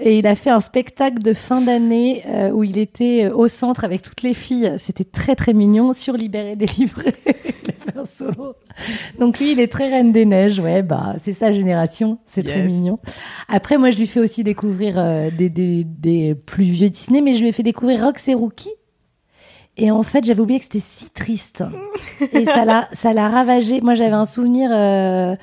Et 0.00 0.18
il 0.18 0.26
a 0.26 0.34
fait 0.34 0.50
un 0.50 0.60
spectacle 0.60 1.22
de 1.22 1.34
fin 1.34 1.60
d'année 1.60 2.22
euh, 2.28 2.50
où 2.50 2.64
il 2.64 2.78
était 2.78 3.30
au 3.30 3.48
centre 3.48 3.84
avec 3.84 4.02
toutes 4.02 4.22
les 4.22 4.34
filles. 4.34 4.72
C'était 4.78 5.04
très 5.04 5.36
très 5.36 5.52
mignon 5.52 5.92
sur 5.92 6.14
Libéré, 6.14 6.56
délivré. 6.56 7.14
il 7.26 7.70
a 7.70 7.92
fait 7.92 7.98
un 7.98 8.04
solo. 8.04 8.54
Donc 9.18 9.38
lui, 9.38 9.52
il 9.52 9.60
est 9.60 9.70
très 9.70 9.88
Reine 9.88 10.12
des 10.12 10.24
Neiges. 10.24 10.58
Ouais, 10.58 10.82
bah 10.82 11.14
c'est 11.18 11.32
sa 11.32 11.52
génération. 11.52 12.18
C'est 12.26 12.42
très 12.42 12.62
mignon. 12.62 12.98
Après, 13.48 13.78
moi, 13.78 13.90
je 13.90 13.98
lui 13.98 14.06
fais 14.06 14.20
aussi 14.20 14.42
découvrir 14.42 14.94
euh, 14.98 15.30
des, 15.30 15.48
des, 15.48 15.84
des 15.84 16.34
plus 16.34 16.64
vieux 16.64 16.90
Disney, 16.90 17.20
mais 17.20 17.34
je 17.34 17.40
lui 17.42 17.48
ai 17.48 17.52
fait 17.52 17.62
découvrir 17.62 18.04
Rox 18.04 18.28
et 18.28 18.34
Rookie. 18.34 18.70
Et 19.76 19.90
en 19.90 20.02
fait, 20.02 20.24
j'avais 20.24 20.40
oublié 20.40 20.58
que 20.58 20.64
c'était 20.64 20.78
si 20.80 21.10
triste. 21.10 21.64
Et 22.32 22.44
ça 22.44 22.64
l'a, 22.64 22.88
ça 22.92 23.12
l'a 23.12 23.28
ravagé. 23.28 23.80
Moi, 23.80 23.94
j'avais 23.94 24.12
un 24.12 24.24
souvenir, 24.24 24.70
euh, 24.72 25.34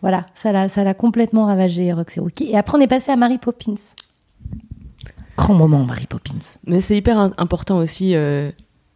voilà, 0.00 0.26
ça 0.34 0.52
l'a, 0.52 0.68
ça 0.68 0.84
l'a 0.84 0.94
complètement 0.94 1.46
ravagé, 1.46 1.92
Rox 1.92 2.16
et 2.16 2.20
Rookie. 2.20 2.50
Et 2.50 2.56
après, 2.56 2.78
on 2.78 2.80
est 2.80 2.86
passé 2.86 3.10
à 3.10 3.16
Mary 3.16 3.38
Poppins. 3.38 3.74
Grand 5.36 5.54
moment, 5.54 5.84
Mary 5.84 6.06
Poppins. 6.06 6.38
Mais 6.66 6.80
c'est 6.80 6.96
hyper 6.96 7.18
important 7.36 7.78
aussi 7.78 8.14
euh, 8.14 8.52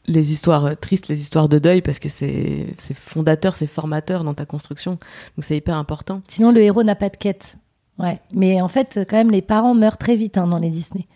les 0.07 0.33
histoires 0.33 0.67
euh, 0.67 0.75
tristes, 0.75 1.09
les 1.09 1.21
histoires 1.21 1.49
de 1.49 1.59
deuil, 1.59 1.83
parce 1.83 1.99
que 1.99 2.09
c'est 2.09 2.67
c'est 2.79 2.95
fondateur, 2.95 3.55
c'est 3.57 3.67
formateur 3.67 4.23
dans 4.23 4.35
ta 4.35 4.47
construction. 4.47 4.93
Donc 4.93 5.45
c'est 5.45 5.57
hyper 5.57 5.77
important. 5.77 6.23
Sinon, 6.29 6.53
le 6.53 6.61
héros 6.61 6.85
n'a 6.85 6.95
pas 6.95 7.09
de 7.09 7.17
quête. 7.17 7.57
Ouais. 7.99 8.21
Mais 8.33 8.61
en 8.61 8.69
fait, 8.69 9.01
quand 9.09 9.17
même, 9.17 9.31
les 9.31 9.43
parents 9.43 9.75
meurent 9.75 9.99
très 9.99 10.17
vite 10.17 10.39
hein, 10.39 10.47
dans 10.47 10.59
les 10.59 10.71
Disney. 10.71 11.07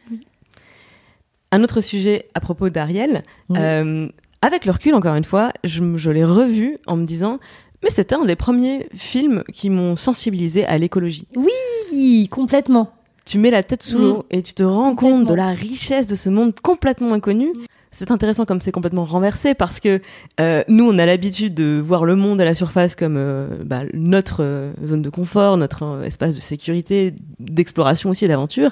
Un 1.51 1.63
autre 1.63 1.81
sujet 1.81 2.27
à 2.35 2.41
propos 2.41 2.69
d'Ariel, 2.69 3.23
euh, 3.53 4.09
avec 4.43 4.67
le 4.67 4.73
recul, 4.73 4.95
encore 4.95 5.15
une 5.15 5.25
fois, 5.25 5.53
je, 5.65 6.11
l'ai 6.11 6.25
revu 6.25 6.77
en 6.87 6.97
me 6.97 7.05
disant, 7.05 7.39
mais 7.83 7.91
c'était 7.91 8.15
un 8.15 8.25
des 8.25 8.37
premiers 8.37 8.89
films 8.95 9.45
qui 9.53 9.71
m'ont 9.71 9.97
sensibilisé 9.97 10.65
à 10.67 10.77
l'écologie. 10.79 11.27
Oui, 11.37 12.29
complètement. 12.31 12.91
Tu 13.25 13.39
mets 13.39 13.51
la 13.51 13.63
tête 13.63 13.83
sous 13.83 13.99
Mm. 13.99 14.03
l'eau 14.03 14.25
et 14.31 14.43
tu 14.43 14.55
te 14.55 14.63
rends 14.63 14.95
compte 14.95 15.27
de 15.27 15.35
la 15.35 15.49
richesse 15.49 16.07
de 16.07 16.15
ce 16.17 16.31
monde 16.31 16.55
complètement 16.61 17.13
inconnu. 17.15 17.53
C'est 17.91 18.11
intéressant 18.11 18.45
comme 18.45 18.61
c'est 18.61 18.73
complètement 18.73 19.05
renversé 19.05 19.55
parce 19.55 19.81
que 19.81 20.01
euh, 20.41 20.63
nous, 20.69 20.89
on 20.89 20.99
a 20.99 21.07
l'habitude 21.07 21.55
de 21.55 21.83
voir 21.85 22.05
le 22.05 22.17
monde 22.17 22.41
à 22.41 22.45
la 22.45 22.55
surface 22.55 22.95
comme 22.95 23.17
euh, 23.17 23.49
bah, 23.65 23.83
notre 23.95 24.43
euh, 24.43 24.73
zone 24.85 25.03
de 25.03 25.11
confort, 25.11 25.57
notre 25.57 25.85
euh, 25.85 26.03
espace 26.03 26.35
de 26.35 26.41
sécurité, 26.41 27.15
d'exploration 27.41 28.11
aussi 28.11 28.27
d'aventure. 28.29 28.71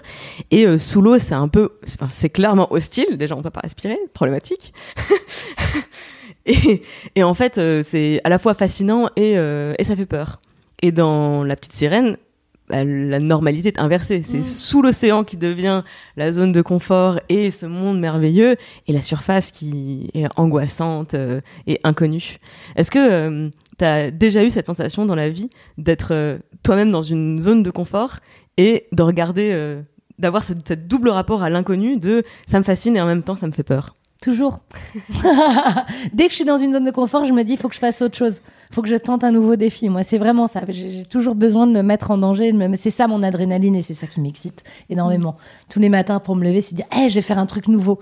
Et 0.51 0.79
sous 0.79 1.01
l'eau, 1.01 1.19
c'est 1.19 1.35
un 1.35 1.49
peu, 1.49 1.71
c'est 2.11 2.31
clairement 2.31 2.73
hostile. 2.73 3.17
Déjà, 3.17 3.37
on 3.37 3.43
peut 3.43 3.51
pas 3.51 3.61
respirer, 3.61 3.99
problématique. 4.13 4.73
et, 6.47 6.83
et 7.15 7.23
en 7.23 7.35
fait, 7.35 7.61
c'est 7.83 8.21
à 8.25 8.29
la 8.29 8.39
fois 8.39 8.55
fascinant 8.55 9.09
et, 9.17 9.33
et 9.33 9.85
ça 9.85 9.97
fait 9.97 10.07
peur. 10.07 10.41
Et 10.83 10.93
dans 10.93 11.43
La 11.43 11.57
Petite 11.57 11.73
Sirène, 11.73 12.17
la 12.69 13.21
normalité 13.21 13.69
est 13.69 13.79
inversée. 13.79 14.23
C'est 14.25 14.39
Mm. 14.39 14.45
sous 14.45 14.83
l'océan 14.83 15.25
qui 15.25 15.37
devient 15.37 15.83
la 16.17 16.33
zone 16.33 16.53
de 16.53 16.63
confort 16.63 17.21
et 17.29 17.51
ce 17.51 17.67
monde 17.67 18.01
merveilleux, 18.01 18.57
et 18.87 18.93
la 18.93 19.03
surface 19.03 19.51
qui 19.51 20.11
est 20.15 20.27
angoissante 20.37 21.15
euh, 21.15 21.41
et 21.67 21.81
inconnue. 21.85 22.39
Est-ce 22.77 22.91
que 22.91 23.51
tu 23.79 23.85
as 23.85 24.11
déjà 24.11 24.43
eu 24.45 24.51
cette 24.51 24.67
sensation 24.67 25.07
dans 25.07 25.15
la 25.15 25.29
vie 25.29 25.51
d'être 25.79 26.13
euh, 26.13 26.39
toi-même 26.63 26.91
dans 26.91 27.03
une 27.03 27.39
zone 27.41 27.63
de 27.63 27.71
confort 27.71 28.19
et 28.57 28.87
de 28.93 29.03
regarder, 29.03 29.51
euh, 29.53 29.83
d'avoir 30.19 30.43
cette, 30.43 30.67
cette 30.67 30.89
double 30.89 31.11
rapport 31.11 31.43
à 31.43 31.51
l'inconnu 31.51 31.99
de 31.99 32.25
ça 32.47 32.59
me 32.59 32.65
fascine 32.65 32.97
et 32.97 33.01
en 33.01 33.07
même 33.07 33.23
temps 33.23 33.35
ça 33.35 33.47
me 33.47 33.53
fait 33.53 33.63
peur 33.63 33.95
Toujours. 34.23 34.61
Dès 36.13 36.25
que 36.25 36.31
je 36.31 36.37
suis 36.37 36.45
dans 36.45 36.59
une 36.59 36.73
zone 36.73 36.85
de 36.85 36.91
confort, 36.91 37.25
je 37.25 37.33
me 37.33 37.43
dis, 37.45 37.53
il 37.53 37.59
faut 37.59 37.69
que 37.69 37.75
je 37.75 37.81
fasse 37.81 38.01
autre 38.03 38.17
chose. 38.17 38.41
Il 38.71 38.75
faut 38.75 38.83
que 38.83 38.89
je 38.89 38.95
tente 38.97 39.25
un 39.25 39.31
nouveau 39.31 39.57
défi. 39.57 39.89
Moi, 39.89 40.03
c'est 40.03 40.19
vraiment 40.19 40.47
ça. 40.49 40.63
J'ai 40.69 41.05
toujours 41.05 41.35
besoin 41.35 41.67
de 41.67 41.73
me 41.73 41.83
mettre 41.83 42.11
en 42.11 42.19
danger. 42.19 42.53
me- 42.53 42.75
C'est 42.77 42.91
ça 42.91 43.07
mon 43.07 43.23
adrénaline 43.23 43.77
et 43.77 43.83
c'est 43.83 43.95
ça 43.95 44.07
qui 44.07 44.21
m'excite 44.21 44.63
énormément. 44.91 45.37
Tous 45.69 45.81
les 45.81 45.89
matins 45.89 46.19
pour 46.19 46.35
me 46.37 46.45
lever, 46.45 46.61
c'est 46.61 46.75
dire, 46.75 46.87
hey, 46.93 47.09
je 47.11 47.15
vais 47.17 47.23
faire 47.23 47.39
un 47.39 47.47
truc 47.47 47.69
nouveau. 47.69 48.01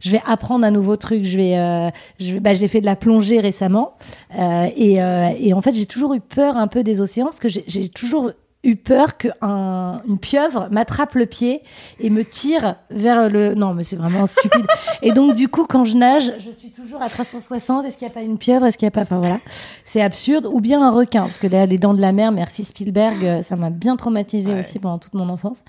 Je 0.00 0.10
vais 0.10 0.20
apprendre 0.26 0.66
un 0.66 0.70
nouveau 0.70 0.96
truc. 0.96 1.24
Je 1.24 1.36
vais, 1.36 1.56
euh, 1.56 1.88
je 2.20 2.34
vais, 2.34 2.40
bah, 2.40 2.52
j'ai 2.54 2.68
fait 2.68 2.80
de 2.80 2.86
la 2.86 2.96
plongée 2.96 3.40
récemment 3.40 3.94
Euh, 4.38 4.68
et, 4.76 5.02
euh, 5.02 5.30
et 5.38 5.54
en 5.54 5.62
fait, 5.62 5.72
j'ai 5.74 5.86
toujours 5.86 6.12
eu 6.14 6.20
peur 6.20 6.56
un 6.58 6.66
peu 6.68 6.82
des 6.82 7.00
océans 7.00 7.24
parce 7.26 7.40
que 7.40 7.48
j'ai 7.48 7.88
toujours 7.88 8.30
eu 8.64 8.76
peur 8.76 9.16
qu'une 9.16 9.32
un, 9.42 10.02
une 10.08 10.18
pieuvre 10.18 10.68
m'attrape 10.70 11.14
le 11.14 11.26
pied 11.26 11.62
et 12.00 12.10
me 12.10 12.24
tire 12.24 12.76
vers 12.90 13.28
le. 13.28 13.54
Non, 13.54 13.74
mais 13.74 13.84
c'est 13.84 13.96
vraiment 13.96 14.26
stupide. 14.26 14.66
Et 15.02 15.12
donc, 15.12 15.34
du 15.34 15.48
coup, 15.48 15.66
quand 15.68 15.84
je 15.84 15.96
nage, 15.96 16.32
je 16.38 16.50
suis 16.50 16.70
toujours 16.70 17.02
à 17.02 17.08
360. 17.08 17.84
Est-ce 17.84 17.96
qu'il 17.98 18.06
n'y 18.06 18.12
a 18.12 18.14
pas 18.14 18.22
une 18.22 18.38
pieuvre? 18.38 18.66
Est-ce 18.66 18.78
qu'il 18.78 18.86
n'y 18.86 18.88
a 18.88 18.92
pas. 18.92 19.02
Enfin, 19.02 19.18
voilà. 19.18 19.40
C'est 19.84 20.00
absurde. 20.00 20.46
Ou 20.50 20.60
bien 20.60 20.82
un 20.82 20.90
requin. 20.90 21.22
Parce 21.22 21.38
que 21.38 21.46
là, 21.46 21.66
les 21.66 21.78
dents 21.78 21.94
de 21.94 22.00
la 22.00 22.12
mer, 22.12 22.32
merci 22.32 22.64
Spielberg, 22.64 23.24
euh, 23.24 23.42
ça 23.42 23.56
m'a 23.56 23.70
bien 23.70 23.96
traumatisé 23.96 24.58
aussi 24.58 24.78
pendant 24.78 24.98
toute 24.98 25.14
mon 25.14 25.28
enfance. 25.28 25.62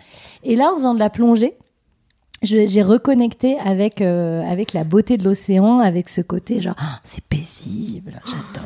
Et 0.43 0.55
là, 0.55 0.71
en 0.71 0.75
faisant 0.75 0.93
de 0.93 0.99
la 0.99 1.09
plongée, 1.09 1.57
j'ai 2.41 2.83
reconnecté 2.83 3.57
avec, 3.59 4.01
euh, 4.01 4.43
avec 4.43 4.73
la 4.73 4.83
beauté 4.83 5.17
de 5.17 5.23
l'océan, 5.23 5.79
avec 5.79 6.09
ce 6.09 6.21
côté 6.21 6.61
genre, 6.61 6.75
Ah, 6.77 6.99
c'est 7.03 7.23
paisible, 7.23 8.21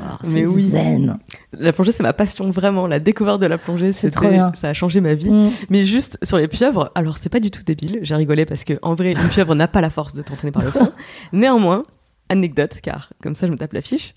j'adore, 0.10 0.20
c'est 0.24 0.30
Mais 0.42 0.46
oui. 0.46 0.70
zen. 0.70 1.18
La 1.54 1.74
plongée, 1.74 1.92
c'est 1.92 2.04
ma 2.04 2.14
passion, 2.14 2.50
vraiment. 2.52 2.88
La 2.88 3.00
découverte 3.00 3.42
de 3.42 3.46
la 3.46 3.58
plongée, 3.58 3.94
C'est 3.94 4.10
trop 4.10 4.28
bien. 4.30 4.52
ça 4.60 4.70
a 4.70 4.74
changé 4.74 5.02
ma 5.02 5.14
vie. 5.14 5.30
Mm. 5.32 5.50
Mais 5.70 5.84
juste 5.84 6.18
sur 6.24 6.38
les 6.38 6.48
pieuvres, 6.48 6.92
alors 6.96 7.18
c'est 7.18 7.30
pas 7.30 7.40
du 7.40 7.52
tout 7.52 7.64
débile, 7.64 8.00
j'ai 8.02 8.16
rigolé 8.16 8.46
parce 8.46 8.64
que 8.64 8.74
en 8.82 8.94
vrai, 8.96 9.12
une 9.14 9.30
pieuvre 9.30 9.56
n'a 9.56 9.68
pas 9.68 9.82
la 9.82 9.90
force 9.90 10.14
de 10.14 10.22
t'entraîner 10.22 10.52
par 10.52 10.64
le 10.64 10.72
fond. 10.72 10.92
Néanmoins, 11.34 11.84
anecdote, 12.30 12.80
car 12.82 13.12
comme 13.22 13.36
ça 13.36 13.48
je 13.48 13.52
me 13.52 13.58
tape 13.58 13.74
la 13.74 13.82
fiche. 13.82 14.16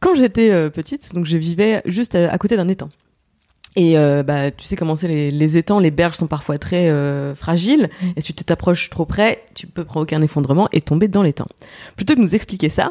Quand 0.00 0.14
j'étais 0.14 0.50
euh, 0.50 0.70
petite, 0.70 1.14
donc 1.14 1.26
je 1.26 1.36
vivais 1.36 1.82
juste 1.84 2.14
à, 2.14 2.32
à 2.32 2.38
côté 2.38 2.56
d'un 2.56 2.68
étang. 2.68 2.88
Et 3.76 3.96
euh, 3.96 4.22
bah, 4.24 4.50
tu 4.50 4.64
sais 4.64 4.74
comment 4.74 4.96
c'est 4.96 5.06
les, 5.06 5.30
les 5.30 5.56
étangs, 5.56 5.78
les 5.78 5.92
berges 5.92 6.16
sont 6.16 6.26
parfois 6.26 6.58
très 6.58 6.88
euh, 6.88 7.34
fragiles. 7.36 7.88
Et 8.16 8.20
si 8.20 8.34
tu 8.34 8.42
t'approches 8.42 8.90
trop 8.90 9.04
près, 9.04 9.44
tu 9.54 9.66
peux 9.68 9.84
provoquer 9.84 10.16
un 10.16 10.22
effondrement 10.22 10.68
et 10.72 10.80
tomber 10.80 11.06
dans 11.06 11.22
l'étang. 11.22 11.46
Plutôt 11.94 12.14
que 12.14 12.18
de 12.18 12.24
nous 12.24 12.34
expliquer 12.34 12.68
ça, 12.68 12.90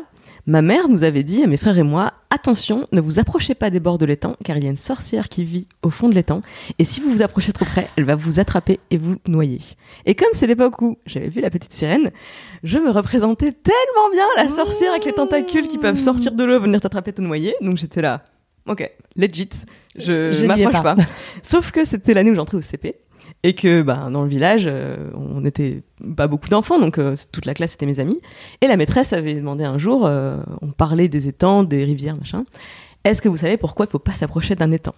ma 0.50 0.62
mère 0.62 0.90
nous 0.90 1.04
avait 1.04 1.24
dit 1.24 1.44
à 1.44 1.48
mes 1.48 1.58
frères 1.58 1.78
et 1.78 1.84
moi 1.84 2.14
attention, 2.32 2.88
ne 2.92 3.02
vous 3.02 3.20
approchez 3.20 3.56
pas 3.56 3.70
des 3.70 3.80
bords 3.80 3.98
de 3.98 4.06
l'étang, 4.06 4.34
car 4.44 4.58
il 4.58 4.64
y 4.64 4.68
a 4.68 4.70
une 4.70 4.78
sorcière 4.78 5.30
qui 5.30 5.44
vit 5.44 5.68
au 5.84 5.90
fond 5.90 6.10
de 6.10 6.16
l'étang. 6.16 6.42
Et 6.78 6.84
si 6.84 7.02
vous 7.02 7.12
vous 7.12 7.22
approchez 7.22 7.54
trop 7.54 7.66
près, 7.66 7.88
elle 7.96 8.04
va 8.06 8.16
vous 8.16 8.40
attraper 8.40 8.80
et 8.92 8.98
vous 8.98 9.16
noyer. 9.28 9.60
Et 10.06 10.16
comme 10.16 10.30
c'est 10.34 10.48
l'époque 10.48 10.82
où 10.82 10.98
j'avais 11.06 11.30
vu 11.30 11.42
la 11.42 11.50
petite 11.50 11.74
sirène, 11.74 12.12
je 12.64 12.78
me 12.78 12.90
représentais 12.90 13.52
tellement 13.52 14.10
bien 14.12 14.26
la 14.38 14.50
sorcière 14.50 14.92
avec 14.92 15.06
les 15.06 15.14
tentacules 15.14 15.68
qui 15.68 15.78
peuvent 15.78 15.98
sortir 15.98 16.34
de 16.34 16.44
l'eau, 16.44 16.60
venir 16.60 16.82
t'attraper, 16.82 17.14
te 17.14 17.22
noyer. 17.22 17.56
Donc 17.62 17.78
j'étais 17.78 18.02
là. 18.02 18.24
Ok, 18.68 18.88
legit, 19.16 19.50
je, 19.96 20.32
Je 20.32 20.46
m'approche 20.46 20.72
pas. 20.84 20.96
pas. 20.96 21.04
Sauf 21.42 21.72
que 21.72 21.84
c'était 21.84 22.14
l'année 22.14 22.32
où 22.32 22.36
j'entrais 22.36 22.58
au 22.58 22.62
CP 22.62 22.96
et 23.44 23.54
que 23.54 23.82
bah, 23.82 24.10
dans 24.12 24.24
le 24.24 24.30
village, 24.30 24.66
euh, 24.68 25.10
on 25.14 25.42
n'était 25.42 25.84
pas 26.16 26.28
beaucoup 26.28 26.50
d'enfants, 26.50 26.80
donc 26.80 26.98
euh, 26.98 27.16
toute 27.32 27.46
la 27.46 27.54
classe 27.54 27.76
était 27.76 27.86
mes 27.86 28.00
amis. 28.00 28.20
Et 28.62 28.68
la 28.68 28.78
maîtresse 28.78 29.14
avait 29.14 29.36
demandé 29.36 29.64
un 29.64 29.78
jour, 29.78 30.06
euh, 30.06 30.38
on 30.62 30.72
parlait 30.72 31.08
des 31.08 31.28
étangs, 31.28 31.64
des 31.64 31.84
rivières, 31.86 32.18
machin. 32.18 32.46
Est-ce 33.06 33.22
que 33.22 33.30
vous 33.30 33.38
savez 33.38 33.58
pourquoi 33.58 33.86
il 33.86 33.90
faut 33.90 34.00
pas 34.00 34.14
s'approcher 34.14 34.56
d'un 34.56 34.72
étang? 34.72 34.94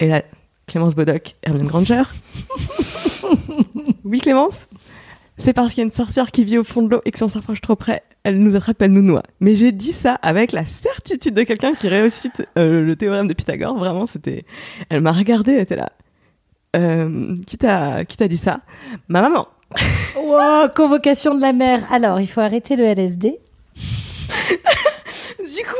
Et 0.00 0.08
là, 0.08 0.22
Clémence 0.66 0.96
Bodoc, 0.96 1.36
Hermione 1.42 1.66
Granger. 1.66 2.02
oui, 4.04 4.18
Clémence? 4.18 4.66
C'est 5.36 5.52
parce 5.52 5.74
qu'il 5.74 5.78
y 5.78 5.82
a 5.82 5.86
une 5.86 5.90
sorcière 5.90 6.30
qui 6.30 6.44
vit 6.44 6.58
au 6.58 6.64
fond 6.64 6.82
de 6.82 6.90
l'eau 6.90 7.00
et 7.04 7.10
que 7.10 7.18
si 7.18 7.24
on 7.24 7.28
s'approche 7.28 7.60
trop 7.60 7.74
près, 7.76 8.02
elle 8.22 8.38
nous 8.38 8.56
attrape, 8.56 8.80
elle 8.82 8.92
nous 8.92 9.02
noie. 9.02 9.22
Mais 9.40 9.56
j'ai 9.56 9.72
dit 9.72 9.92
ça 9.92 10.14
avec 10.22 10.52
la 10.52 10.64
certitude 10.64 11.34
de 11.34 11.42
quelqu'un 11.42 11.74
qui 11.74 11.88
réussit 11.88 12.46
euh, 12.56 12.82
le 12.84 12.96
théorème 12.96 13.26
de 13.26 13.34
Pythagore. 13.34 13.76
Vraiment, 13.76 14.06
c'était. 14.06 14.44
Elle 14.88 15.00
m'a 15.00 15.12
regardée, 15.12 15.52
elle 15.52 15.60
était 15.60 15.76
là. 15.76 15.92
Euh, 16.74 17.34
qui 17.46 17.56
t'a 17.58 18.04
qui 18.04 18.16
t'a 18.16 18.28
dit 18.28 18.36
ça? 18.36 18.60
Ma 19.08 19.20
maman. 19.22 19.48
Wow, 20.16 20.68
convocation 20.74 21.34
de 21.34 21.40
la 21.42 21.52
mer. 21.52 21.80
Alors, 21.92 22.20
il 22.20 22.26
faut 22.26 22.40
arrêter 22.40 22.76
le 22.76 22.84
LSD. 22.84 23.38
Du 25.38 25.62
coup, 25.62 25.76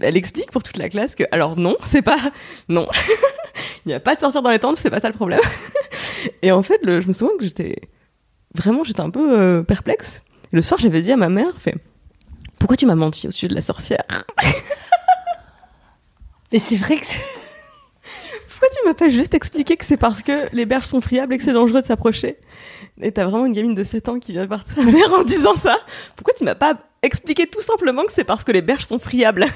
elle, 0.00 0.16
explique 0.16 0.50
pour 0.52 0.62
toute 0.62 0.76
la 0.78 0.88
classe 0.88 1.14
que, 1.14 1.24
alors 1.32 1.56
non, 1.56 1.76
c'est 1.84 2.02
pas, 2.02 2.18
non, 2.68 2.88
il 3.84 3.88
n'y 3.88 3.92
a 3.94 4.00
pas 4.00 4.14
de 4.14 4.20
sortir 4.20 4.42
dans 4.42 4.50
les 4.50 4.58
tentes, 4.60 4.78
c'est 4.78 4.90
pas 4.90 5.00
ça 5.00 5.08
le 5.08 5.14
problème. 5.14 5.40
Et 6.40 6.52
en 6.52 6.62
fait, 6.62 6.78
le- 6.82 7.00
je 7.00 7.08
me 7.08 7.12
souviens 7.12 7.36
que 7.36 7.44
j'étais, 7.44 7.76
vraiment, 8.54 8.84
j'étais 8.84 9.00
un 9.00 9.10
peu 9.10 9.38
euh, 9.38 9.62
perplexe. 9.62 10.22
Et 10.52 10.56
le 10.56 10.62
soir, 10.62 10.78
j'avais 10.80 11.00
dit 11.00 11.10
à 11.12 11.16
ma 11.16 11.28
mère, 11.28 11.52
fait, 11.58 11.74
pourquoi 12.58 12.76
tu 12.76 12.86
m'as 12.86 12.94
menti 12.94 13.26
au 13.28 13.30
sujet 13.30 13.48
de 13.48 13.54
la 13.54 13.60
sorcière? 13.60 14.24
Mais 16.52 16.58
c'est 16.58 16.76
vrai 16.76 16.96
que 16.96 17.06
c'est- 17.06 17.16
Pourquoi 18.58 18.76
tu 18.76 18.88
m'as 18.88 18.94
pas 18.94 19.08
juste 19.08 19.34
expliqué 19.34 19.76
que 19.76 19.84
c'est 19.84 19.96
parce 19.96 20.22
que 20.22 20.52
les 20.52 20.66
berges 20.66 20.86
sont 20.86 21.00
friables 21.00 21.32
et 21.32 21.38
que 21.38 21.44
c'est 21.44 21.52
dangereux 21.52 21.80
de 21.80 21.86
s'approcher 21.86 22.38
Et 23.00 23.12
t'as 23.12 23.24
vraiment 23.24 23.46
une 23.46 23.52
gamine 23.52 23.74
de 23.74 23.84
7 23.84 24.08
ans 24.08 24.18
qui 24.18 24.32
vient 24.32 24.46
voir 24.46 24.64
ta 24.64 24.82
mère 24.82 25.14
en 25.14 25.22
disant 25.22 25.54
ça 25.54 25.78
Pourquoi 26.16 26.34
tu 26.34 26.42
m'as 26.42 26.56
pas 26.56 26.74
expliqué 27.02 27.46
tout 27.46 27.60
simplement 27.60 28.04
que 28.04 28.10
c'est 28.12 28.24
parce 28.24 28.42
que 28.42 28.50
les 28.50 28.62
berges 28.62 28.84
sont 28.84 28.98
friables? 28.98 29.46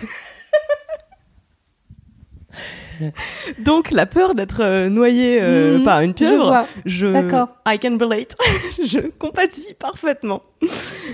Donc 3.58 3.90
la 3.90 4.06
peur 4.06 4.36
d'être 4.36 4.62
euh, 4.62 4.88
noyé 4.88 5.40
euh, 5.42 5.78
Mhm, 5.78 5.84
par 5.84 6.00
une 6.02 6.10
je 6.10 6.14
pieuvre, 6.14 6.66
je, 6.84 7.06
D'accord. 7.08 7.48
I 7.66 7.78
can 7.80 7.98
relate, 7.98 8.36
je 8.84 9.00
compatis 9.18 9.74
parfaitement. 9.74 10.42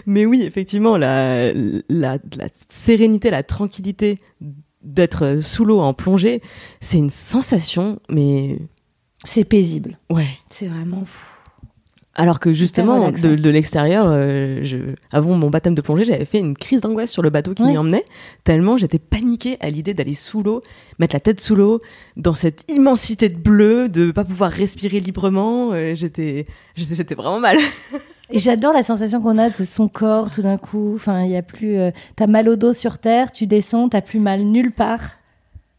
Mais 0.04 0.26
oui, 0.26 0.42
effectivement, 0.42 0.98
la, 0.98 1.52
la, 1.54 2.18
la 2.36 2.48
sérénité, 2.68 3.30
la 3.30 3.42
tranquillité 3.42 4.18
d'être 4.88 5.38
sous 5.42 5.64
l'eau 5.64 5.80
en 5.80 5.94
plongée, 5.94 6.42
c'est 6.80 6.98
une 6.98 7.10
sensation, 7.10 8.00
mais 8.08 8.58
C'est 9.24 9.44
paisible. 9.44 9.98
ouais. 10.10 10.28
C'est 10.50 10.66
vraiment 10.68 11.04
fou. 11.06 11.26
Alors 12.20 12.40
que 12.40 12.52
justement, 12.52 13.12
de, 13.12 13.36
de 13.36 13.50
l'extérieur, 13.50 14.06
euh, 14.08 14.58
je, 14.62 14.76
avant 15.12 15.36
mon 15.36 15.50
baptême 15.50 15.76
de 15.76 15.80
plongée, 15.82 16.04
j'avais 16.04 16.24
fait 16.24 16.40
une 16.40 16.56
crise 16.56 16.80
d'angoisse 16.80 17.12
sur 17.12 17.22
le 17.22 17.30
bateau 17.30 17.54
qui 17.54 17.62
m'y 17.62 17.78
emmenait, 17.78 18.04
tellement 18.42 18.76
j'étais 18.76 18.98
paniquée 18.98 19.56
à 19.60 19.70
l'idée 19.70 19.94
d'aller 19.94 20.14
sous 20.14 20.42
l'eau, 20.42 20.60
mettre 20.98 21.14
la 21.14 21.20
tête 21.20 21.40
sous 21.40 21.54
l'eau, 21.54 21.78
dans 22.16 22.34
cette 22.34 22.64
immensité 22.72 23.28
de 23.28 23.38
bleu, 23.38 23.88
de 23.88 24.10
pas 24.10 24.24
pouvoir 24.24 24.50
respirer 24.50 24.98
librement. 24.98 25.70
euh, 25.74 25.94
j'étais 25.94 26.44
vraiment 27.14 27.38
mal. 27.38 27.58
Et 28.30 28.38
j'adore 28.38 28.72
la 28.74 28.82
sensation 28.82 29.20
qu'on 29.22 29.38
a 29.38 29.48
de 29.50 29.54
son 29.54 29.88
corps 29.88 30.30
tout 30.30 30.42
d'un 30.42 30.58
coup. 30.58 30.92
Enfin, 30.94 31.24
il 31.24 31.30
y 31.30 31.36
a 31.36 31.42
plus. 31.42 31.76
euh, 31.78 31.90
t'as 32.16 32.26
mal 32.26 32.48
au 32.48 32.56
dos 32.56 32.72
sur 32.74 32.98
terre, 32.98 33.32
tu 33.32 33.46
descends, 33.46 33.88
t'as 33.88 34.02
plus 34.02 34.20
mal 34.20 34.42
nulle 34.42 34.70
part. 34.72 35.00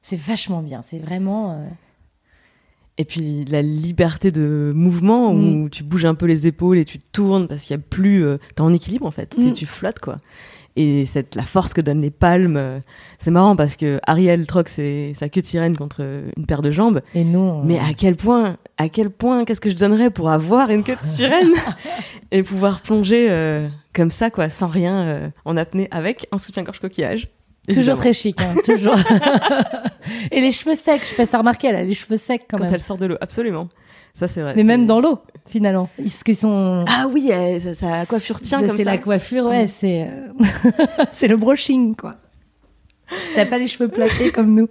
C'est 0.02 0.20
vachement 0.20 0.62
bien. 0.64 0.82
C'est 0.82 1.00
vraiment. 1.00 1.52
euh, 1.52 1.68
Et 2.97 3.06
puis 3.06 3.45
la 3.45 3.62
liberté 3.62 4.32
de 4.32 4.72
mouvement 4.76 5.34
Mm. 5.34 5.62
où 5.64 5.70
tu 5.70 5.84
bouges 5.84 6.06
un 6.06 6.16
peu 6.16 6.26
les 6.26 6.47
épaules 6.47 6.78
et 6.80 6.86
tu 6.86 7.00
tournes 7.00 7.47
parce 7.47 7.64
qu'il 7.66 7.76
y 7.76 7.80
a 7.80 7.84
plus, 7.88 8.26
euh, 8.26 8.38
t'es 8.56 8.62
en 8.62 8.74
équilibre 8.74 9.06
en 9.06 9.12
fait, 9.12 9.38
Mm. 9.38 9.54
tu 9.54 9.66
flottes 9.66 10.00
quoi. 10.00 10.18
Et 10.82 11.05
cette 11.05 11.36
la 11.36 11.43
force 11.43 11.73
que 11.73 11.82
donnent 11.82 11.99
les 12.01 12.09
palmes, 12.09 12.55
euh, 12.55 12.80
c'est 13.17 13.32
marrant 13.32 13.57
parce 13.57 13.75
que 13.75 13.99
Ariel 14.07 14.47
troque 14.47 14.69
ses- 14.69 15.11
sa 15.13 15.27
queue 15.27 15.41
de 15.41 15.45
sirène 15.45 15.75
contre 15.75 15.99
une 16.38 16.45
paire 16.45 16.61
de 16.61 16.71
jambes. 16.71 17.01
Et 17.13 17.25
nous. 17.25 17.49
euh, 17.59 17.61
Mais 17.65 17.77
à 17.80 17.93
quel 17.97 18.15
point, 18.15 18.55
à 18.77 18.88
quel 18.88 19.09
point, 19.09 19.43
qu'est-ce 19.43 19.59
que 19.59 19.69
je 19.69 19.75
donnerais 19.75 20.09
pour 20.09 20.30
avoir 20.30 20.69
une 20.69 20.84
queue 20.84 20.95
de 20.95 21.05
sirène 21.05 21.51
et 22.32 22.43
pouvoir 22.43 22.80
plonger 22.82 23.27
euh, 23.30 23.67
comme 23.93 24.09
ça, 24.09 24.30
quoi, 24.30 24.49
sans 24.49 24.67
rien, 24.67 25.01
euh, 25.01 25.30
en 25.43 25.57
apnée, 25.57 25.89
avec 25.91 26.27
un 26.32 26.38
soutien-gorge 26.38 26.80
coquillage. 26.80 27.27
Toujours 27.67 27.97
très 27.97 28.13
chic, 28.13 28.39
hein, 28.41 28.55
toujours. 28.63 28.95
Et 30.32 30.41
les 30.41 30.51
cheveux 30.51 30.75
secs, 30.75 31.01
je 31.03 31.07
sais 31.09 31.15
pas 31.15 31.25
si 31.25 31.32
t'as 31.32 31.38
remarqué, 31.39 31.67
elle 31.67 31.75
a 31.75 31.84
les 31.84 31.93
cheveux 31.93 32.17
secs 32.17 32.41
quand, 32.49 32.57
Quand 32.57 32.63
même. 32.63 32.73
elle 32.73 32.82
sort 32.82 32.97
de 32.97 33.05
l'eau, 33.05 33.17
absolument. 33.21 33.67
Ça, 34.20 34.28
c'est 34.28 34.41
vrai. 34.41 34.53
Mais 34.55 34.61
c'est- 34.61 34.67
même 34.67 34.86
dans 34.86 34.99
l'eau, 34.99 35.20
finalement. 35.47 35.89
Parce 35.97 36.24
qu'ils 36.24 36.36
sont. 36.36 36.84
Ah 36.88 37.07
oui, 37.11 37.32
sa, 37.61 37.74
sa 37.74 38.05
coiffure 38.05 38.41
tient 38.41 38.59
Bah, 38.59 38.67
comme 38.67 38.78
C'est 38.78 38.84
ça. 38.84 38.91
la 38.91 38.97
coiffure, 38.97 39.45
ouais, 39.45 39.63
Mm. 39.63 39.67
c'est. 39.67 40.07
euh, 40.09 40.28
c'est 41.11 41.28
le 41.28 41.38
brushing, 41.38 41.95
quoi. 41.95 42.15
T'as 43.36 43.45
pas 43.45 43.57
les 43.57 43.67
cheveux 43.67 43.88
plaqués 43.89 44.32
comme 44.32 44.53
nous. 44.53 44.67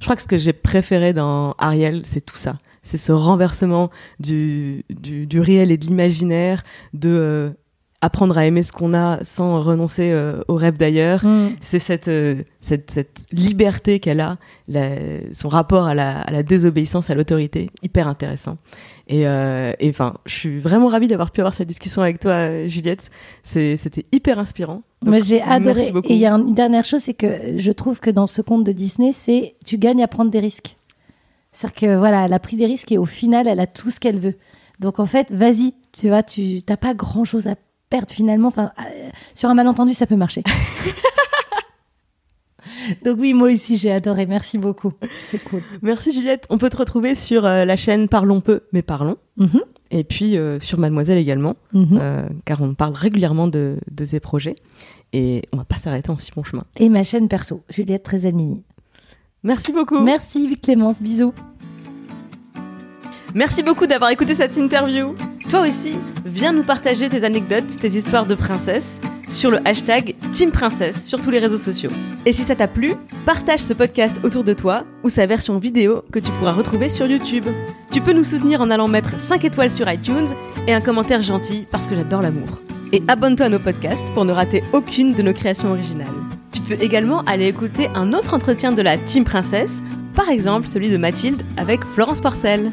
Je 0.00 0.04
crois 0.06 0.16
que 0.16 0.22
ce 0.22 0.26
que 0.26 0.36
j'ai 0.36 0.52
préféré 0.52 1.12
dans 1.12 1.54
Ariel, 1.58 2.02
c'est 2.04 2.20
tout 2.24 2.36
ça. 2.36 2.56
C'est 2.82 2.98
ce 2.98 3.12
renversement 3.12 3.90
du, 4.18 4.84
du, 4.90 5.26
du 5.26 5.40
réel 5.40 5.70
et 5.70 5.78
de 5.78 5.86
l'imaginaire, 5.86 6.62
de 6.92 7.10
euh, 7.12 7.50
apprendre 8.04 8.36
à 8.38 8.46
aimer 8.46 8.62
ce 8.62 8.72
qu'on 8.72 8.92
a 8.92 9.18
sans 9.22 9.60
renoncer 9.60 10.10
euh, 10.12 10.42
au 10.48 10.54
rêve 10.54 10.76
d'ailleurs. 10.78 11.24
Mm. 11.24 11.50
C'est 11.60 11.78
cette, 11.78 12.08
euh, 12.08 12.36
cette, 12.60 12.90
cette 12.90 13.18
liberté 13.32 14.00
qu'elle 14.00 14.20
a, 14.20 14.36
la- 14.68 14.96
son 15.32 15.48
rapport 15.48 15.84
à 15.86 15.94
la, 15.94 16.20
à 16.20 16.30
la 16.30 16.42
désobéissance 16.42 17.10
à 17.10 17.14
l'autorité, 17.14 17.70
hyper 17.82 18.08
intéressant. 18.08 18.56
Et 19.08 19.26
euh, 19.26 19.72
et 19.80 19.90
enfin, 19.90 20.14
je 20.26 20.34
suis 20.34 20.58
vraiment 20.58 20.86
ravie 20.86 21.06
d'avoir 21.08 21.30
pu 21.30 21.40
avoir 21.40 21.52
cette 21.54 21.68
discussion 21.68 22.00
avec 22.02 22.20
toi, 22.20 22.32
euh, 22.32 22.66
Juliette. 22.68 23.10
C'est- 23.42 23.76
C'était 23.76 24.04
hyper 24.12 24.38
inspirant. 24.38 24.82
Donc, 25.02 25.10
Moi, 25.14 25.18
j'ai 25.18 25.42
adoré. 25.42 25.90
Beaucoup. 25.92 26.08
Et 26.08 26.14
il 26.14 26.20
y 26.20 26.26
a 26.26 26.32
une 26.32 26.54
dernière 26.54 26.84
chose, 26.84 27.00
c'est 27.00 27.14
que 27.14 27.58
je 27.58 27.72
trouve 27.72 28.00
que 28.00 28.10
dans 28.10 28.26
ce 28.26 28.40
conte 28.42 28.64
de 28.64 28.72
Disney, 28.72 29.12
c'est 29.12 29.56
tu 29.66 29.76
gagnes 29.78 30.02
à 30.02 30.08
prendre 30.08 30.30
des 30.30 30.40
risques. 30.40 30.76
C'est-à-dire 31.52 31.80
que 31.80 31.96
voilà, 31.98 32.24
elle 32.24 32.32
a 32.32 32.38
pris 32.38 32.56
des 32.56 32.66
risques 32.66 32.90
et 32.92 32.98
au 32.98 33.04
final, 33.06 33.46
elle 33.46 33.60
a 33.60 33.66
tout 33.66 33.90
ce 33.90 34.00
qu'elle 34.00 34.18
veut. 34.18 34.34
Donc 34.80 34.98
en 34.98 35.06
fait, 35.06 35.30
vas-y, 35.30 35.74
tu 35.92 36.08
vois, 36.08 36.22
tu 36.24 36.62
t'as 36.62 36.76
pas 36.76 36.94
grand-chose 36.94 37.46
à 37.46 37.54
perdre 37.94 38.10
finalement. 38.12 38.48
Enfin, 38.48 38.72
euh, 38.80 39.08
sur 39.34 39.48
un 39.48 39.54
malentendu, 39.54 39.94
ça 39.94 40.06
peut 40.06 40.16
marcher. 40.16 40.42
Donc 43.04 43.18
oui, 43.20 43.34
moi 43.34 43.52
aussi, 43.52 43.76
j'ai 43.76 43.92
adoré. 43.92 44.26
Merci 44.26 44.58
beaucoup. 44.58 44.90
C'est 45.26 45.42
cool. 45.44 45.62
Merci 45.82 46.12
Juliette. 46.12 46.44
On 46.50 46.58
peut 46.58 46.70
te 46.70 46.76
retrouver 46.76 47.14
sur 47.14 47.44
euh, 47.44 47.64
la 47.64 47.76
chaîne 47.76 48.08
Parlons 48.08 48.40
peu, 48.40 48.62
mais 48.72 48.82
parlons. 48.82 49.16
Mhm. 49.36 49.60
Et 49.90 50.02
puis 50.02 50.36
euh, 50.36 50.58
sur 50.60 50.78
Mademoiselle 50.78 51.18
également, 51.18 51.54
Mhm. 51.72 51.98
euh, 52.00 52.26
car 52.44 52.60
on 52.62 52.74
parle 52.74 52.94
régulièrement 52.94 53.46
de, 53.48 53.76
de 53.90 54.04
ces 54.04 54.18
projets. 54.18 54.56
Et 55.12 55.42
on 55.52 55.56
va 55.58 55.64
pas 55.64 55.76
s'arrêter 55.78 56.10
en 56.10 56.18
si 56.18 56.32
bon 56.34 56.42
chemin. 56.42 56.64
Et 56.80 56.88
ma 56.88 57.04
chaîne 57.04 57.28
perso, 57.28 57.62
Juliette 57.70 58.02
Trezanini. 58.02 58.64
Merci 59.44 59.72
beaucoup. 59.72 60.00
Merci 60.00 60.56
Clémence, 60.60 61.00
bisous. 61.00 61.32
Merci 63.34 63.62
beaucoup 63.62 63.86
d'avoir 63.86 64.10
écouté 64.10 64.34
cette 64.34 64.56
interview. 64.56 65.14
Toi 65.54 65.68
aussi, 65.68 65.92
viens 66.24 66.52
nous 66.52 66.64
partager 66.64 67.08
tes 67.08 67.22
anecdotes, 67.22 67.78
tes 67.78 67.86
histoires 67.86 68.26
de 68.26 68.34
princesse 68.34 69.00
sur 69.28 69.52
le 69.52 69.64
hashtag 69.64 70.16
Team 70.32 70.50
Princesse 70.50 71.06
sur 71.06 71.20
tous 71.20 71.30
les 71.30 71.38
réseaux 71.38 71.58
sociaux. 71.58 71.92
Et 72.26 72.32
si 72.32 72.42
ça 72.42 72.56
t'a 72.56 72.66
plu, 72.66 72.94
partage 73.24 73.60
ce 73.60 73.72
podcast 73.72 74.18
autour 74.24 74.42
de 74.42 74.52
toi 74.52 74.82
ou 75.04 75.10
sa 75.10 75.26
version 75.26 75.58
vidéo 75.58 76.02
que 76.10 76.18
tu 76.18 76.32
pourras 76.32 76.50
retrouver 76.50 76.88
sur 76.88 77.06
YouTube. 77.06 77.44
Tu 77.92 78.00
peux 78.00 78.12
nous 78.12 78.24
soutenir 78.24 78.62
en 78.62 78.70
allant 78.72 78.88
mettre 78.88 79.20
5 79.20 79.44
étoiles 79.44 79.70
sur 79.70 79.88
iTunes 79.88 80.26
et 80.66 80.74
un 80.74 80.80
commentaire 80.80 81.22
gentil 81.22 81.68
parce 81.70 81.86
que 81.86 81.94
j'adore 81.94 82.22
l'amour. 82.22 82.58
Et 82.90 83.04
abonne-toi 83.06 83.46
à 83.46 83.48
nos 83.48 83.60
podcasts 83.60 84.10
pour 84.12 84.24
ne 84.24 84.32
rater 84.32 84.64
aucune 84.72 85.12
de 85.12 85.22
nos 85.22 85.34
créations 85.34 85.70
originales. 85.70 86.08
Tu 86.50 86.62
peux 86.62 86.82
également 86.82 87.20
aller 87.26 87.46
écouter 87.46 87.88
un 87.94 88.12
autre 88.12 88.34
entretien 88.34 88.72
de 88.72 88.82
la 88.82 88.98
Team 88.98 89.22
Princesse, 89.22 89.82
par 90.14 90.30
exemple 90.30 90.66
celui 90.66 90.90
de 90.90 90.96
Mathilde 90.96 91.42
avec 91.56 91.84
Florence 91.84 92.20
Porcel. 92.20 92.72